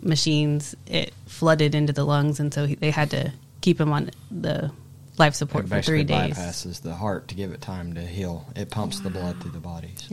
machines, 0.00 0.74
it 0.86 1.12
flooded 1.26 1.74
into 1.74 1.92
the 1.92 2.04
lungs. 2.04 2.40
And 2.40 2.52
so, 2.52 2.66
he, 2.66 2.76
they 2.76 2.90
had 2.90 3.10
to 3.10 3.32
keep 3.60 3.80
him 3.80 3.92
on 3.92 4.10
the 4.30 4.70
life 5.18 5.34
support 5.34 5.64
It 5.64 5.68
for 5.68 5.82
three 5.82 6.04
basically 6.04 6.28
days. 6.28 6.38
bypasses 6.38 6.82
the 6.82 6.94
heart 6.94 7.28
to 7.28 7.34
give 7.34 7.52
it 7.52 7.60
time 7.60 7.94
to 7.94 8.00
heal. 8.00 8.46
It 8.56 8.70
pumps 8.70 9.00
the 9.00 9.10
blood 9.10 9.40
through 9.42 9.52
the 9.52 9.58
bodies. 9.58 10.08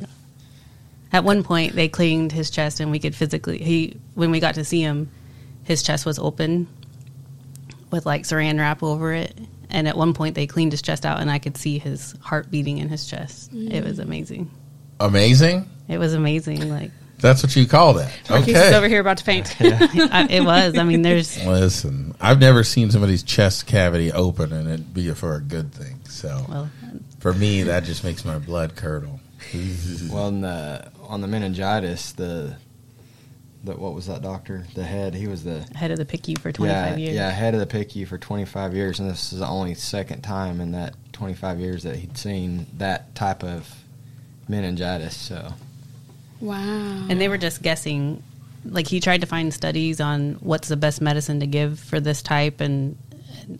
At 1.13 1.24
one 1.24 1.43
point, 1.43 1.76
they 1.76 1.88
cleaned 1.88 2.32
his 2.32 2.50
chest, 2.50 2.80
and 2.80 2.91
we 2.91 3.00
could 3.00 3.15
physically. 3.15 3.60
He 3.60 3.98
when 4.15 4.32
we 4.32 4.39
got 4.39 4.56
to 4.56 4.65
see 4.65 4.82
him, 4.82 5.12
his 5.63 5.84
chest 5.84 6.06
was 6.06 6.19
open 6.19 6.67
with 7.95 8.05
like 8.05 8.23
saran 8.23 8.60
wrap 8.60 8.84
over 8.84 9.13
it. 9.13 9.36
And 9.71 9.88
at 9.88 9.97
one 9.97 10.13
point, 10.13 10.36
they 10.36 10.45
cleaned 10.45 10.71
his 10.71 10.81
chest 10.81 11.05
out, 11.05 11.19
and 11.19 11.31
I 11.31 11.39
could 11.39 11.58
see 11.58 11.79
his 11.79 12.13
heart 12.21 12.51
beating 12.51 12.77
in 12.77 12.88
his 12.88 13.08
chest. 13.08 13.51
It 13.51 13.84
was 13.84 13.97
mm. 13.99 14.03
amazing. 14.03 14.51
Amazing. 14.99 15.67
It 15.88 15.97
was 15.97 16.13
amazing. 16.13 16.69
Like 16.69 16.91
That's 17.19 17.41
what 17.41 17.55
you 17.55 17.65
call 17.65 17.93
that. 17.95 18.13
Okay. 18.29 18.53
is 18.53 18.73
over 18.73 18.88
here 18.88 19.01
about 19.01 19.17
to 19.17 19.23
faint. 19.23 19.55
I, 19.60 20.27
it 20.29 20.43
was. 20.43 20.77
I 20.77 20.84
mean, 20.84 21.01
there's 21.01 21.43
Listen, 21.45 22.15
I've 22.21 22.39
never 22.39 22.63
seen 22.63 22.91
somebody's 22.91 23.23
chest 23.23 23.65
cavity 23.65 24.12
open 24.12 24.53
and 24.53 24.69
it 24.69 24.93
be 24.93 25.12
for 25.13 25.36
a 25.36 25.41
good 25.41 25.73
thing. 25.73 25.99
So 26.08 26.45
well, 26.47 26.69
for 27.19 27.34
me, 27.34 27.63
that 27.63 27.84
just 27.84 28.03
makes 28.03 28.23
my 28.23 28.38
blood 28.38 28.75
curdle. 28.75 29.19
Well, 30.10 30.25
on 30.25 30.41
the 30.41 30.91
on 31.08 31.21
the 31.21 31.27
meningitis, 31.27 32.12
the 32.13 32.58
the 33.65 33.75
what 33.75 33.93
was 33.93 34.08
that 34.08 34.21
doctor? 34.21 34.65
The 34.75 34.84
head. 34.84 35.13
He 35.13 35.28
was 35.28 35.43
the 35.43 35.65
head 35.75 35.91
of 35.91 35.97
the 35.97 36.06
PICU 36.06 36.38
for 36.38 36.51
25 36.51 36.91
yeah, 36.91 36.95
years. 36.95 37.15
Yeah, 37.15 37.30
head 37.30 37.54
of 37.54 37.60
the 37.60 37.65
PICU 37.67 38.08
for 38.08 38.17
25 38.17 38.73
years, 38.73 38.99
and 38.99 39.10
this 39.10 39.34
is 39.34 39.39
the 39.39 39.47
only 39.47 39.73
second 39.73 40.21
time 40.21 40.62
in 40.62 40.71
that 40.71 40.95
25 41.13 41.60
years 41.60 41.84
that 41.84 41.97
he'd 41.97 42.17
seen 42.17 42.67
that 42.78 43.13
type 43.15 43.43
of 43.43 43.84
meningitis. 44.47 45.15
So 45.15 45.54
wow. 46.39 47.08
And 47.10 47.19
they 47.19 47.28
were 47.28 47.38
just 47.38 47.62
guessing. 47.62 48.23
Like 48.67 48.88
he 48.88 48.99
tried 48.99 49.21
to 49.21 49.28
find 49.28 49.54
studies 49.54 50.01
on 50.01 50.34
what's 50.39 50.69
the 50.69 50.78
best 50.78 50.99
medicine 50.99 51.39
to 51.41 51.45
give 51.47 51.80
for 51.80 51.99
this 51.99 52.23
type, 52.23 52.62
and 52.62 52.97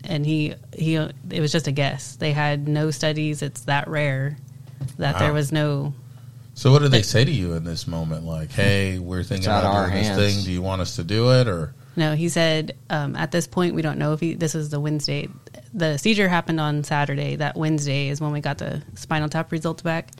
and 0.04 0.26
he 0.26 0.54
he 0.76 0.96
it 0.96 1.40
was 1.40 1.52
just 1.52 1.68
a 1.68 1.72
guess. 1.72 2.16
They 2.16 2.32
had 2.32 2.66
no 2.66 2.90
studies. 2.90 3.40
It's 3.40 3.62
that 3.62 3.86
rare 3.86 4.36
that 4.98 5.14
Wow. 5.14 5.20
there 5.20 5.32
was 5.32 5.52
no. 5.52 5.94
So 6.56 6.72
what 6.72 6.80
did 6.80 6.90
they 6.90 7.02
say 7.02 7.22
to 7.22 7.30
you 7.30 7.52
in 7.52 7.64
this 7.64 7.86
moment? 7.86 8.24
Like, 8.24 8.50
hey, 8.50 8.98
we're 8.98 9.22
thinking 9.22 9.46
about 9.46 9.64
our 9.64 9.90
doing 9.90 10.02
this 10.02 10.16
thing. 10.16 10.44
Do 10.44 10.50
you 10.50 10.62
want 10.62 10.80
us 10.80 10.96
to 10.96 11.04
do 11.04 11.30
it 11.32 11.46
or? 11.46 11.74
No, 11.96 12.14
he 12.14 12.30
said 12.30 12.76
um, 12.88 13.14
at 13.14 13.30
this 13.30 13.46
point 13.46 13.74
we 13.74 13.82
don't 13.82 13.98
know 13.98 14.14
if 14.14 14.20
he. 14.20 14.34
This 14.34 14.54
is 14.54 14.70
the 14.70 14.80
Wednesday. 14.80 15.28
The 15.74 15.98
seizure 15.98 16.28
happened 16.28 16.58
on 16.58 16.82
Saturday. 16.82 17.36
That 17.36 17.56
Wednesday 17.56 18.08
is 18.08 18.22
when 18.22 18.32
we 18.32 18.40
got 18.40 18.56
the 18.56 18.82
spinal 18.94 19.28
tap 19.28 19.52
results 19.52 19.82
back, 19.82 20.10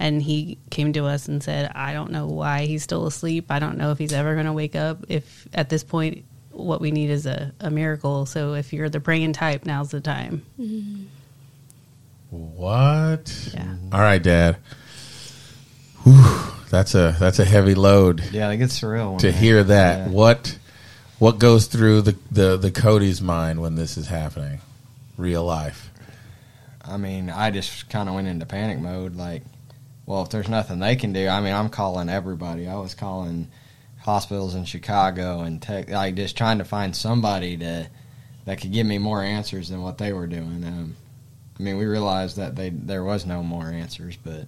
and 0.00 0.20
he 0.20 0.58
came 0.70 0.92
to 0.94 1.06
us 1.06 1.28
and 1.28 1.40
said, 1.42 1.70
"I 1.74 1.92
don't 1.92 2.10
know 2.10 2.26
why 2.26 2.66
he's 2.66 2.82
still 2.82 3.06
asleep. 3.06 3.46
I 3.50 3.60
don't 3.60 3.78
know 3.78 3.92
if 3.92 3.98
he's 3.98 4.12
ever 4.12 4.34
going 4.34 4.46
to 4.46 4.52
wake 4.52 4.74
up. 4.74 5.04
If 5.08 5.48
at 5.54 5.68
this 5.68 5.84
point, 5.84 6.24
what 6.50 6.80
we 6.80 6.90
need 6.90 7.10
is 7.10 7.26
a, 7.26 7.52
a 7.60 7.70
miracle. 7.70 8.26
So 8.26 8.54
if 8.54 8.72
you're 8.72 8.88
the 8.88 9.00
praying 9.00 9.32
type, 9.34 9.66
now's 9.66 9.90
the 9.90 10.00
time." 10.00 10.42
What? 12.30 13.50
Yeah. 13.54 13.74
All 13.92 14.00
right, 14.00 14.22
Dad. 14.22 14.56
Whew, 16.06 16.52
that's 16.70 16.94
a 16.94 17.16
that's 17.18 17.40
a 17.40 17.44
heavy 17.44 17.74
load 17.74 18.22
yeah, 18.30 18.48
it 18.50 18.58
gets 18.58 18.78
surreal 18.80 19.18
to 19.18 19.32
hear 19.32 19.64
that. 19.64 20.06
yeah. 20.06 20.08
What 20.08 20.56
what 21.18 21.40
goes 21.40 21.66
through 21.66 22.02
the, 22.02 22.16
the 22.30 22.56
the 22.56 22.70
Cody's 22.70 23.20
mind 23.20 23.60
when 23.60 23.74
this 23.74 23.96
is 23.96 24.06
happening? 24.06 24.60
Real 25.16 25.44
life. 25.44 25.90
I 26.84 26.96
mean, 26.96 27.28
I 27.28 27.50
just 27.50 27.88
kind 27.90 28.08
of 28.08 28.14
went 28.14 28.28
into 28.28 28.46
panic 28.46 28.78
mode. 28.78 29.16
Like, 29.16 29.42
well, 30.04 30.22
if 30.22 30.28
there's 30.28 30.48
nothing 30.48 30.78
they 30.78 30.94
can 30.94 31.12
do, 31.12 31.26
I 31.26 31.40
mean, 31.40 31.52
I'm 31.52 31.70
calling 31.70 32.08
everybody. 32.08 32.68
I 32.68 32.76
was 32.76 32.94
calling 32.94 33.50
hospitals 33.98 34.54
in 34.54 34.64
Chicago 34.64 35.40
and 35.40 35.60
tech, 35.60 35.90
like 35.90 36.14
just 36.14 36.36
trying 36.36 36.58
to 36.58 36.64
find 36.64 36.94
somebody 36.94 37.56
to 37.56 37.88
that 38.44 38.60
could 38.60 38.70
give 38.72 38.86
me 38.86 38.98
more 38.98 39.24
answers 39.24 39.70
than 39.70 39.82
what 39.82 39.98
they 39.98 40.12
were 40.12 40.28
doing. 40.28 40.62
Um, 40.64 40.96
I 41.58 41.62
mean, 41.64 41.78
we 41.78 41.86
realized 41.86 42.36
that 42.36 42.54
they 42.54 42.70
there 42.70 43.02
was 43.02 43.26
no 43.26 43.42
more 43.42 43.66
answers, 43.66 44.16
but 44.16 44.46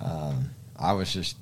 um, 0.00 0.50
I 0.78 0.92
was 0.92 1.12
just 1.12 1.36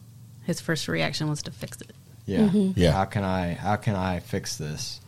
His 0.44 0.60
first 0.60 0.88
reaction 0.88 1.28
was 1.28 1.42
to 1.44 1.50
fix 1.50 1.80
it. 1.80 1.92
yeah, 2.26 2.40
mm-hmm. 2.40 2.72
Yeah. 2.78 2.92
How 2.92 3.04
can 3.04 3.24
I 3.24 3.54
how 3.54 3.76
can 3.76 3.96
I 3.96 4.20
fix 4.20 4.56
this? 4.56 5.00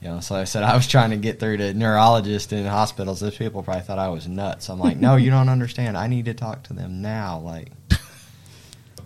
You 0.00 0.08
know, 0.08 0.20
so 0.20 0.36
I 0.36 0.44
said 0.44 0.62
I 0.62 0.76
was 0.76 0.86
trying 0.86 1.10
to 1.10 1.16
get 1.16 1.40
through 1.40 1.56
to 1.56 1.74
neurologists 1.74 2.52
in 2.52 2.64
hospitals. 2.64 3.18
Those 3.18 3.36
people 3.36 3.64
probably 3.64 3.82
thought 3.82 3.98
I 3.98 4.08
was 4.10 4.28
nuts. 4.28 4.68
I'm 4.70 4.78
like, 4.78 4.96
no, 4.96 5.16
you 5.16 5.30
don't 5.30 5.48
understand. 5.48 5.96
I 5.96 6.06
need 6.06 6.26
to 6.26 6.34
talk 6.34 6.62
to 6.64 6.72
them 6.72 7.02
now. 7.02 7.40
Like, 7.40 7.72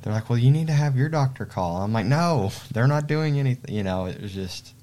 they're 0.02 0.12
like, 0.12 0.28
well, 0.28 0.38
you 0.38 0.50
need 0.50 0.66
to 0.66 0.74
have 0.74 0.94
your 0.94 1.08
doctor 1.08 1.46
call. 1.46 1.78
I'm 1.78 1.94
like, 1.94 2.04
no, 2.04 2.52
they're 2.72 2.86
not 2.86 3.06
doing 3.06 3.38
anything. 3.38 3.74
You 3.74 3.82
know, 3.84 4.04
it 4.04 4.20
was 4.20 4.34
just, 4.34 4.74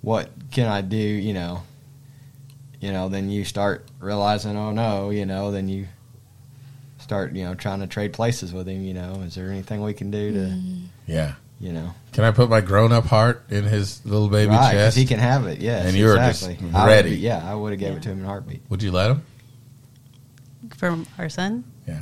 what 0.00 0.30
can 0.50 0.66
I 0.66 0.80
do? 0.80 0.96
You 0.96 1.34
know, 1.34 1.62
you 2.80 2.90
know. 2.90 3.10
Then 3.10 3.28
you 3.28 3.44
start 3.44 3.84
realizing, 4.00 4.56
oh 4.56 4.70
no, 4.72 5.10
you 5.10 5.26
know. 5.26 5.50
Then 5.50 5.68
you 5.68 5.88
start, 7.08 7.32
you 7.34 7.42
know, 7.42 7.54
trying 7.54 7.80
to 7.80 7.86
trade 7.86 8.12
places 8.12 8.52
with 8.52 8.68
him. 8.68 8.82
You 8.82 8.92
know, 8.92 9.22
is 9.26 9.34
there 9.34 9.50
anything 9.50 9.82
we 9.82 9.94
can 9.94 10.10
do 10.10 10.30
to, 10.32 10.58
Yeah. 11.06 11.32
you 11.58 11.72
know, 11.72 11.94
Can 12.12 12.22
I 12.24 12.32
put 12.32 12.50
my 12.50 12.60
grown 12.60 12.92
up 12.92 13.06
heart 13.06 13.44
in 13.48 13.64
his 13.64 14.04
little 14.04 14.28
baby 14.28 14.50
right? 14.50 14.58
'cause 14.60 14.72
chest? 14.72 14.96
he 14.98 15.06
can 15.06 15.18
have 15.18 15.46
it. 15.46 15.58
Yes, 15.58 15.86
And 15.86 15.96
you 15.96 16.04
were 16.04 16.16
just 16.16 16.42
exactly. 16.46 16.68
I 16.74 16.86
ready. 16.86 17.10
be- 17.14 17.16
yeah, 17.20 17.50
I 17.50 17.54
would 17.54 17.72
have 17.72 17.80
gave 17.80 17.94
it 17.96 18.02
to 18.02 18.10
him 18.10 18.18
in 18.18 18.24
a 18.24 18.28
heartbeat. 18.28 18.60
Would 18.68 18.82
you 18.82 18.92
let 18.92 19.10
him? 19.10 19.22
From 20.76 21.06
our 21.18 21.30
son, 21.30 21.64
Yeah. 21.86 22.00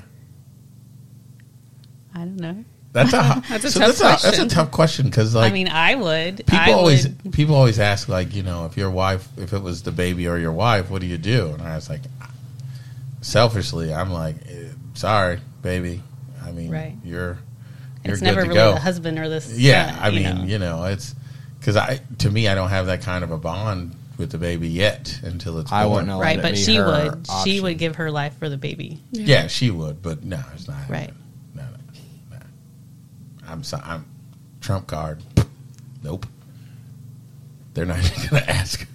I 2.14 2.18
don't 2.18 2.36
know. 2.40 2.64
That's 2.92 3.12
a 3.12 3.42
That's 3.48 3.64
a 3.64 3.70
so 3.70 3.80
tough 3.80 3.88
that's, 3.88 4.00
a, 4.00 4.02
that's 4.02 4.24
a 4.24 4.28
question. 4.30 4.48
tough 4.48 4.70
question 4.72 5.04
because 5.06 5.34
like 5.36 5.52
I 5.52 5.54
mean, 5.54 5.68
I 5.68 5.94
would. 5.94 6.38
people 6.38 6.58
I 6.58 6.72
always 6.72 7.06
would, 7.06 7.32
people 7.32 7.54
always 7.54 7.78
ask 7.78 8.08
like 8.08 8.34
you 8.34 8.42
know 8.42 8.64
if 8.66 8.76
your 8.76 8.90
wife 8.90 9.28
if 9.36 9.52
it 9.52 9.62
was 9.62 9.82
the 9.82 9.92
baby 9.92 10.26
or 10.26 10.36
your 10.38 10.52
wife 10.52 10.90
what 10.90 11.02
do 11.02 11.06
you 11.06 11.18
do 11.18 11.48
and 11.52 11.62
I 11.62 11.76
was 11.76 11.88
like 11.90 12.00
selfishly 13.20 13.92
I'm 13.92 14.10
like 14.10 14.36
eh, 14.48 14.68
sorry 14.96 15.38
baby 15.62 16.02
I 16.42 16.50
mean 16.52 16.70
Right. 16.70 16.96
you're 17.04 17.38
you're 18.04 18.14
it's 18.14 18.20
good 18.20 18.24
never 18.26 18.42
to 18.42 18.48
really 18.48 18.54
go 18.60 18.72
the 18.74 18.80
husband 18.80 19.18
or 19.18 19.28
the 19.28 19.40
son, 19.40 19.54
yeah 19.58 19.96
uh, 20.00 20.04
I 20.04 20.08
you 20.08 20.24
mean 20.24 20.36
know. 20.38 20.44
you 20.44 20.58
know 20.58 20.84
it's 20.84 21.14
because 21.60 21.76
I 21.76 22.00
to 22.18 22.30
me 22.30 22.48
I 22.48 22.54
don't 22.54 22.70
have 22.70 22.86
that 22.86 23.02
kind 23.02 23.22
of 23.24 23.30
a 23.30 23.38
bond 23.38 23.94
with 24.18 24.30
the 24.30 24.38
baby 24.38 24.68
yet 24.68 25.20
until 25.24 25.58
it's 25.58 25.70
I 25.70 25.84
wouldn't 25.84 26.06
know. 26.08 26.18
right? 26.18 26.40
But 26.40 26.56
she 26.56 26.76
her 26.76 26.86
would. 26.86 27.26
She 27.44 27.60
would 27.60 27.76
give 27.76 27.96
her 27.96 28.10
life 28.10 28.34
for 28.38 28.48
the 28.48 28.56
baby. 28.56 28.98
Yeah, 29.10 29.46
she 29.48 29.70
would, 29.70 30.00
but 30.00 30.24
no, 30.24 30.40
it's 30.54 30.66
not. 30.66 30.88
Right. 30.88 31.12
No, 31.54 31.62
no, 31.62 31.68
no. 32.30 32.38
I'm 33.46 33.62
so, 33.62 33.78
I'm 33.84 34.06
Trump 34.62 34.86
card. 34.86 35.22
Nope. 36.02 36.24
They're 37.74 37.84
not 37.84 37.98
even 38.16 38.30
going 38.30 38.42
to 38.42 38.50
ask 38.50 38.80
her 38.80 38.86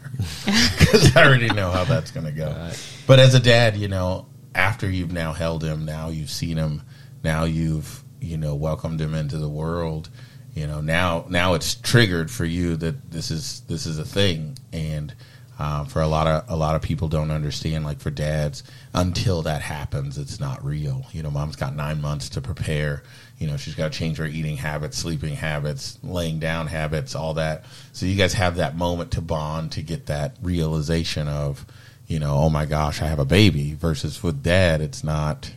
because 0.80 1.16
I 1.16 1.24
already 1.24 1.50
know 1.50 1.70
how 1.70 1.84
that's 1.84 2.10
going 2.10 2.26
to 2.26 2.32
go. 2.32 2.48
Right. 2.48 2.80
But 3.06 3.20
as 3.20 3.36
a 3.36 3.40
dad, 3.40 3.78
you 3.78 3.90
know, 3.90 4.26
after 4.56 4.90
you've 4.90 5.12
now 5.12 5.34
held 5.34 5.64
him, 5.64 5.86
now 5.86 6.10
you've 6.10 6.30
seen 6.30 6.58
him, 6.58 6.82
now 7.24 7.44
you've 7.44 8.04
you 8.20 8.38
know 8.38 8.56
welcomed 8.56 9.02
him 9.02 9.14
into 9.14 9.38
the 9.38 9.50
world. 9.50 10.10
You 10.54 10.68
know, 10.68 10.82
now 10.82 11.26
now 11.30 11.54
it's 11.54 11.76
triggered 11.76 12.30
for 12.30 12.46
you 12.46 12.76
that 12.78 13.12
this 13.12 13.32
is 13.32 13.62
this 13.62 13.86
is 13.86 14.00
a 14.00 14.06
thing, 14.06 14.58
and 14.74 15.14
um, 15.60 15.86
for 15.86 16.02
a 16.02 16.08
lot 16.08 16.28
of 16.28 16.44
a 16.50 16.56
lot 16.56 16.76
of 16.76 16.82
people 16.82 17.08
don't 17.08 17.32
understand. 17.32 17.86
Like 17.86 18.00
for 18.00 18.10
dads, 18.10 18.64
until 18.94 19.44
that 19.44 19.62
happens, 19.62 20.18
it's 20.18 20.40
not 20.40 20.64
real. 20.66 21.06
You 21.12 21.24
know, 21.24 21.32
mom's 21.32 21.56
got 21.56 21.76
nine 21.76 22.02
months 22.02 22.30
to 22.30 22.42
prepare. 22.42 23.04
You 23.38 23.48
know, 23.48 23.58
she's 23.58 23.76
got 23.76 23.92
to 23.92 23.98
change 23.98 24.18
her 24.18 24.26
eating 24.26 24.58
habits, 24.58 24.98
sleeping 24.98 25.36
habits, 25.36 26.00
laying 26.04 26.40
down 26.40 26.68
habits, 26.68 27.16
all 27.16 27.36
that. 27.36 27.66
So 27.94 28.06
you 28.06 28.16
guys 28.16 28.34
have 28.34 28.58
that 28.58 28.76
moment 28.76 29.12
to 29.12 29.22
bond 29.22 29.72
to 29.74 29.82
get 29.82 30.08
that 30.08 30.36
realization 30.42 31.28
of, 31.28 31.66
you 32.12 32.20
know, 32.20 32.36
oh 32.36 32.50
my 32.50 32.66
gosh, 32.66 33.02
I 33.02 33.08
have 33.08 33.20
a 33.20 33.26
baby. 33.26 33.74
Versus 33.74 34.22
with 34.22 34.44
dad, 34.44 34.82
it's 34.82 35.02
not, 35.02 35.54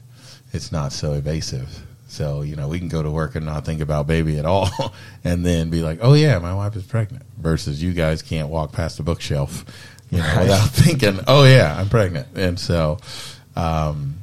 it's 0.53 0.71
not 0.71 0.93
so 0.93 1.15
evasive. 1.15 1.83
So 2.07 2.43
you 2.43 2.55
know, 2.55 2.69
we 2.69 2.79
can 2.79 2.89
go 2.89 3.03
to 3.03 3.11
work 3.11 3.35
and 3.35 3.45
not 3.45 3.65
think 3.65 3.81
about 3.81 4.07
baby 4.07 4.39
at 4.39 4.47
all, 4.47 4.71
and 5.25 5.45
then 5.45 5.69
be 5.69 5.83
like, 5.83 5.99
oh 6.01 6.15
yeah, 6.15 6.39
my 6.39 6.55
wife 6.55 6.77
is 6.77 6.85
pregnant. 6.85 7.25
Versus 7.37 7.83
you 7.83 7.93
guys 7.93 8.23
can't 8.23 8.49
walk 8.49 8.71
past 8.71 8.99
the 8.99 9.03
bookshelf, 9.03 9.65
you 10.11 10.19
know, 10.19 10.37
without 10.39 10.69
thinking, 10.71 11.19
oh 11.27 11.45
yeah, 11.45 11.77
I'm 11.77 11.89
pregnant. 11.89 12.29
And 12.37 12.59
so, 12.59 12.99
um, 13.57 14.21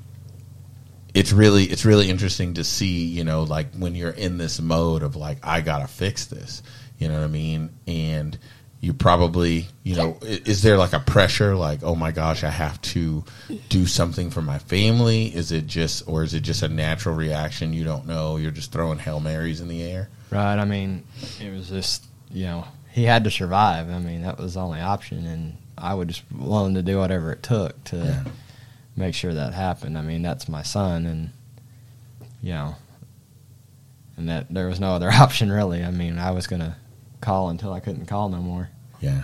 it's 1.13 1.33
really 1.33 1.65
it's 1.65 1.83
really 1.83 2.09
interesting 2.09 2.53
to 2.53 2.63
see 2.63 3.03
you 3.07 3.25
know 3.25 3.43
like 3.43 3.73
when 3.75 3.93
you're 3.93 4.11
in 4.11 4.37
this 4.37 4.61
mode 4.61 5.03
of 5.03 5.17
like 5.17 5.37
i 5.43 5.59
gotta 5.59 5.87
fix 5.87 6.27
this 6.27 6.63
you 6.97 7.09
know 7.09 7.15
what 7.15 7.25
i 7.25 7.27
mean 7.27 7.69
and 7.85 8.37
you 8.83 8.93
probably 8.93 9.67
you 9.83 9.95
know 9.95 10.17
is 10.23 10.63
there 10.63 10.75
like 10.77 10.91
a 10.93 10.99
pressure 10.99 11.55
like 11.55 11.81
oh 11.83 11.95
my 11.95 12.11
gosh 12.11 12.43
i 12.43 12.49
have 12.49 12.81
to 12.81 13.23
do 13.69 13.85
something 13.85 14.31
for 14.31 14.41
my 14.41 14.57
family 14.57 15.27
is 15.27 15.51
it 15.51 15.67
just 15.67 16.07
or 16.07 16.23
is 16.23 16.33
it 16.33 16.41
just 16.41 16.63
a 16.63 16.67
natural 16.67 17.13
reaction 17.15 17.73
you 17.73 17.83
don't 17.83 18.07
know 18.07 18.37
you're 18.37 18.49
just 18.51 18.71
throwing 18.71 18.97
hail 18.97 19.19
marys 19.19 19.61
in 19.61 19.67
the 19.67 19.83
air 19.83 20.09
Right. 20.31 20.57
I 20.57 20.63
mean, 20.63 21.03
it 21.41 21.51
was 21.51 21.67
just 21.69 22.05
you 22.31 22.45
know 22.45 22.65
he 22.89 23.03
had 23.03 23.25
to 23.25 23.29
survive. 23.31 23.89
I 23.89 23.99
mean, 23.99 24.21
that 24.21 24.37
was 24.37 24.53
the 24.53 24.61
only 24.61 24.79
option, 24.79 25.25
and 25.25 25.57
I 25.77 25.93
would 25.93 26.07
just 26.07 26.23
willing 26.33 26.73
to 26.75 26.81
do 26.81 26.97
whatever 26.99 27.33
it 27.33 27.43
took 27.43 27.83
to 27.85 27.97
Yeah. 27.97 28.23
make 28.95 29.13
sure 29.13 29.33
that 29.33 29.53
happened. 29.53 29.97
I 29.97 30.01
mean, 30.01 30.21
that's 30.21 30.47
my 30.47 30.63
son, 30.63 31.05
and 31.05 31.31
you 32.41 32.53
know, 32.53 32.75
and 34.15 34.29
that 34.29 34.47
there 34.53 34.67
was 34.67 34.79
no 34.79 34.93
other 34.93 35.09
option 35.11 35.51
really. 35.51 35.83
I 35.83 35.91
mean, 35.91 36.17
I 36.17 36.31
was 36.31 36.47
gonna 36.47 36.77
call 37.21 37.49
until 37.49 37.71
I 37.73 37.79
couldn't 37.79 38.05
call 38.07 38.29
no 38.29 38.37
more. 38.37 38.69
yeah 38.99 39.23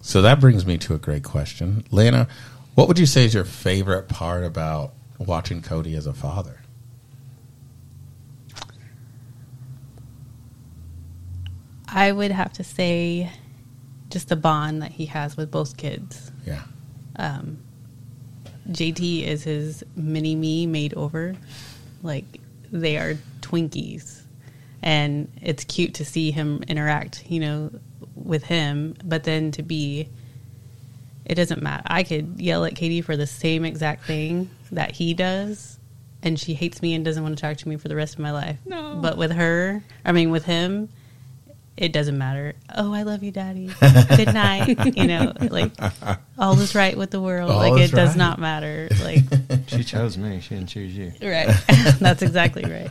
so 0.00 0.20
that 0.20 0.38
brings 0.38 0.66
me 0.66 0.76
to 0.78 0.92
a 0.94 0.98
great 0.98 1.24
question 1.24 1.82
lana 1.90 2.28
what 2.74 2.88
would 2.88 2.98
you 2.98 3.06
say 3.06 3.24
is 3.24 3.32
your 3.32 3.44
favorite 3.44 4.06
part 4.08 4.44
about 4.44 4.92
watching 5.18 5.62
cody 5.62 5.94
as 5.96 6.06
a 6.06 6.12
father 6.12 6.60
I 11.88 12.10
would 12.12 12.30
have 12.32 12.52
to 12.54 12.64
say, 12.64 13.30
just 14.10 14.28
the 14.28 14.36
bond 14.36 14.82
that 14.82 14.92
he 14.92 15.06
has 15.06 15.36
with 15.36 15.50
both 15.50 15.76
kids. 15.76 16.32
yeah 16.46 16.62
Um, 17.16 17.58
JT 18.70 19.22
is 19.24 19.44
his 19.44 19.84
mini 19.94 20.34
me 20.34 20.66
made 20.66 20.94
over. 20.94 21.34
Like 22.02 22.40
they 22.72 22.96
are 22.98 23.14
Twinkies, 23.40 24.22
and 24.84 25.32
it's 25.42 25.64
cute 25.64 25.94
to 25.94 26.04
see 26.04 26.30
him 26.30 26.62
interact. 26.68 27.24
You 27.28 27.40
know, 27.40 27.70
with 28.14 28.44
him, 28.44 28.94
but 29.02 29.24
then 29.24 29.50
to 29.52 29.62
be. 29.62 30.08
It 31.24 31.36
doesn't 31.36 31.62
matter. 31.62 31.82
I 31.86 32.02
could 32.02 32.38
yell 32.38 32.66
at 32.66 32.76
Katie 32.76 33.00
for 33.00 33.16
the 33.16 33.26
same 33.26 33.64
exact 33.64 34.04
thing 34.04 34.50
that 34.72 34.92
he 34.92 35.14
does, 35.14 35.78
and 36.22 36.38
she 36.38 36.52
hates 36.52 36.82
me 36.82 36.92
and 36.94 37.02
doesn't 37.02 37.22
want 37.22 37.34
to 37.34 37.40
talk 37.40 37.56
to 37.56 37.68
me 37.68 37.76
for 37.78 37.88
the 37.88 37.96
rest 37.96 38.12
of 38.12 38.20
my 38.20 38.30
life. 38.30 38.58
No. 38.66 38.96
But 38.96 39.16
with 39.16 39.32
her, 39.32 39.82
I 40.04 40.12
mean, 40.12 40.30
with 40.30 40.44
him, 40.44 40.90
it 41.78 41.92
doesn't 41.92 42.16
matter. 42.16 42.52
Oh, 42.76 42.92
I 42.92 43.02
love 43.02 43.22
you, 43.22 43.30
Daddy. 43.30 43.70
Good 44.16 44.34
night. 44.34 44.96
you 44.96 45.06
know, 45.06 45.32
like 45.40 45.72
all 46.38 46.58
is 46.60 46.74
right 46.74 46.96
with 46.96 47.10
the 47.10 47.22
world. 47.22 47.50
All 47.50 47.58
like 47.58 47.80
is 47.80 47.92
it 47.92 47.96
does 47.96 48.10
right. 48.10 48.18
not 48.18 48.38
matter. 48.38 48.88
Like 49.02 49.20
She 49.68 49.82
chose 49.82 50.16
me. 50.18 50.40
She 50.40 50.54
didn't 50.54 50.68
choose 50.68 50.94
you. 50.96 51.12
right. 51.22 51.48
That's 52.00 52.22
exactly 52.22 52.64
right. 52.70 52.90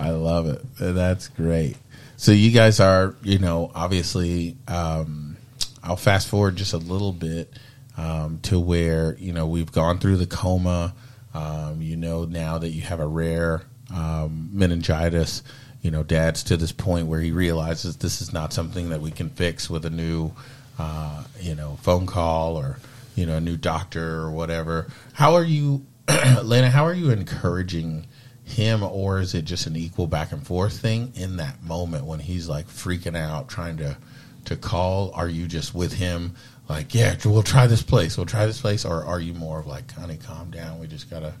I 0.00 0.10
love 0.10 0.46
it. 0.46 0.62
That's 0.78 1.28
great. 1.28 1.76
So 2.16 2.32
you 2.32 2.50
guys 2.50 2.80
are, 2.80 3.14
you 3.22 3.38
know, 3.38 3.70
obviously, 3.74 4.56
um, 4.66 5.36
I'll 5.82 5.96
fast 5.96 6.28
forward 6.28 6.56
just 6.56 6.72
a 6.72 6.78
little 6.78 7.12
bit 7.12 7.52
um, 7.96 8.38
to 8.42 8.58
where 8.58 9.16
you 9.18 9.32
know 9.32 9.46
we've 9.46 9.70
gone 9.70 9.98
through 9.98 10.16
the 10.16 10.26
coma. 10.26 10.94
Um, 11.34 11.82
you 11.82 11.96
know 11.96 12.24
now 12.24 12.58
that 12.58 12.70
you 12.70 12.82
have 12.82 13.00
a 13.00 13.06
rare 13.06 13.62
um, 13.94 14.50
meningitis. 14.52 15.42
You 15.82 15.90
know, 15.90 16.02
Dad's 16.02 16.42
to 16.44 16.56
this 16.56 16.72
point 16.72 17.06
where 17.06 17.20
he 17.20 17.30
realizes 17.30 17.96
this 17.96 18.20
is 18.20 18.32
not 18.32 18.52
something 18.52 18.90
that 18.90 19.00
we 19.00 19.10
can 19.10 19.30
fix 19.30 19.70
with 19.70 19.84
a 19.84 19.90
new, 19.90 20.32
uh, 20.78 21.22
you 21.40 21.54
know, 21.54 21.78
phone 21.82 22.06
call 22.06 22.56
or 22.56 22.78
you 23.14 23.26
know 23.26 23.36
a 23.36 23.40
new 23.40 23.56
doctor 23.56 24.16
or 24.16 24.30
whatever. 24.30 24.88
How 25.12 25.34
are 25.34 25.44
you, 25.44 25.84
Lena? 26.42 26.70
How 26.70 26.84
are 26.84 26.94
you 26.94 27.10
encouraging? 27.10 28.06
Him 28.48 28.82
or 28.82 29.20
is 29.20 29.34
it 29.34 29.44
just 29.44 29.66
an 29.66 29.76
equal 29.76 30.06
back 30.06 30.32
and 30.32 30.46
forth 30.46 30.78
thing 30.78 31.12
in 31.14 31.36
that 31.36 31.62
moment 31.62 32.04
when 32.04 32.20
he's 32.20 32.48
like 32.48 32.66
freaking 32.68 33.16
out 33.16 33.48
trying 33.48 33.76
to 33.76 33.96
to 34.44 34.56
call 34.56 35.10
are 35.14 35.28
you 35.28 35.46
just 35.46 35.74
with 35.74 35.92
him 35.92 36.34
like 36.68 36.94
yeah 36.94 37.14
we'll 37.24 37.42
try 37.42 37.66
this 37.66 37.82
place 37.82 38.16
we'll 38.16 38.26
try 38.26 38.46
this 38.46 38.60
place 38.60 38.84
or 38.84 39.04
are 39.04 39.20
you 39.20 39.34
more 39.34 39.58
of 39.60 39.66
like 39.66 39.90
honey 39.92 40.16
calm 40.16 40.50
down 40.50 40.78
we 40.78 40.86
just 40.86 41.10
gotta 41.10 41.34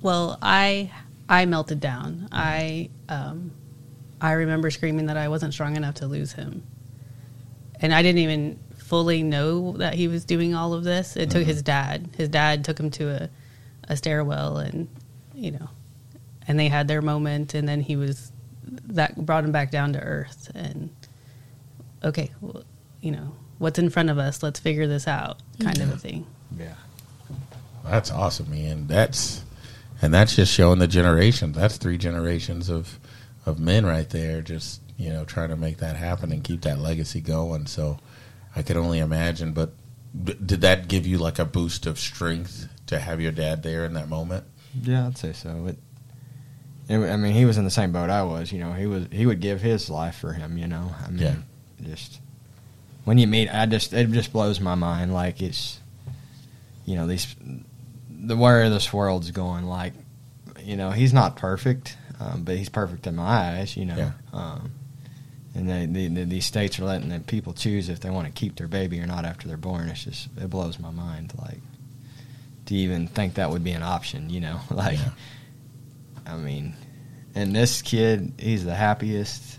Well, 0.00 0.38
I 0.40 0.90
I 1.28 1.44
melted 1.46 1.80
down. 1.80 2.28
I 2.32 2.90
um, 3.08 3.50
I 4.20 4.32
remember 4.32 4.70
screaming 4.70 5.06
that 5.06 5.16
I 5.16 5.28
wasn't 5.28 5.52
strong 5.52 5.76
enough 5.76 5.96
to 5.96 6.06
lose 6.06 6.32
him, 6.32 6.62
and 7.80 7.92
I 7.92 8.02
didn't 8.02 8.20
even 8.20 8.58
fully 8.76 9.22
know 9.22 9.72
that 9.72 9.94
he 9.94 10.08
was 10.08 10.24
doing 10.24 10.54
all 10.54 10.72
of 10.72 10.84
this. 10.84 11.16
It 11.16 11.30
took 11.30 11.44
his 11.44 11.62
dad. 11.62 12.08
His 12.16 12.28
dad 12.28 12.64
took 12.64 12.78
him 12.78 12.90
to 12.92 13.24
a 13.24 13.30
a 13.88 13.96
stairwell, 13.96 14.58
and 14.58 14.88
you 15.34 15.50
know, 15.50 15.68
and 16.48 16.58
they 16.58 16.66
had 16.68 16.88
their 16.88 17.00
moment, 17.02 17.54
and 17.54 17.68
then 17.68 17.80
he 17.80 17.94
was 17.94 18.32
that 18.88 19.14
brought 19.24 19.44
him 19.44 19.52
back 19.52 19.70
down 19.70 19.92
to 19.92 20.00
earth, 20.00 20.50
and 20.54 20.90
okay, 22.02 22.30
well, 22.40 22.64
you 23.00 23.12
know, 23.12 23.34
what's 23.58 23.78
in 23.78 23.90
front 23.90 24.10
of 24.10 24.18
us? 24.18 24.42
Let's 24.42 24.58
figure 24.58 24.86
this 24.88 25.06
out, 25.06 25.38
kind 25.60 25.80
of 25.80 25.92
a 25.92 25.96
thing. 25.96 26.26
Yeah. 26.58 26.74
that's 27.84 28.10
awesome 28.10 28.50
man 28.50 28.86
that's 28.86 29.44
and 30.02 30.12
that's 30.12 30.34
just 30.36 30.52
showing 30.52 30.78
the 30.78 30.86
generations 30.88 31.56
that's 31.56 31.76
three 31.76 31.96
generations 31.98 32.68
of 32.70 32.98
of 33.46 33.58
men 33.58 33.84
right 33.86 34.08
there 34.10 34.40
just 34.42 34.80
you 34.96 35.10
know 35.10 35.24
trying 35.24 35.50
to 35.50 35.56
make 35.56 35.78
that 35.78 35.96
happen 35.96 36.32
and 36.32 36.42
keep 36.44 36.62
that 36.62 36.78
legacy 36.78 37.20
going 37.20 37.66
so 37.66 37.98
i 38.56 38.62
could 38.62 38.76
only 38.76 38.98
imagine 38.98 39.52
but 39.52 39.72
d- 40.24 40.36
did 40.44 40.62
that 40.62 40.88
give 40.88 41.06
you 41.06 41.18
like 41.18 41.38
a 41.38 41.44
boost 41.44 41.86
of 41.86 41.98
strength 41.98 42.68
to 42.86 42.98
have 42.98 43.20
your 43.20 43.32
dad 43.32 43.62
there 43.62 43.84
in 43.84 43.92
that 43.94 44.08
moment 44.08 44.44
Yeah, 44.82 45.06
I'd 45.06 45.18
say 45.18 45.32
so. 45.34 45.66
It, 45.66 45.78
it, 46.88 46.98
I 46.98 47.16
mean, 47.16 47.32
he 47.34 47.44
was 47.44 47.58
in 47.58 47.64
the 47.64 47.70
same 47.70 47.92
boat 47.92 48.10
I 48.10 48.22
was. 48.22 48.50
You 48.52 48.60
know, 48.60 48.72
he 48.72 48.86
was 48.86 49.06
he 49.12 49.26
would 49.26 49.40
give 49.40 49.60
his 49.60 49.90
life 49.90 50.16
for 50.16 50.32
him. 50.32 50.56
You 50.58 50.66
know, 50.68 50.94
I 51.04 51.10
mean, 51.10 51.22
Yeah. 51.22 51.34
just 51.82 52.20
when 53.04 53.18
you 53.18 53.26
meet, 53.26 53.48
I 53.52 53.66
just 53.66 53.92
it 53.92 54.10
just 54.12 54.32
blows 54.32 54.60
my 54.60 54.74
mind. 54.74 55.12
Like 55.14 55.40
it's, 55.42 55.80
you 56.84 56.96
know, 56.96 57.06
these 57.06 57.34
the 58.10 58.36
where 58.36 58.68
this 58.70 58.92
world's 58.92 59.30
going. 59.30 59.64
Like, 59.66 59.92
you 60.62 60.76
know, 60.76 60.90
he's 60.90 61.12
not 61.12 61.36
perfect, 61.36 61.96
um, 62.20 62.42
but 62.44 62.56
he's 62.56 62.68
perfect 62.68 63.06
in 63.06 63.16
my 63.16 63.24
eyes. 63.58 63.76
You 63.76 63.86
know, 63.86 63.96
Yeah. 63.96 64.12
um, 64.32 64.72
and 65.54 65.68
they, 65.68 65.86
the, 65.86 66.08
the, 66.08 66.24
these 66.24 66.46
states 66.46 66.78
are 66.78 66.84
letting 66.84 67.08
the 67.08 67.20
people 67.20 67.52
choose 67.52 67.88
if 67.88 68.00
they 68.00 68.10
want 68.10 68.26
to 68.26 68.32
keep 68.32 68.56
their 68.56 68.68
baby 68.68 69.00
or 69.00 69.06
not 69.06 69.24
after 69.24 69.48
they're 69.48 69.56
born. 69.56 69.88
It's 69.88 70.04
just 70.04 70.28
it 70.36 70.48
blows 70.50 70.78
my 70.78 70.90
mind. 70.90 71.32
Like, 71.38 71.60
to 72.66 72.74
even 72.74 73.08
think 73.08 73.34
that 73.34 73.50
would 73.50 73.64
be 73.64 73.72
an 73.72 73.82
option. 73.82 74.30
You 74.30 74.40
know, 74.40 74.60
like 74.70 74.98
Yeah. 74.98 75.10
I 76.28 76.36
mean, 76.36 76.74
and 77.34 77.54
this 77.54 77.82
kid, 77.82 78.32
he's 78.38 78.64
the 78.64 78.74
happiest 78.74 79.58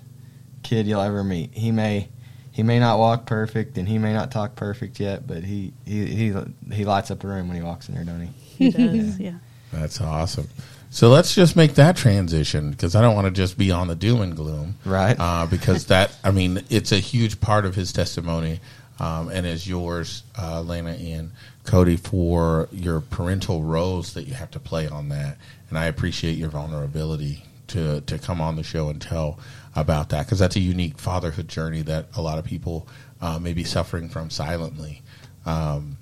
kid 0.64 0.88
you'll 0.88 1.02
ever 1.02 1.24
meet. 1.24 1.54
He 1.54 1.72
may 1.72 2.10
he 2.52 2.64
may 2.64 2.80
not 2.80 3.00
walk 3.00 3.26
perfect 3.26 3.78
and 3.78 3.88
he 3.88 3.98
may 3.98 4.14
not 4.14 4.32
talk 4.32 4.56
perfect 4.56 5.00
yet, 5.00 5.26
but 5.26 5.44
he 5.44 5.74
he 5.86 6.06
he, 6.06 6.34
he 6.72 6.86
lights 6.86 7.12
up 7.12 7.24
a 7.24 7.28
room 7.28 7.48
when 7.48 7.58
he 7.58 7.64
walks 7.64 7.90
in 7.90 7.96
there, 7.96 8.04
don't 8.04 8.22
he? 8.22 8.30
He 8.66 8.72
does, 8.72 9.20
yeah. 9.20 9.36
That's 9.72 10.02
awesome. 10.02 10.48
So 10.90 11.10
let's 11.10 11.36
just 11.36 11.56
make 11.56 11.76
that 11.76 11.96
transition 11.96 12.72
because 12.72 12.96
I 12.96 13.02
don't 13.02 13.16
want 13.16 13.26
to 13.26 13.32
just 13.32 13.58
be 13.58 13.72
on 13.72 13.88
the 13.88 13.96
doom 13.96 14.22
and 14.22 14.36
gloom, 14.36 14.76
Right. 14.84 15.16
Uh, 15.20 15.46
because 15.46 15.86
that, 15.86 16.16
I 16.24 16.32
mean, 16.32 16.64
it's 16.70 16.92
a 16.92 16.98
huge 16.98 17.40
part 17.40 17.66
of 17.66 17.76
his 17.76 17.94
testimony, 17.94 18.60
um, 19.00 19.30
and 19.30 19.46
is 19.46 19.68
yours, 19.68 20.24
uh, 20.38 20.62
Lena 20.62 20.92
and 20.92 21.32
Cody, 21.70 21.98
for 21.98 22.68
your 22.72 23.00
parental 23.00 23.64
roles 23.64 24.14
that 24.16 24.24
you 24.24 24.34
have 24.34 24.50
to 24.52 24.60
play 24.60 24.88
on 24.88 25.10
that. 25.10 25.38
And 25.70 25.78
I 25.78 25.86
appreciate 25.86 26.36
your 26.36 26.50
vulnerability 26.50 27.44
to 27.68 28.02
to 28.02 28.18
come 28.18 28.42
on 28.42 28.56
the 28.56 28.64
show 28.64 28.90
and 28.90 29.00
tell 29.00 29.40
about 29.76 30.10
that 30.10 30.26
because 30.26 30.40
that's 30.40 30.56
a 30.56 30.60
unique 30.60 30.98
fatherhood 30.98 31.48
journey 31.48 31.84
that 31.84 32.08
a 32.16 32.22
lot 32.24 32.40
of 32.40 32.46
people 32.46 32.88
uh, 33.22 33.38
may 33.38 33.54
be 33.54 33.64
suffering 33.64 34.10
from 34.10 34.32
silently. 34.32 35.04
Um, 35.46 35.98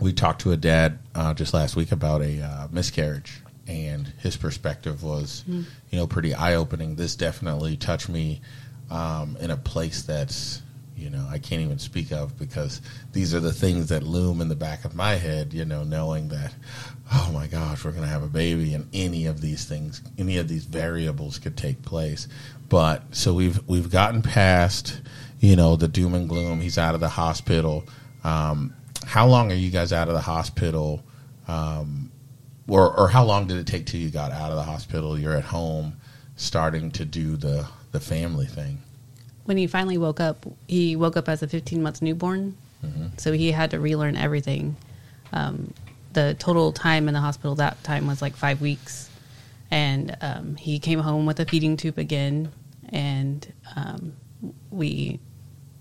we 0.00 0.12
talked 0.12 0.42
to 0.42 0.52
a 0.52 0.56
dad 0.56 0.98
uh, 1.14 1.32
just 1.32 1.54
last 1.54 1.76
week 1.76 1.90
about 1.90 2.20
a 2.20 2.42
uh, 2.42 2.68
miscarriage, 2.70 3.40
and 3.66 4.12
his 4.18 4.36
perspective 4.36 5.02
was, 5.02 5.44
you 5.90 5.98
know, 5.98 6.06
pretty 6.06 6.34
eye 6.34 6.56
opening. 6.56 6.96
This 6.96 7.16
definitely 7.16 7.76
touched 7.78 8.10
me 8.10 8.42
um, 8.90 9.38
in 9.40 9.50
a 9.50 9.56
place 9.56 10.02
that's, 10.02 10.60
you 10.96 11.10
know, 11.10 11.26
I 11.30 11.38
can't 11.38 11.62
even 11.62 11.78
speak 11.78 12.12
of 12.12 12.38
because 12.38 12.80
these 13.12 13.34
are 13.34 13.40
the 13.40 13.52
things 13.52 13.88
that 13.88 14.02
loom 14.02 14.40
in 14.40 14.48
the 14.48 14.54
back 14.54 14.84
of 14.84 14.94
my 14.94 15.14
head. 15.14 15.52
You 15.52 15.64
know, 15.64 15.82
knowing 15.82 16.28
that, 16.28 16.54
oh 17.12 17.30
my 17.32 17.46
gosh, 17.46 17.84
we're 17.84 17.90
going 17.90 18.04
to 18.04 18.08
have 18.08 18.22
a 18.22 18.28
baby, 18.28 18.74
and 18.74 18.88
any 18.92 19.26
of 19.26 19.40
these 19.40 19.64
things, 19.64 20.02
any 20.18 20.38
of 20.38 20.48
these 20.48 20.64
variables 20.64 21.38
could 21.38 21.56
take 21.56 21.82
place. 21.82 22.28
But 22.68 23.02
so 23.14 23.34
we've 23.34 23.66
we've 23.68 23.90
gotten 23.90 24.22
past, 24.22 25.00
you 25.40 25.56
know, 25.56 25.76
the 25.76 25.88
doom 25.88 26.14
and 26.14 26.28
gloom. 26.28 26.60
He's 26.60 26.78
out 26.78 26.94
of 26.94 27.00
the 27.00 27.08
hospital. 27.08 27.84
Um, 28.22 28.74
how 29.04 29.26
long 29.26 29.52
are 29.52 29.56
you 29.56 29.70
guys 29.70 29.92
out 29.92 30.08
of 30.08 30.14
the 30.14 30.20
hospital? 30.20 31.02
Um, 31.46 32.10
or, 32.66 32.98
or 32.98 33.08
how 33.08 33.24
long 33.24 33.46
did 33.46 33.58
it 33.58 33.66
take 33.66 33.86
till 33.86 34.00
you 34.00 34.10
got 34.10 34.32
out 34.32 34.50
of 34.50 34.56
the 34.56 34.62
hospital? 34.62 35.18
You're 35.18 35.36
at 35.36 35.44
home, 35.44 35.98
starting 36.36 36.90
to 36.92 37.04
do 37.04 37.36
the 37.36 37.66
the 37.92 38.00
family 38.00 38.46
thing. 38.46 38.78
When 39.44 39.56
he 39.56 39.66
finally 39.66 39.98
woke 39.98 40.20
up, 40.20 40.46
he 40.68 40.96
woke 40.96 41.16
up 41.16 41.28
as 41.28 41.42
a 41.42 41.48
15 41.48 41.82
months 41.82 42.00
newborn, 42.02 42.56
so 43.16 43.32
he 43.32 43.50
had 43.52 43.70
to 43.72 43.80
relearn 43.80 44.16
everything. 44.16 44.76
Um, 45.32 45.72
the 46.12 46.36
total 46.38 46.70
time 46.72 47.08
in 47.08 47.14
the 47.14 47.20
hospital 47.20 47.54
that 47.56 47.82
time 47.82 48.06
was 48.06 48.20
like 48.22 48.36
five 48.36 48.60
weeks, 48.60 49.10
and 49.70 50.16
um, 50.20 50.56
he 50.56 50.78
came 50.78 50.98
home 51.00 51.26
with 51.26 51.40
a 51.40 51.44
feeding 51.46 51.76
tube 51.76 51.98
again, 51.98 52.52
and 52.90 53.50
um, 53.76 54.12
we 54.70 55.18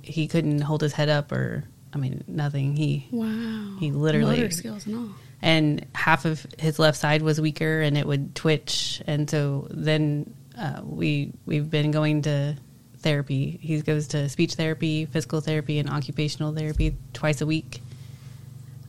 he 0.01 0.28
couldn't 0.28 0.59
hold 0.61 0.82
his 0.82 0.91
head 0.93 1.07
up 1.09 1.32
or 1.32 1.64
I 1.93 1.97
mean 1.97 2.24
nothing. 2.28 2.76
He 2.76 3.07
Wow. 3.11 3.78
He 3.80 3.91
literally- 3.91 4.38
motor 4.38 4.51
skills 4.51 4.86
and 4.86 4.95
all. 4.95 5.09
and 5.41 5.86
half 5.95 6.26
of 6.26 6.45
his 6.59 6.80
left 6.80 6.97
side 6.97 7.22
was 7.22 7.39
weaker 7.39 7.82
and 7.82 7.97
it 7.97 8.05
would 8.05 8.36
twitch 8.36 9.01
and 9.07 9.30
so 9.30 9.68
then 9.70 10.34
uh, 10.57 10.82
we 10.84 11.32
we've 11.45 11.70
been 11.70 11.91
going 11.91 12.22
to 12.24 12.55
therapy. 13.04 13.60
He 13.62 13.82
goes 13.82 14.08
to 14.10 14.30
speech 14.30 14.56
therapy 14.56 15.06
physical 15.06 15.41
therapy 15.41 15.80
and 15.80 15.89
occupational 15.89 16.54
therapy 16.54 16.95
twice 17.14 17.41
a 17.41 17.45
week. 17.45 17.82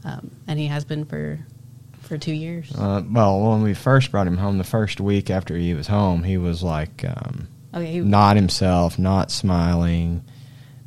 Um, 0.05 0.31
and 0.47 0.59
he 0.59 0.67
has 0.67 0.85
been 0.85 1.05
for 1.05 1.39
for 2.01 2.19
two 2.19 2.33
years. 2.33 2.73
Uh, 2.77 3.03
well, 3.11 3.41
when 3.41 3.62
we 3.62 3.75
first 3.75 4.11
brought 4.11 4.27
him 4.27 4.37
home, 4.37 4.59
the 4.59 4.65
first 4.65 5.01
week 5.01 5.31
after 5.31 5.57
he 5.57 5.75
was 5.75 5.87
home, 5.87 6.23
he 6.23 6.37
was 6.37 6.62
like 6.62 7.05
um, 7.05 7.49
okay 7.75 7.93
he, 7.93 8.01
not 8.01 8.37
himself, 8.37 8.99
not 8.99 9.31
smiling, 9.31 10.23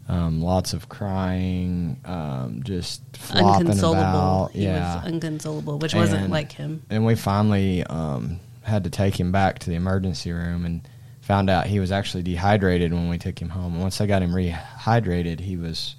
um, 0.08 0.42
lots 0.42 0.74
of 0.74 0.88
crying, 0.88 2.00
um, 2.06 2.62
just 2.64 3.02
flopping 3.18 3.68
unconsolable. 3.68 4.00
about. 4.00 4.52
he 4.52 4.64
yeah, 4.64 4.98
was 4.98 5.06
unconsolable 5.06 5.80
which 5.80 5.94
wasn't 5.94 6.30
like 6.30 6.52
him. 6.52 6.84
and 6.90 7.06
we 7.06 7.16
finally 7.16 7.84
um, 7.84 8.40
had 8.62 8.84
to 8.84 8.90
take 8.90 9.20
him 9.20 9.32
back 9.32 9.60
to 9.60 9.70
the 9.70 9.76
emergency 9.76 10.32
room 10.32 10.66
and 10.66 10.88
found 11.28 11.50
out 11.50 11.68
he 11.68 11.82
was 11.82 11.92
actually 11.92 12.24
dehydrated 12.24 12.94
when 12.94 13.10
we 13.10 13.18
took 13.18 13.38
him 13.38 13.50
home. 13.50 13.74
And 13.74 13.82
once 13.82 14.00
I 14.00 14.06
got 14.06 14.22
him 14.22 14.32
rehydrated, 14.32 15.42
he 15.42 15.58
was 15.58 15.98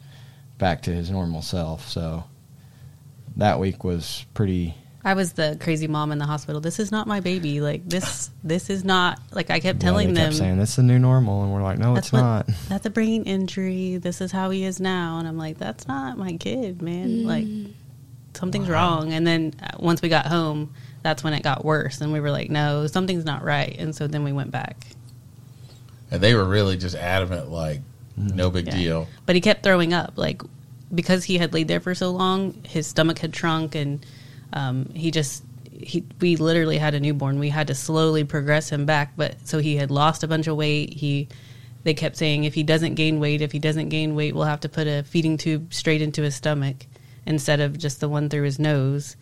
back 0.56 0.82
to 0.84 0.90
his 0.90 1.10
normal 1.10 1.42
self. 1.42 1.86
So 1.86 2.24
that 3.36 3.60
week 3.60 3.84
was 3.84 4.24
pretty. 4.32 4.74
I 5.04 5.12
was 5.12 5.34
the 5.34 5.58
crazy 5.60 5.86
mom 5.86 6.12
in 6.12 6.18
the 6.18 6.24
hospital. 6.24 6.62
This 6.62 6.78
is 6.78 6.90
not 6.90 7.06
my 7.06 7.20
baby. 7.20 7.60
Like 7.60 7.86
this, 7.86 8.30
this 8.42 8.70
is 8.70 8.84
not 8.84 9.20
like 9.30 9.50
I 9.50 9.60
kept 9.60 9.80
telling 9.80 10.08
yeah, 10.08 10.14
they 10.14 10.20
them. 10.20 10.30
kept 10.30 10.38
saying 10.38 10.58
is 10.60 10.76
the 10.76 10.82
new 10.82 10.98
normal, 10.98 11.42
and 11.42 11.52
we're 11.52 11.62
like, 11.62 11.78
no, 11.78 11.94
it's 11.96 12.10
what- 12.10 12.20
not. 12.20 12.46
That's 12.70 12.86
a 12.86 12.90
brain 12.90 13.24
injury. 13.24 13.98
This 13.98 14.22
is 14.22 14.32
how 14.32 14.48
he 14.48 14.64
is 14.64 14.80
now. 14.80 15.18
And 15.18 15.28
I'm 15.28 15.36
like, 15.36 15.58
that's 15.58 15.86
not 15.86 16.16
my 16.16 16.38
kid, 16.38 16.80
man. 16.80 17.26
Like, 17.26 17.46
something's 18.32 18.70
wrong. 18.70 19.12
And 19.12 19.26
then 19.26 19.52
uh, 19.62 19.76
once 19.78 20.00
we 20.00 20.08
got 20.08 20.26
home, 20.26 20.72
that's 21.02 21.22
when 21.22 21.34
it 21.34 21.42
got 21.42 21.66
worse. 21.66 22.00
And 22.00 22.14
we 22.14 22.20
were 22.20 22.30
like, 22.30 22.50
no, 22.50 22.86
something's 22.86 23.26
not 23.26 23.44
right. 23.44 23.76
And 23.78 23.94
so 23.94 24.06
then 24.06 24.24
we 24.24 24.32
went 24.32 24.50
back. 24.52 24.86
And 26.10 26.20
they 26.22 26.34
were 26.34 26.44
really 26.44 26.76
just 26.76 26.96
adamant, 26.96 27.50
like, 27.50 27.80
no 28.16 28.50
big 28.50 28.66
Yeah. 28.66 28.76
deal. 28.76 29.08
But 29.26 29.34
he 29.34 29.40
kept 29.40 29.62
throwing 29.62 29.92
up. 29.92 30.14
Like, 30.16 30.42
because 30.94 31.24
he 31.24 31.38
had 31.38 31.52
laid 31.52 31.68
there 31.68 31.80
for 31.80 31.94
so 31.94 32.10
long, 32.10 32.54
his 32.64 32.86
stomach 32.86 33.18
had 33.18 33.34
shrunk 33.36 33.74
and 33.74 34.04
um, 34.52 34.90
he 34.94 35.10
just. 35.10 35.44
He, 35.80 36.02
we 36.20 36.34
literally 36.34 36.76
had 36.76 36.94
a 36.94 37.00
newborn. 37.00 37.38
We 37.38 37.50
had 37.50 37.68
to 37.68 37.74
slowly 37.74 38.24
progress 38.24 38.68
him 38.68 38.84
back, 38.84 39.12
but 39.16 39.36
so 39.46 39.60
he 39.60 39.76
had 39.76 39.92
lost 39.92 40.24
a 40.24 40.26
bunch 40.26 40.48
of 40.48 40.56
weight. 40.56 40.92
He, 40.92 41.28
they 41.84 41.94
kept 41.94 42.16
saying 42.16 42.42
if 42.42 42.54
he 42.54 42.64
doesn't 42.64 42.96
gain 42.96 43.20
weight, 43.20 43.42
if 43.42 43.52
he 43.52 43.60
doesn't 43.60 43.88
gain 43.88 44.16
weight, 44.16 44.34
we'll 44.34 44.42
have 44.42 44.58
to 44.60 44.68
put 44.68 44.88
a 44.88 45.04
feeding 45.04 45.36
tube 45.36 45.72
straight 45.72 46.02
into 46.02 46.22
his 46.22 46.34
stomach 46.34 46.86
instead 47.26 47.60
of 47.60 47.78
just 47.78 48.00
the 48.00 48.08
one 48.08 48.28
through 48.28 48.42
his 48.42 48.58
nose. 48.58 49.14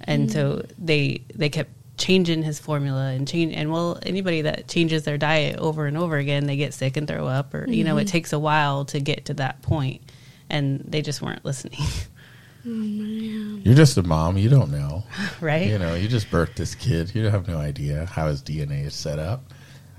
And 0.00 0.32
so 0.32 0.64
they 0.78 1.20
they 1.34 1.50
kept 1.50 1.70
changing 1.98 2.42
his 2.42 2.58
formula 2.58 3.08
and 3.08 3.26
change 3.26 3.52
and 3.54 3.72
well 3.72 3.98
anybody 4.04 4.42
that 4.42 4.68
changes 4.68 5.02
their 5.02 5.18
diet 5.18 5.58
over 5.58 5.86
and 5.86 5.96
over 5.96 6.16
again 6.16 6.46
they 6.46 6.56
get 6.56 6.72
sick 6.72 6.96
and 6.96 7.08
throw 7.08 7.26
up 7.26 7.52
or 7.52 7.68
you 7.68 7.84
know 7.84 7.96
it 7.96 8.02
mm-hmm. 8.02 8.10
takes 8.10 8.32
a 8.32 8.38
while 8.38 8.84
to 8.84 9.00
get 9.00 9.24
to 9.26 9.34
that 9.34 9.60
point 9.62 10.00
and 10.48 10.80
they 10.86 11.02
just 11.02 11.20
weren't 11.20 11.44
listening 11.44 11.80
oh, 12.66 12.70
You're 12.70 13.74
just 13.74 13.96
a 13.96 14.02
mom. 14.02 14.36
You 14.36 14.48
don't 14.48 14.70
know. 14.70 15.04
right 15.40 15.66
You 15.66 15.78
know, 15.78 15.94
you 15.94 16.08
just 16.08 16.30
birthed 16.30 16.56
this 16.56 16.74
kid. 16.74 17.14
You 17.14 17.26
have 17.26 17.48
no 17.48 17.58
idea 17.58 18.06
how 18.06 18.28
his 18.28 18.42
DNA 18.42 18.86
is 18.86 18.94
set 18.94 19.18
up. 19.18 19.52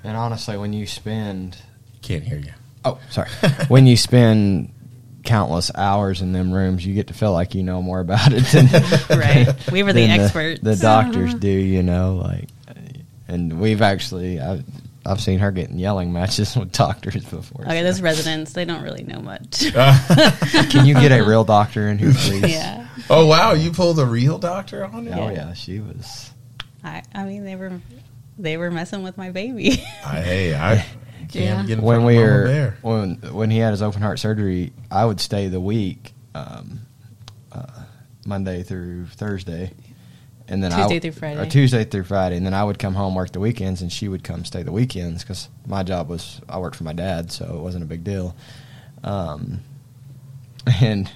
And 0.03 0.15
honestly, 0.15 0.57
when 0.57 0.73
you 0.73 0.87
spend 0.87 1.57
Can't 2.01 2.23
hear 2.23 2.37
you. 2.37 2.53
oh 2.85 2.99
sorry, 3.09 3.29
when 3.67 3.85
you 3.85 3.97
spend 3.97 4.71
countless 5.24 5.72
hours 5.76 6.22
in 6.22 6.32
them 6.32 6.51
rooms, 6.51 6.86
you 6.86 6.93
get 6.93 7.07
to 7.07 7.13
feel 7.13 7.32
like 7.34 7.55
you 7.55 7.63
know 7.63 7.82
more 7.82 7.99
about 7.99 8.32
it 8.34 8.43
than 8.45 8.67
right 9.20 9.72
we 9.72 9.84
were 9.84 9.93
the 9.93 10.07
than 10.07 10.20
experts 10.20 10.61
The, 10.61 10.76
doctors 10.76 11.34
do, 11.34 11.49
you 11.49 11.84
know, 11.84 12.15
like, 12.15 12.47
and 13.28 13.59
we've 13.59 13.82
actually 13.82 14.39
I've, 14.39 14.63
I've 15.05 15.22
seen 15.22 15.39
her 15.39 15.51
getting 15.51 15.78
yelling 15.78 16.13
matches 16.13 16.55
with 16.57 16.72
doctors 16.72 17.24
before. 17.26 17.63
okay 17.65 17.80
so. 17.80 17.84
those 17.84 18.01
residents 18.01 18.53
they 18.53 18.65
don't 18.65 18.82
really 18.84 19.03
know 19.03 19.20
much 19.20 19.72
Can 19.72 20.86
you 20.86 20.93
get 20.95 21.11
a 21.11 21.24
real 21.24 21.43
doctor 21.43 21.88
in 21.88 21.97
here, 21.97 22.13
please? 22.13 22.51
yeah 22.51 22.88
Oh 23.09 23.26
wow, 23.26 23.53
you 23.53 23.72
pulled 23.72 23.97
a 23.99 24.05
real 24.05 24.38
doctor 24.38 24.86
on 24.86 25.07
it. 25.07 25.11
Oh 25.17 25.30
yeah, 25.30 25.53
she 25.53 25.80
was. 25.80 26.32
I, 26.84 27.01
I 27.13 27.24
mean 27.24 27.43
they 27.43 27.55
were 27.55 27.80
they 28.38 28.55
were 28.57 28.70
messing 28.72 29.03
with 29.03 29.17
my 29.17 29.32
baby 29.32 29.84
I, 30.05 30.22
hey, 30.22 30.55
I 30.55 30.76
can't 30.78 30.88
Yeah. 31.32 31.63
get 31.63 31.77
in 31.80 31.84
when 31.84 31.97
front 31.97 32.07
we 32.07 32.15
of 32.17 32.21
were 32.23 32.43
Bear. 32.45 32.77
when 32.82 33.15
when 33.34 33.49
he 33.51 33.57
had 33.59 33.71
his 33.71 33.82
open 33.82 34.01
heart 34.01 34.19
surgery, 34.19 34.73
I 34.89 35.05
would 35.05 35.19
stay 35.19 35.47
the 35.47 35.59
week, 35.59 36.13
um, 36.36 36.80
uh, 37.51 37.65
Monday 38.25 38.63
through 38.63 39.05
Thursday, 39.07 39.71
and 40.47 40.63
then 40.63 40.71
I 40.73 40.77
Tuesday 40.77 40.95
w- 40.95 40.99
through 40.99 41.11
Friday. 41.19 41.41
or 41.41 41.45
Tuesday 41.45 41.84
through 41.84 42.03
Friday, 42.05 42.38
and 42.38 42.45
then 42.45 42.53
I 42.53 42.63
would 42.63 42.80
come 42.80 42.95
home 42.95 43.15
work 43.15 43.32
the 43.32 43.39
weekends, 43.39 43.82
and 43.82 43.91
she 43.91 44.07
would 44.07 44.23
come 44.23 44.43
stay 44.45 44.63
the 44.63 44.71
weekends 44.71 45.23
because 45.23 45.49
my 45.67 45.84
job 45.84 46.09
was 46.09 46.41
I 46.49 46.57
worked 46.59 46.75
for 46.75 46.84
my 46.84 46.93
dad, 46.93 47.32
so 47.32 47.45
it 47.45 47.61
wasn't 47.61 47.84
a 47.84 47.88
big 47.88 48.03
deal. 48.03 48.36
Um, 49.03 49.61
and 50.82 51.09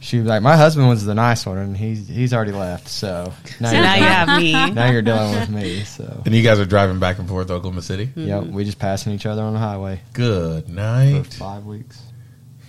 she 0.00 0.18
was 0.18 0.26
like, 0.26 0.42
"My 0.42 0.56
husband 0.56 0.88
was 0.88 1.04
the 1.04 1.14
nice 1.14 1.46
one, 1.46 1.58
and 1.58 1.76
he's 1.76 2.08
he's 2.08 2.34
already 2.34 2.52
left, 2.52 2.88
so 2.88 3.32
now, 3.60 3.68
so 3.70 3.76
you're 3.76 3.84
now 3.84 3.94
you 3.94 4.00
dealing- 4.00 4.12
have 4.12 4.38
me 4.40 4.70
now 4.74 4.90
you're 4.90 5.02
dealing 5.02 5.30
with 5.32 5.50
me." 5.50 5.84
So 5.84 6.22
And 6.24 6.34
you 6.34 6.42
guys 6.42 6.58
are 6.58 6.66
driving 6.66 6.98
back 6.98 7.18
and 7.18 7.28
forth 7.28 7.46
to 7.48 7.54
Oklahoma 7.54 7.82
City. 7.82 8.06
Mm-hmm. 8.06 8.26
yep, 8.26 8.44
we 8.44 8.64
just 8.64 8.78
passing 8.78 9.12
each 9.12 9.26
other 9.26 9.42
on 9.42 9.52
the 9.52 9.58
highway 9.58 10.00
Good 10.12 10.64
for 10.66 10.70
night. 10.72 11.26
five 11.34 11.64
weeks. 11.64 12.02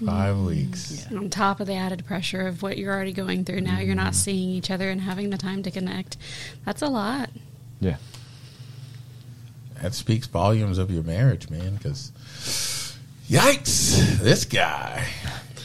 Five 0.05 0.36
mm-hmm. 0.36 0.45
weeks. 0.47 1.11
on 1.11 1.29
top 1.29 1.59
of 1.59 1.67
the 1.67 1.75
added 1.75 2.05
pressure 2.05 2.47
of 2.47 2.63
what 2.63 2.77
you're 2.77 2.91
already 2.91 3.13
going 3.13 3.45
through 3.45 3.61
now 3.61 3.77
you're 3.79 3.93
not 3.93 4.13
mm-hmm. 4.13 4.13
seeing 4.13 4.49
each 4.49 4.71
other 4.71 4.89
and 4.89 4.99
having 4.99 5.29
the 5.29 5.38
time 5.38 5.61
to 5.61 5.69
connect 5.69 6.17
that's 6.65 6.82
a 6.82 6.88
lot 6.88 7.29
Yeah. 7.79 7.97
That 9.82 9.93
speaks 9.95 10.27
volumes 10.27 10.77
of 10.77 10.91
your 10.91 11.01
marriage, 11.03 11.49
man. 11.49 11.75
Because, 11.75 12.11
yikes, 13.27 14.17
this 14.19 14.45
guy. 14.45 15.07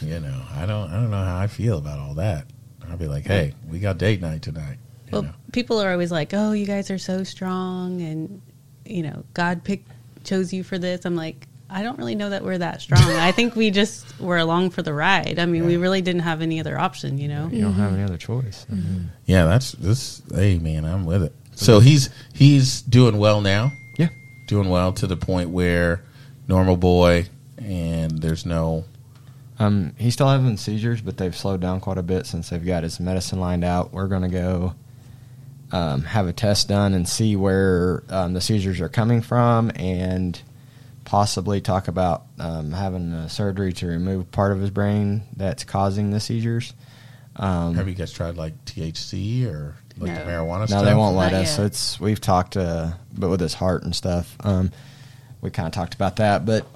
You 0.02 0.20
know, 0.20 0.42
I 0.54 0.66
don't, 0.66 0.90
I 0.90 0.94
don't 0.94 1.10
know 1.10 1.24
how 1.24 1.38
I 1.38 1.46
feel 1.46 1.78
about 1.78 1.98
all 1.98 2.14
that. 2.14 2.46
I'll 2.88 2.96
be 2.96 3.08
like, 3.08 3.24
hey, 3.24 3.54
we 3.68 3.78
got 3.78 3.98
date 3.98 4.20
night 4.20 4.42
tonight. 4.42 4.78
you 5.06 5.10
Well, 5.12 5.22
know? 5.22 5.32
people 5.52 5.80
are 5.80 5.90
always 5.90 6.12
like, 6.12 6.32
"Oh, 6.32 6.52
you 6.52 6.66
guys 6.66 6.88
are 6.90 6.98
so 6.98 7.24
strong," 7.24 8.00
and 8.00 8.40
you 8.84 9.02
know, 9.02 9.24
God 9.34 9.64
picked 9.64 9.90
chose 10.22 10.52
you 10.52 10.62
for 10.62 10.78
this. 10.78 11.04
I'm 11.04 11.16
like, 11.16 11.48
I 11.68 11.82
don't 11.82 11.98
really 11.98 12.14
know 12.14 12.30
that 12.30 12.44
we're 12.44 12.58
that 12.58 12.80
strong. 12.80 13.02
I 13.02 13.32
think 13.32 13.56
we 13.56 13.70
just 13.70 14.20
were 14.20 14.38
along 14.38 14.70
for 14.70 14.82
the 14.82 14.92
ride. 14.92 15.38
I 15.38 15.46
mean, 15.46 15.66
we 15.66 15.76
really 15.76 16.00
didn't 16.00 16.22
have 16.22 16.42
any 16.42 16.60
other 16.60 16.78
option, 16.78 17.18
you 17.18 17.28
know. 17.28 17.48
You 17.50 17.62
don't 17.62 17.72
have 17.74 17.92
any 17.92 17.98
mm-hmm. 17.98 18.06
other 18.06 18.18
choice. 18.18 18.66
I 18.70 18.74
mean, 18.74 19.10
Yeah, 19.24 19.46
that's 19.46 19.72
this. 19.72 20.22
Hey, 20.32 20.58
man, 20.58 20.84
I'm 20.84 21.04
with 21.06 21.22
it. 21.22 21.34
So 21.54 21.80
he's 21.80 22.10
he's 22.32 22.82
doing 22.82 23.18
well 23.18 23.40
now. 23.40 23.72
yeah. 23.96 24.08
Doing 24.46 24.68
well 24.68 24.92
to 24.92 25.06
the 25.06 25.16
point 25.16 25.50
where 25.50 26.04
normal 26.46 26.76
boy, 26.76 27.26
and 27.58 28.22
there's 28.22 28.46
no. 28.46 28.84
Um, 29.58 29.94
he's 29.96 30.12
still 30.14 30.28
having 30.28 30.56
seizures, 30.56 31.00
but 31.00 31.16
they've 31.16 31.34
slowed 31.36 31.60
down 31.60 31.80
quite 31.80 31.98
a 31.98 32.02
bit 32.02 32.26
since 32.26 32.50
they've 32.50 32.64
got 32.64 32.82
his 32.82 33.00
medicine 33.00 33.40
lined 33.40 33.64
out. 33.64 33.92
We're 33.92 34.08
going 34.08 34.22
to 34.22 34.28
go 34.28 34.74
um, 35.72 36.02
have 36.02 36.26
a 36.28 36.32
test 36.32 36.68
done 36.68 36.92
and 36.94 37.08
see 37.08 37.36
where 37.36 38.02
um, 38.10 38.34
the 38.34 38.40
seizures 38.40 38.80
are 38.80 38.88
coming 38.88 39.22
from, 39.22 39.70
and 39.74 40.40
possibly 41.04 41.60
talk 41.60 41.88
about 41.88 42.24
um, 42.38 42.72
having 42.72 43.12
a 43.12 43.28
surgery 43.28 43.72
to 43.72 43.86
remove 43.86 44.30
part 44.30 44.52
of 44.52 44.60
his 44.60 44.70
brain 44.70 45.22
that's 45.36 45.64
causing 45.64 46.10
the 46.10 46.20
seizures. 46.20 46.74
Um, 47.36 47.74
Have 47.74 47.88
you 47.88 47.94
guys 47.94 48.12
tried 48.12 48.36
like 48.36 48.64
THC 48.64 49.46
or 49.46 49.76
like 49.98 50.14
the 50.14 50.20
marijuana 50.20 50.60
no, 50.60 50.66
stuff? 50.66 50.84
they 50.84 50.94
won't 50.94 51.16
let 51.16 51.32
Not 51.32 51.42
us. 51.42 51.58
yet. 51.58 51.66
It's 51.66 52.00
we've 52.00 52.20
talked, 52.20 52.56
uh, 52.56 52.92
but 53.16 53.30
with 53.30 53.40
his 53.40 53.54
heart 53.54 53.82
and 53.84 53.94
stuff, 53.94 54.36
um, 54.40 54.70
we 55.40 55.50
kind 55.50 55.66
of 55.66 55.72
talked 55.72 55.94
about 55.94 56.16
that. 56.16 56.44
But 56.46 56.66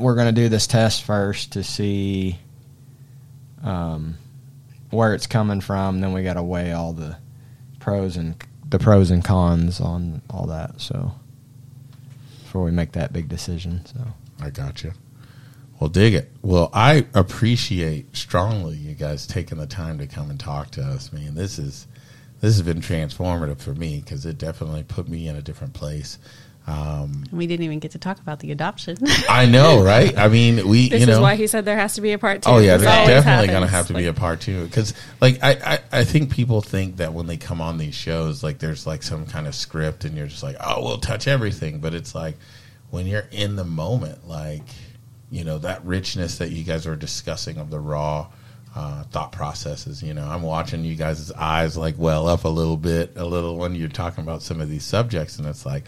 we're 0.00 0.14
going 0.14 0.34
to 0.34 0.40
do 0.40 0.48
this 0.48 0.66
test 0.66 1.02
first 1.02 1.52
to 1.52 1.62
see 1.62 2.38
um, 3.62 4.16
where 4.90 5.14
it's 5.14 5.26
coming 5.26 5.60
from. 5.60 6.00
Then 6.00 6.12
we 6.12 6.22
got 6.22 6.34
to 6.34 6.42
weigh 6.42 6.72
all 6.72 6.92
the 6.92 7.16
pros 7.78 8.16
and 8.16 8.34
the 8.68 8.78
pros 8.78 9.10
and 9.10 9.24
cons 9.24 9.80
on 9.80 10.22
all 10.30 10.46
that. 10.46 10.80
So 10.80 11.12
before 12.42 12.62
we 12.62 12.70
make 12.70 12.92
that 12.92 13.12
big 13.12 13.28
decision, 13.28 13.84
so 13.86 14.00
I 14.40 14.50
got 14.50 14.82
you. 14.82 14.92
Well, 15.78 15.88
dig 15.88 16.14
it. 16.14 16.30
Well, 16.42 16.70
I 16.74 17.06
appreciate 17.14 18.14
strongly 18.14 18.76
you 18.76 18.94
guys 18.94 19.26
taking 19.26 19.58
the 19.58 19.66
time 19.66 19.98
to 19.98 20.06
come 20.06 20.28
and 20.30 20.38
talk 20.38 20.70
to 20.72 20.82
us, 20.82 21.12
man. 21.12 21.34
This 21.34 21.58
is 21.58 21.86
this 22.40 22.54
has 22.56 22.62
been 22.62 22.80
transformative 22.80 23.60
for 23.60 23.74
me 23.74 24.00
because 24.00 24.24
it 24.26 24.38
definitely 24.38 24.82
put 24.82 25.08
me 25.08 25.28
in 25.28 25.36
a 25.36 25.42
different 25.42 25.74
place. 25.74 26.18
Um, 26.70 27.24
We 27.32 27.46
didn't 27.46 27.64
even 27.64 27.80
get 27.80 27.92
to 27.92 27.98
talk 27.98 28.20
about 28.20 28.38
the 28.38 28.52
adoption. 28.52 28.96
I 29.28 29.46
know, 29.46 29.82
right? 29.82 30.16
I 30.16 30.28
mean, 30.28 30.68
we 30.68 30.88
This 30.88 31.00
you 31.00 31.06
know 31.06 31.14
is 31.14 31.18
why 31.18 31.34
he 31.34 31.46
said 31.46 31.64
there 31.64 31.76
has 31.76 31.94
to 31.94 32.00
be 32.00 32.12
a 32.12 32.18
part 32.18 32.42
two. 32.42 32.50
Oh 32.50 32.58
yeah, 32.58 32.76
there's 32.76 33.06
definitely 33.06 33.48
going 33.48 33.62
to 33.62 33.68
have 33.68 33.88
to 33.88 33.94
be 33.94 34.06
a 34.06 34.12
part 34.12 34.40
two 34.40 34.64
because, 34.66 34.94
like, 35.20 35.42
I, 35.42 35.50
I 35.92 36.00
I 36.00 36.04
think 36.04 36.32
people 36.32 36.60
think 36.62 36.98
that 36.98 37.12
when 37.12 37.26
they 37.26 37.36
come 37.36 37.60
on 37.60 37.78
these 37.78 37.94
shows, 37.94 38.44
like, 38.44 38.58
there's 38.58 38.86
like 38.86 39.02
some 39.02 39.26
kind 39.26 39.46
of 39.48 39.54
script, 39.54 40.04
and 40.04 40.16
you're 40.16 40.28
just 40.28 40.42
like, 40.42 40.56
oh, 40.64 40.84
we'll 40.84 40.98
touch 40.98 41.26
everything. 41.26 41.80
But 41.80 41.94
it's 41.94 42.14
like 42.14 42.36
when 42.90 43.06
you're 43.06 43.26
in 43.32 43.56
the 43.56 43.64
moment, 43.64 44.28
like, 44.28 44.62
you 45.30 45.44
know, 45.44 45.58
that 45.58 45.84
richness 45.84 46.38
that 46.38 46.50
you 46.50 46.62
guys 46.62 46.86
were 46.86 46.96
discussing 46.96 47.56
of 47.56 47.70
the 47.70 47.80
raw 47.80 48.28
uh, 48.76 49.02
thought 49.04 49.32
processes. 49.32 50.02
You 50.02 50.14
know, 50.14 50.26
I'm 50.26 50.42
watching 50.42 50.84
you 50.84 50.94
guys' 50.94 51.32
eyes 51.32 51.76
like 51.76 51.96
well 51.98 52.28
up 52.28 52.44
a 52.44 52.48
little 52.48 52.76
bit, 52.76 53.12
a 53.16 53.24
little 53.24 53.56
when 53.56 53.74
you're 53.74 53.88
talking 53.88 54.22
about 54.22 54.42
some 54.42 54.60
of 54.60 54.68
these 54.68 54.84
subjects, 54.84 55.38
and 55.38 55.46
it's 55.48 55.66
like, 55.66 55.84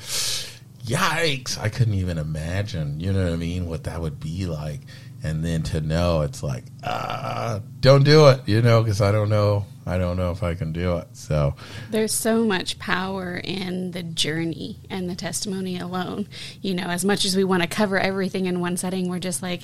yikes! 0.85 1.59
I 1.59 1.69
couldn't 1.69 1.95
even 1.95 2.19
imagine. 2.19 3.01
You 3.01 3.13
know 3.13 3.25
what 3.25 3.33
I 3.33 3.37
mean? 3.37 3.67
What 3.67 3.85
that 3.85 4.01
would 4.01 4.21
be 4.21 4.47
like, 4.47 4.81
and 5.23 5.45
then 5.45 5.63
to 5.65 5.81
know 5.81 6.23
it's 6.23 6.43
like, 6.43 6.65
ah, 6.85 7.61
don't 7.81 8.05
do 8.05 8.29
it. 8.29 8.41
You 8.47 8.63
know, 8.63 8.83
because 8.83 9.01
I 9.01 9.13
don't 9.13 9.29
know. 9.29 9.67
I 9.85 9.99
don't 9.99 10.17
know 10.17 10.31
if 10.31 10.45
I 10.45 10.55
can 10.55 10.73
do 10.73 10.99
it. 10.99 11.09
So 11.13 11.55
There's 11.91 12.13
so 12.13 12.45
much 12.45 12.79
power 12.79 13.37
in 13.37 13.91
the 13.91 14.05
journey 14.05 14.79
and 14.89 15.11
the 15.11 15.17
testimony 15.17 15.77
alone. 15.79 16.29
You 16.61 16.75
know, 16.75 16.85
as 16.85 17.05
much 17.05 17.25
as 17.25 17.37
we 17.37 17.43
want 17.43 17.63
to 17.63 17.69
cover 17.69 17.99
everything 17.99 18.47
in 18.47 18.61
one 18.61 18.77
setting, 18.77 19.09
we're 19.09 19.19
just 19.19 19.43
like, 19.43 19.63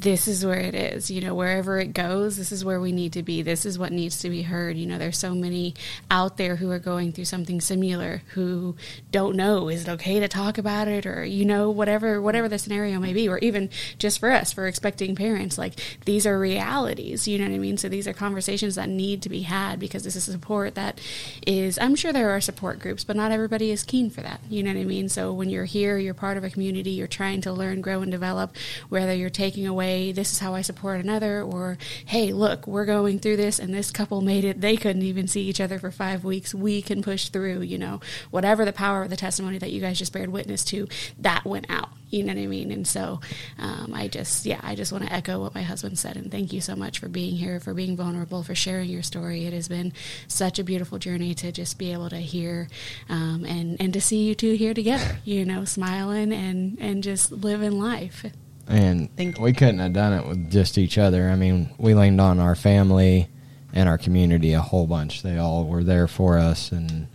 this 0.00 0.26
is 0.26 0.44
where 0.44 0.60
it 0.60 0.74
is. 0.74 1.10
You 1.10 1.20
know, 1.20 1.34
wherever 1.34 1.78
it 1.78 1.92
goes, 1.92 2.36
this 2.36 2.52
is 2.52 2.64
where 2.64 2.80
we 2.80 2.92
need 2.92 3.12
to 3.14 3.22
be. 3.22 3.42
This 3.42 3.66
is 3.66 3.78
what 3.78 3.92
needs 3.92 4.20
to 4.20 4.30
be 4.30 4.42
heard. 4.42 4.76
You 4.76 4.86
know, 4.86 4.98
there's 4.98 5.18
so 5.18 5.34
many 5.34 5.74
out 6.10 6.38
there 6.38 6.56
who 6.56 6.70
are 6.70 6.78
going 6.78 7.12
through 7.12 7.26
something 7.26 7.60
similar 7.60 8.22
who 8.28 8.74
don't 9.10 9.36
know 9.36 9.68
is 9.68 9.86
it 9.86 9.88
okay 9.88 10.20
to 10.20 10.28
talk 10.28 10.58
about 10.58 10.88
it 10.88 11.06
or 11.06 11.24
you 11.24 11.44
know 11.44 11.70
whatever 11.70 12.20
whatever 12.20 12.48
the 12.48 12.58
scenario 12.58 12.98
may 12.98 13.12
be 13.12 13.28
or 13.28 13.38
even 13.38 13.68
just 13.98 14.18
for 14.18 14.30
us 14.30 14.52
for 14.52 14.66
expecting 14.66 15.14
parents 15.14 15.58
like 15.58 15.74
these 16.04 16.26
are 16.26 16.38
realities 16.38 17.26
you 17.28 17.38
know 17.38 17.44
what 17.44 17.54
i 17.54 17.58
mean 17.58 17.76
so 17.76 17.88
these 17.88 18.08
are 18.08 18.12
conversations 18.12 18.74
that 18.74 18.88
need 18.88 19.22
to 19.22 19.28
be 19.28 19.42
had 19.42 19.78
because 19.78 20.02
this 20.04 20.16
is 20.16 20.24
support 20.24 20.74
that 20.74 21.00
is 21.46 21.78
i'm 21.80 21.94
sure 21.94 22.12
there 22.12 22.30
are 22.30 22.40
support 22.40 22.78
groups 22.78 23.04
but 23.04 23.16
not 23.16 23.32
everybody 23.32 23.70
is 23.70 23.82
keen 23.82 24.10
for 24.10 24.20
that 24.20 24.40
you 24.48 24.62
know 24.62 24.72
what 24.72 24.80
i 24.80 24.84
mean 24.84 25.08
so 25.08 25.32
when 25.32 25.50
you're 25.50 25.64
here 25.64 25.98
you're 25.98 26.14
part 26.14 26.36
of 26.36 26.44
a 26.44 26.50
community 26.50 26.90
you're 26.90 27.06
trying 27.06 27.40
to 27.40 27.52
learn 27.52 27.80
grow 27.80 28.02
and 28.02 28.12
develop 28.12 28.54
whether 28.88 29.14
you're 29.14 29.30
taking 29.30 29.66
away 29.66 29.89
this 30.12 30.32
is 30.32 30.38
how 30.38 30.54
i 30.54 30.62
support 30.62 31.00
another 31.00 31.42
or 31.42 31.76
hey 32.06 32.32
look 32.32 32.66
we're 32.66 32.84
going 32.84 33.18
through 33.18 33.36
this 33.36 33.58
and 33.58 33.74
this 33.74 33.90
couple 33.90 34.20
made 34.20 34.44
it. 34.44 34.60
They 34.60 34.76
couldn't 34.76 35.02
even 35.02 35.28
see 35.28 35.42
each 35.42 35.60
other 35.60 35.78
for 35.78 35.90
five 35.90 36.24
weeks. 36.24 36.54
We 36.54 36.82
can 36.82 37.02
push 37.02 37.28
through 37.28 37.62
you 37.62 37.78
know 37.78 38.00
whatever 38.30 38.64
the 38.64 38.72
power 38.72 39.02
of 39.02 39.10
the 39.10 39.16
testimony 39.16 39.58
that 39.58 39.70
you 39.70 39.80
guys 39.80 39.98
just 39.98 40.12
bared 40.12 40.30
witness 40.30 40.64
to 40.66 40.88
that 41.18 41.44
went 41.44 41.66
out. 41.68 41.90
You 42.10 42.24
know 42.24 42.34
what 42.34 42.42
i 42.42 42.46
mean? 42.46 42.72
And 42.72 42.86
so 42.86 43.20
um, 43.58 43.92
i 43.94 44.08
just 44.08 44.46
yeah 44.46 44.60
i 44.62 44.74
just 44.74 44.92
want 44.92 45.04
to 45.04 45.12
echo 45.12 45.40
what 45.40 45.54
my 45.54 45.62
husband 45.62 45.98
said 45.98 46.16
and 46.16 46.30
thank 46.30 46.52
you 46.52 46.60
so 46.60 46.74
much 46.74 46.98
for 46.98 47.08
being 47.08 47.36
here 47.36 47.60
for 47.60 47.74
being 47.74 47.96
vulnerable 47.96 48.42
for 48.42 48.54
sharing 48.54 48.88
your 48.90 49.02
story. 49.02 49.44
It 49.46 49.52
has 49.52 49.68
been 49.68 49.92
such 50.28 50.58
a 50.58 50.64
beautiful 50.64 50.98
journey 50.98 51.34
to 51.34 51.52
just 51.52 51.78
be 51.78 51.92
able 51.92 52.10
to 52.10 52.18
hear 52.18 52.68
um, 53.08 53.44
and 53.44 53.76
and 53.80 53.92
to 53.92 54.00
see 54.00 54.24
you 54.24 54.34
two 54.34 54.54
here 54.54 54.74
together 54.74 55.18
you 55.24 55.44
know 55.44 55.64
smiling 55.64 56.32
and 56.32 56.78
and 56.80 57.02
just 57.02 57.32
living 57.32 57.78
life 57.78 58.24
and 58.68 59.14
Thank 59.16 59.38
you. 59.38 59.44
we 59.44 59.52
couldn't 59.52 59.78
have 59.80 59.92
done 59.92 60.12
it 60.12 60.26
with 60.26 60.50
just 60.50 60.78
each 60.78 60.98
other. 60.98 61.28
I 61.28 61.36
mean, 61.36 61.70
we 61.78 61.94
leaned 61.94 62.20
on 62.20 62.38
our 62.38 62.54
family 62.54 63.28
and 63.72 63.88
our 63.88 63.98
community 63.98 64.52
a 64.52 64.60
whole 64.60 64.86
bunch. 64.86 65.22
They 65.22 65.38
all 65.38 65.64
were 65.66 65.84
there 65.84 66.08
for 66.08 66.38
us, 66.38 66.72
and 66.72 67.06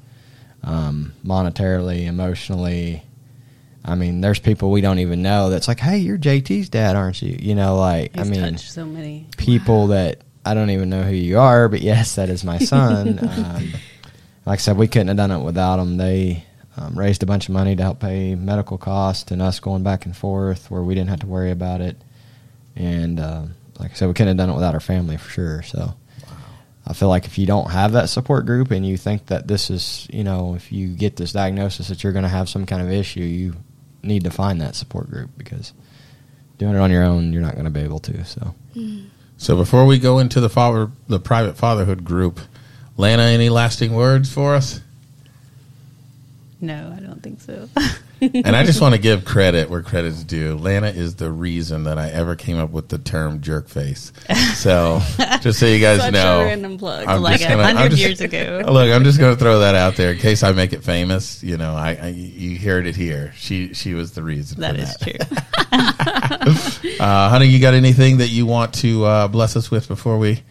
um, 0.63 1.13
monetarily, 1.25 2.05
emotionally. 2.05 3.03
I 3.83 3.95
mean, 3.95 4.21
there's 4.21 4.39
people 4.39 4.71
we 4.71 4.81
don't 4.81 4.99
even 4.99 5.21
know 5.21 5.49
that's 5.49 5.67
like, 5.67 5.79
"Hey, 5.79 5.97
you're 5.99 6.17
JT's 6.17 6.69
dad, 6.69 6.95
aren't 6.95 7.21
you?" 7.21 7.37
You 7.39 7.55
know, 7.55 7.77
like 7.77 8.15
He's 8.15 8.27
I 8.27 8.29
mean, 8.29 8.57
so 8.57 8.85
many. 8.85 9.27
people 9.37 9.87
that 9.87 10.21
I 10.43 10.53
don't 10.53 10.69
even 10.71 10.89
know 10.89 11.03
who 11.03 11.13
you 11.13 11.39
are, 11.39 11.69
but 11.69 11.81
yes, 11.81 12.15
that 12.15 12.29
is 12.29 12.43
my 12.43 12.57
son. 12.57 13.19
um, 13.21 13.73
like 14.45 14.59
I 14.59 14.61
said, 14.61 14.77
we 14.77 14.87
couldn't 14.87 15.09
have 15.09 15.17
done 15.17 15.31
it 15.31 15.43
without 15.43 15.77
them. 15.77 15.97
They 15.97 16.45
um, 16.77 16.97
raised 16.97 17.23
a 17.23 17.25
bunch 17.25 17.47
of 17.47 17.53
money 17.53 17.75
to 17.75 17.83
help 17.83 17.99
pay 17.99 18.35
medical 18.35 18.77
costs 18.77 19.31
and 19.31 19.41
us 19.41 19.59
going 19.59 19.83
back 19.83 20.05
and 20.05 20.15
forth 20.15 20.69
where 20.69 20.83
we 20.83 20.95
didn't 20.95 21.09
have 21.09 21.21
to 21.21 21.27
worry 21.27 21.51
about 21.51 21.81
it. 21.81 21.97
And 22.75 23.19
uh, 23.19 23.43
like 23.79 23.91
I 23.91 23.93
said, 23.93 24.07
we 24.07 24.13
couldn't 24.13 24.37
have 24.37 24.37
done 24.37 24.49
it 24.49 24.55
without 24.55 24.73
our 24.73 24.79
family 24.79 25.17
for 25.17 25.29
sure. 25.29 25.61
So 25.63 25.95
I 26.85 26.93
feel 26.93 27.09
like 27.09 27.25
if 27.25 27.37
you 27.37 27.45
don't 27.45 27.71
have 27.71 27.93
that 27.93 28.09
support 28.09 28.45
group 28.45 28.71
and 28.71 28.85
you 28.85 28.97
think 28.97 29.27
that 29.27 29.47
this 29.47 29.69
is, 29.69 30.07
you 30.11 30.23
know, 30.23 30.55
if 30.55 30.71
you 30.71 30.89
get 30.89 31.15
this 31.15 31.31
diagnosis 31.31 31.87
that 31.87 32.03
you're 32.03 32.13
going 32.13 32.23
to 32.23 32.29
have 32.29 32.49
some 32.49 32.65
kind 32.65 32.81
of 32.81 32.91
issue, 32.91 33.21
you 33.21 33.55
need 34.03 34.25
to 34.25 34.29
find 34.29 34.61
that 34.61 34.75
support 34.75 35.09
group 35.09 35.31
because 35.37 35.73
doing 36.57 36.75
it 36.75 36.79
on 36.79 36.91
your 36.91 37.03
own, 37.03 37.33
you're 37.33 37.41
not 37.41 37.53
going 37.53 37.65
to 37.65 37.71
be 37.71 37.81
able 37.81 37.99
to. 37.99 38.23
So. 38.25 38.55
So 39.37 39.57
before 39.57 39.85
we 39.85 39.99
go 39.99 40.19
into 40.19 40.39
the 40.39 40.49
father, 40.49 40.91
the 41.07 41.19
private 41.19 41.57
fatherhood 41.57 42.03
group, 42.05 42.39
Lana, 42.97 43.23
any 43.23 43.49
lasting 43.49 43.93
words 43.93 44.31
for 44.31 44.55
us? 44.55 44.79
No, 46.65 46.93
I 46.95 46.99
don't 46.99 47.21
think 47.21 47.41
so. 47.41 47.69
and 48.21 48.55
I 48.55 48.63
just 48.63 48.81
want 48.81 48.95
to 48.95 48.99
give 49.01 49.23
credit 49.23 49.69
where 49.69 49.81
credit's 49.83 50.23
due. 50.23 50.55
Lana 50.57 50.87
is 50.87 51.15
the 51.15 51.31
reason 51.31 51.83
that 51.83 51.99
I 51.99 52.09
ever 52.09 52.35
came 52.35 52.57
up 52.57 52.71
with 52.71 52.89
the 52.89 52.97
term 52.97 53.41
jerk 53.41 53.67
face. 53.69 54.11
So 54.55 55.01
just 55.41 55.59
so 55.59 55.65
you 55.67 55.79
guys 55.79 55.99
Such 55.99 56.13
know, 56.13 56.41
a 56.41 56.45
random 56.45 56.77
plug. 56.77 57.07
I'm 57.07 57.21
like 57.21 57.39
just 57.39 57.51
a 57.51 57.63
hundred 57.63 57.93
years 57.99 58.21
ago. 58.21 58.63
Look, 58.67 58.89
I'm 58.91 59.03
just 59.03 59.19
going 59.19 59.35
to 59.35 59.39
throw 59.39 59.59
that 59.59 59.75
out 59.75 59.95
there 59.95 60.13
in 60.13 60.17
case 60.17 60.43
I 60.43 60.51
make 60.53 60.73
it 60.73 60.83
famous. 60.83 61.43
You 61.43 61.57
know, 61.57 61.75
I, 61.75 61.97
I 62.01 62.07
you 62.07 62.57
heard 62.57 62.87
it 62.87 62.95
here. 62.95 63.31
She 63.35 63.73
she 63.73 63.93
was 63.93 64.13
the 64.13 64.23
reason. 64.23 64.61
That 64.61 64.75
for 64.75 64.81
is 64.81 64.95
that. 64.95 65.27
true. 65.29 66.91
Uh, 66.99 67.29
honey, 67.29 67.47
you 67.47 67.59
got 67.59 67.73
anything 67.73 68.17
that 68.17 68.29
you 68.29 68.45
want 68.45 68.73
to 68.73 69.03
uh, 69.03 69.27
bless 69.27 69.55
us 69.55 69.69
with 69.69 69.87
before 69.87 70.17
we 70.17 70.41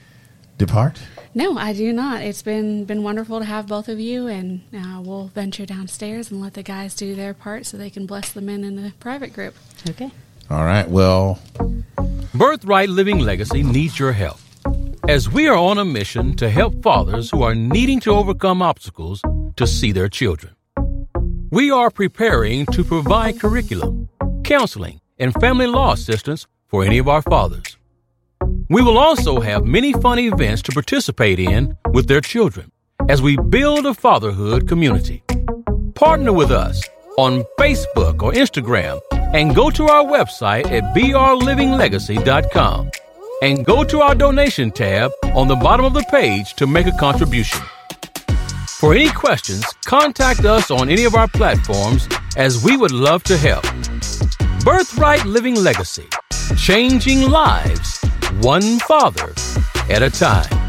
depart? 0.59 1.01
No, 1.37 1.59
I 1.59 1.73
do 1.73 1.93
not. 1.93 2.23
It's 2.23 2.43
been 2.43 2.85
been 2.85 3.03
wonderful 3.03 3.41
to 3.41 3.45
have 3.45 3.67
both 3.67 3.89
of 3.89 3.99
you, 3.99 4.29
and 4.29 4.63
uh, 4.73 5.01
we'll 5.03 5.27
venture 5.27 5.67
downstairs 5.67 6.31
and 6.31 6.41
let 6.41 6.55
the 6.55 6.63
guys 6.63 6.95
do 6.95 7.17
their 7.17 7.35
part 7.35 7.67
so 7.67 7.77
they 7.77 7.91
can 7.91 8.07
bless 8.07 8.31
the 8.31 8.41
men 8.41 8.63
in 8.63 8.77
the 8.77 8.93
private 9.01 9.33
group. 9.33 9.57
Okay. 9.91 10.13
All 10.49 10.65
right. 10.65 10.89
Well, 10.89 11.41
Birthright 12.35 12.89
Living 12.89 13.19
Legacy 13.19 13.65
needs 13.65 13.99
your 13.99 14.13
help. 14.13 14.39
As 15.09 15.29
we 15.29 15.49
are 15.49 15.57
on 15.57 15.79
a 15.79 15.85
mission 15.85 16.37
to 16.37 16.49
help 16.49 16.83
fathers 16.83 17.31
who 17.31 17.43
are 17.43 17.55
needing 17.55 17.99
to 18.01 18.13
overcome 18.13 18.63
obstacles 18.63 19.21
to 19.57 19.67
see 19.67 19.91
their 19.91 20.09
children. 20.09 20.55
We 21.51 21.71
are 21.71 21.91
preparing 21.91 22.67
to 22.67 22.85
provide 22.85 23.41
curriculum, 23.41 24.09
counseling, 24.45 25.01
and 25.19 25.35
family 25.35 25.67
law 25.67 25.93
assistance 25.93 26.47
for 26.69 26.85
any 26.85 26.99
of 26.99 27.09
our 27.09 27.23
fathers. 27.23 27.77
We 28.71 28.81
will 28.83 28.97
also 28.97 29.41
have 29.41 29.67
many 29.67 29.93
fun 29.93 30.19
events 30.19 30.63
to 30.63 30.73
participate 30.73 31.39
in 31.39 31.77
with 31.93 32.09
their 32.09 32.23
children 32.23 32.73
as 33.11 33.21
we 33.21 33.37
build 33.37 33.85
a 33.85 33.93
fatherhood 33.93 34.67
community. 34.67 35.23
Partner 35.95 36.33
with 36.33 36.51
us 36.51 36.83
on 37.19 37.45
Facebook 37.59 38.23
or 38.23 38.33
Instagram 38.33 39.01
and 39.35 39.55
go 39.55 39.69
to 39.71 39.85
our 39.85 40.05
website 40.05 40.65
at 40.71 40.83
brlivinglegacy.com 40.97 42.91
and 43.43 43.67
go 43.67 43.85
to 43.85 44.01
our 44.01 44.15
donation 44.15 44.71
tab 44.71 45.13
on 45.35 45.47
the 45.47 45.57
bottom 45.57 45.85
of 45.85 45.93
the 45.93 46.05
page 46.11 46.55
to 46.55 46.67
make 46.67 46.87
a 46.87 46.93
contribution. 46.93 47.61
For 48.67 48.95
any 48.95 49.11
questions, 49.11 49.67
contact 49.85 50.47
us 50.47 50.71
on 50.71 50.89
any 50.89 51.05
of 51.05 51.15
our 51.15 51.29
platforms 51.29 52.09
as 52.37 52.65
we 52.65 52.79
would 52.79 52.93
love 52.93 53.23
to 53.25 53.37
help. 53.37 53.67
Birthright 54.65 55.27
Living 55.27 55.57
Legacy, 55.57 56.09
changing 56.57 57.29
lives, 57.29 58.01
one 58.41 58.79
father 58.79 59.35
at 59.91 60.03
a 60.03 60.09
time. 60.09 60.64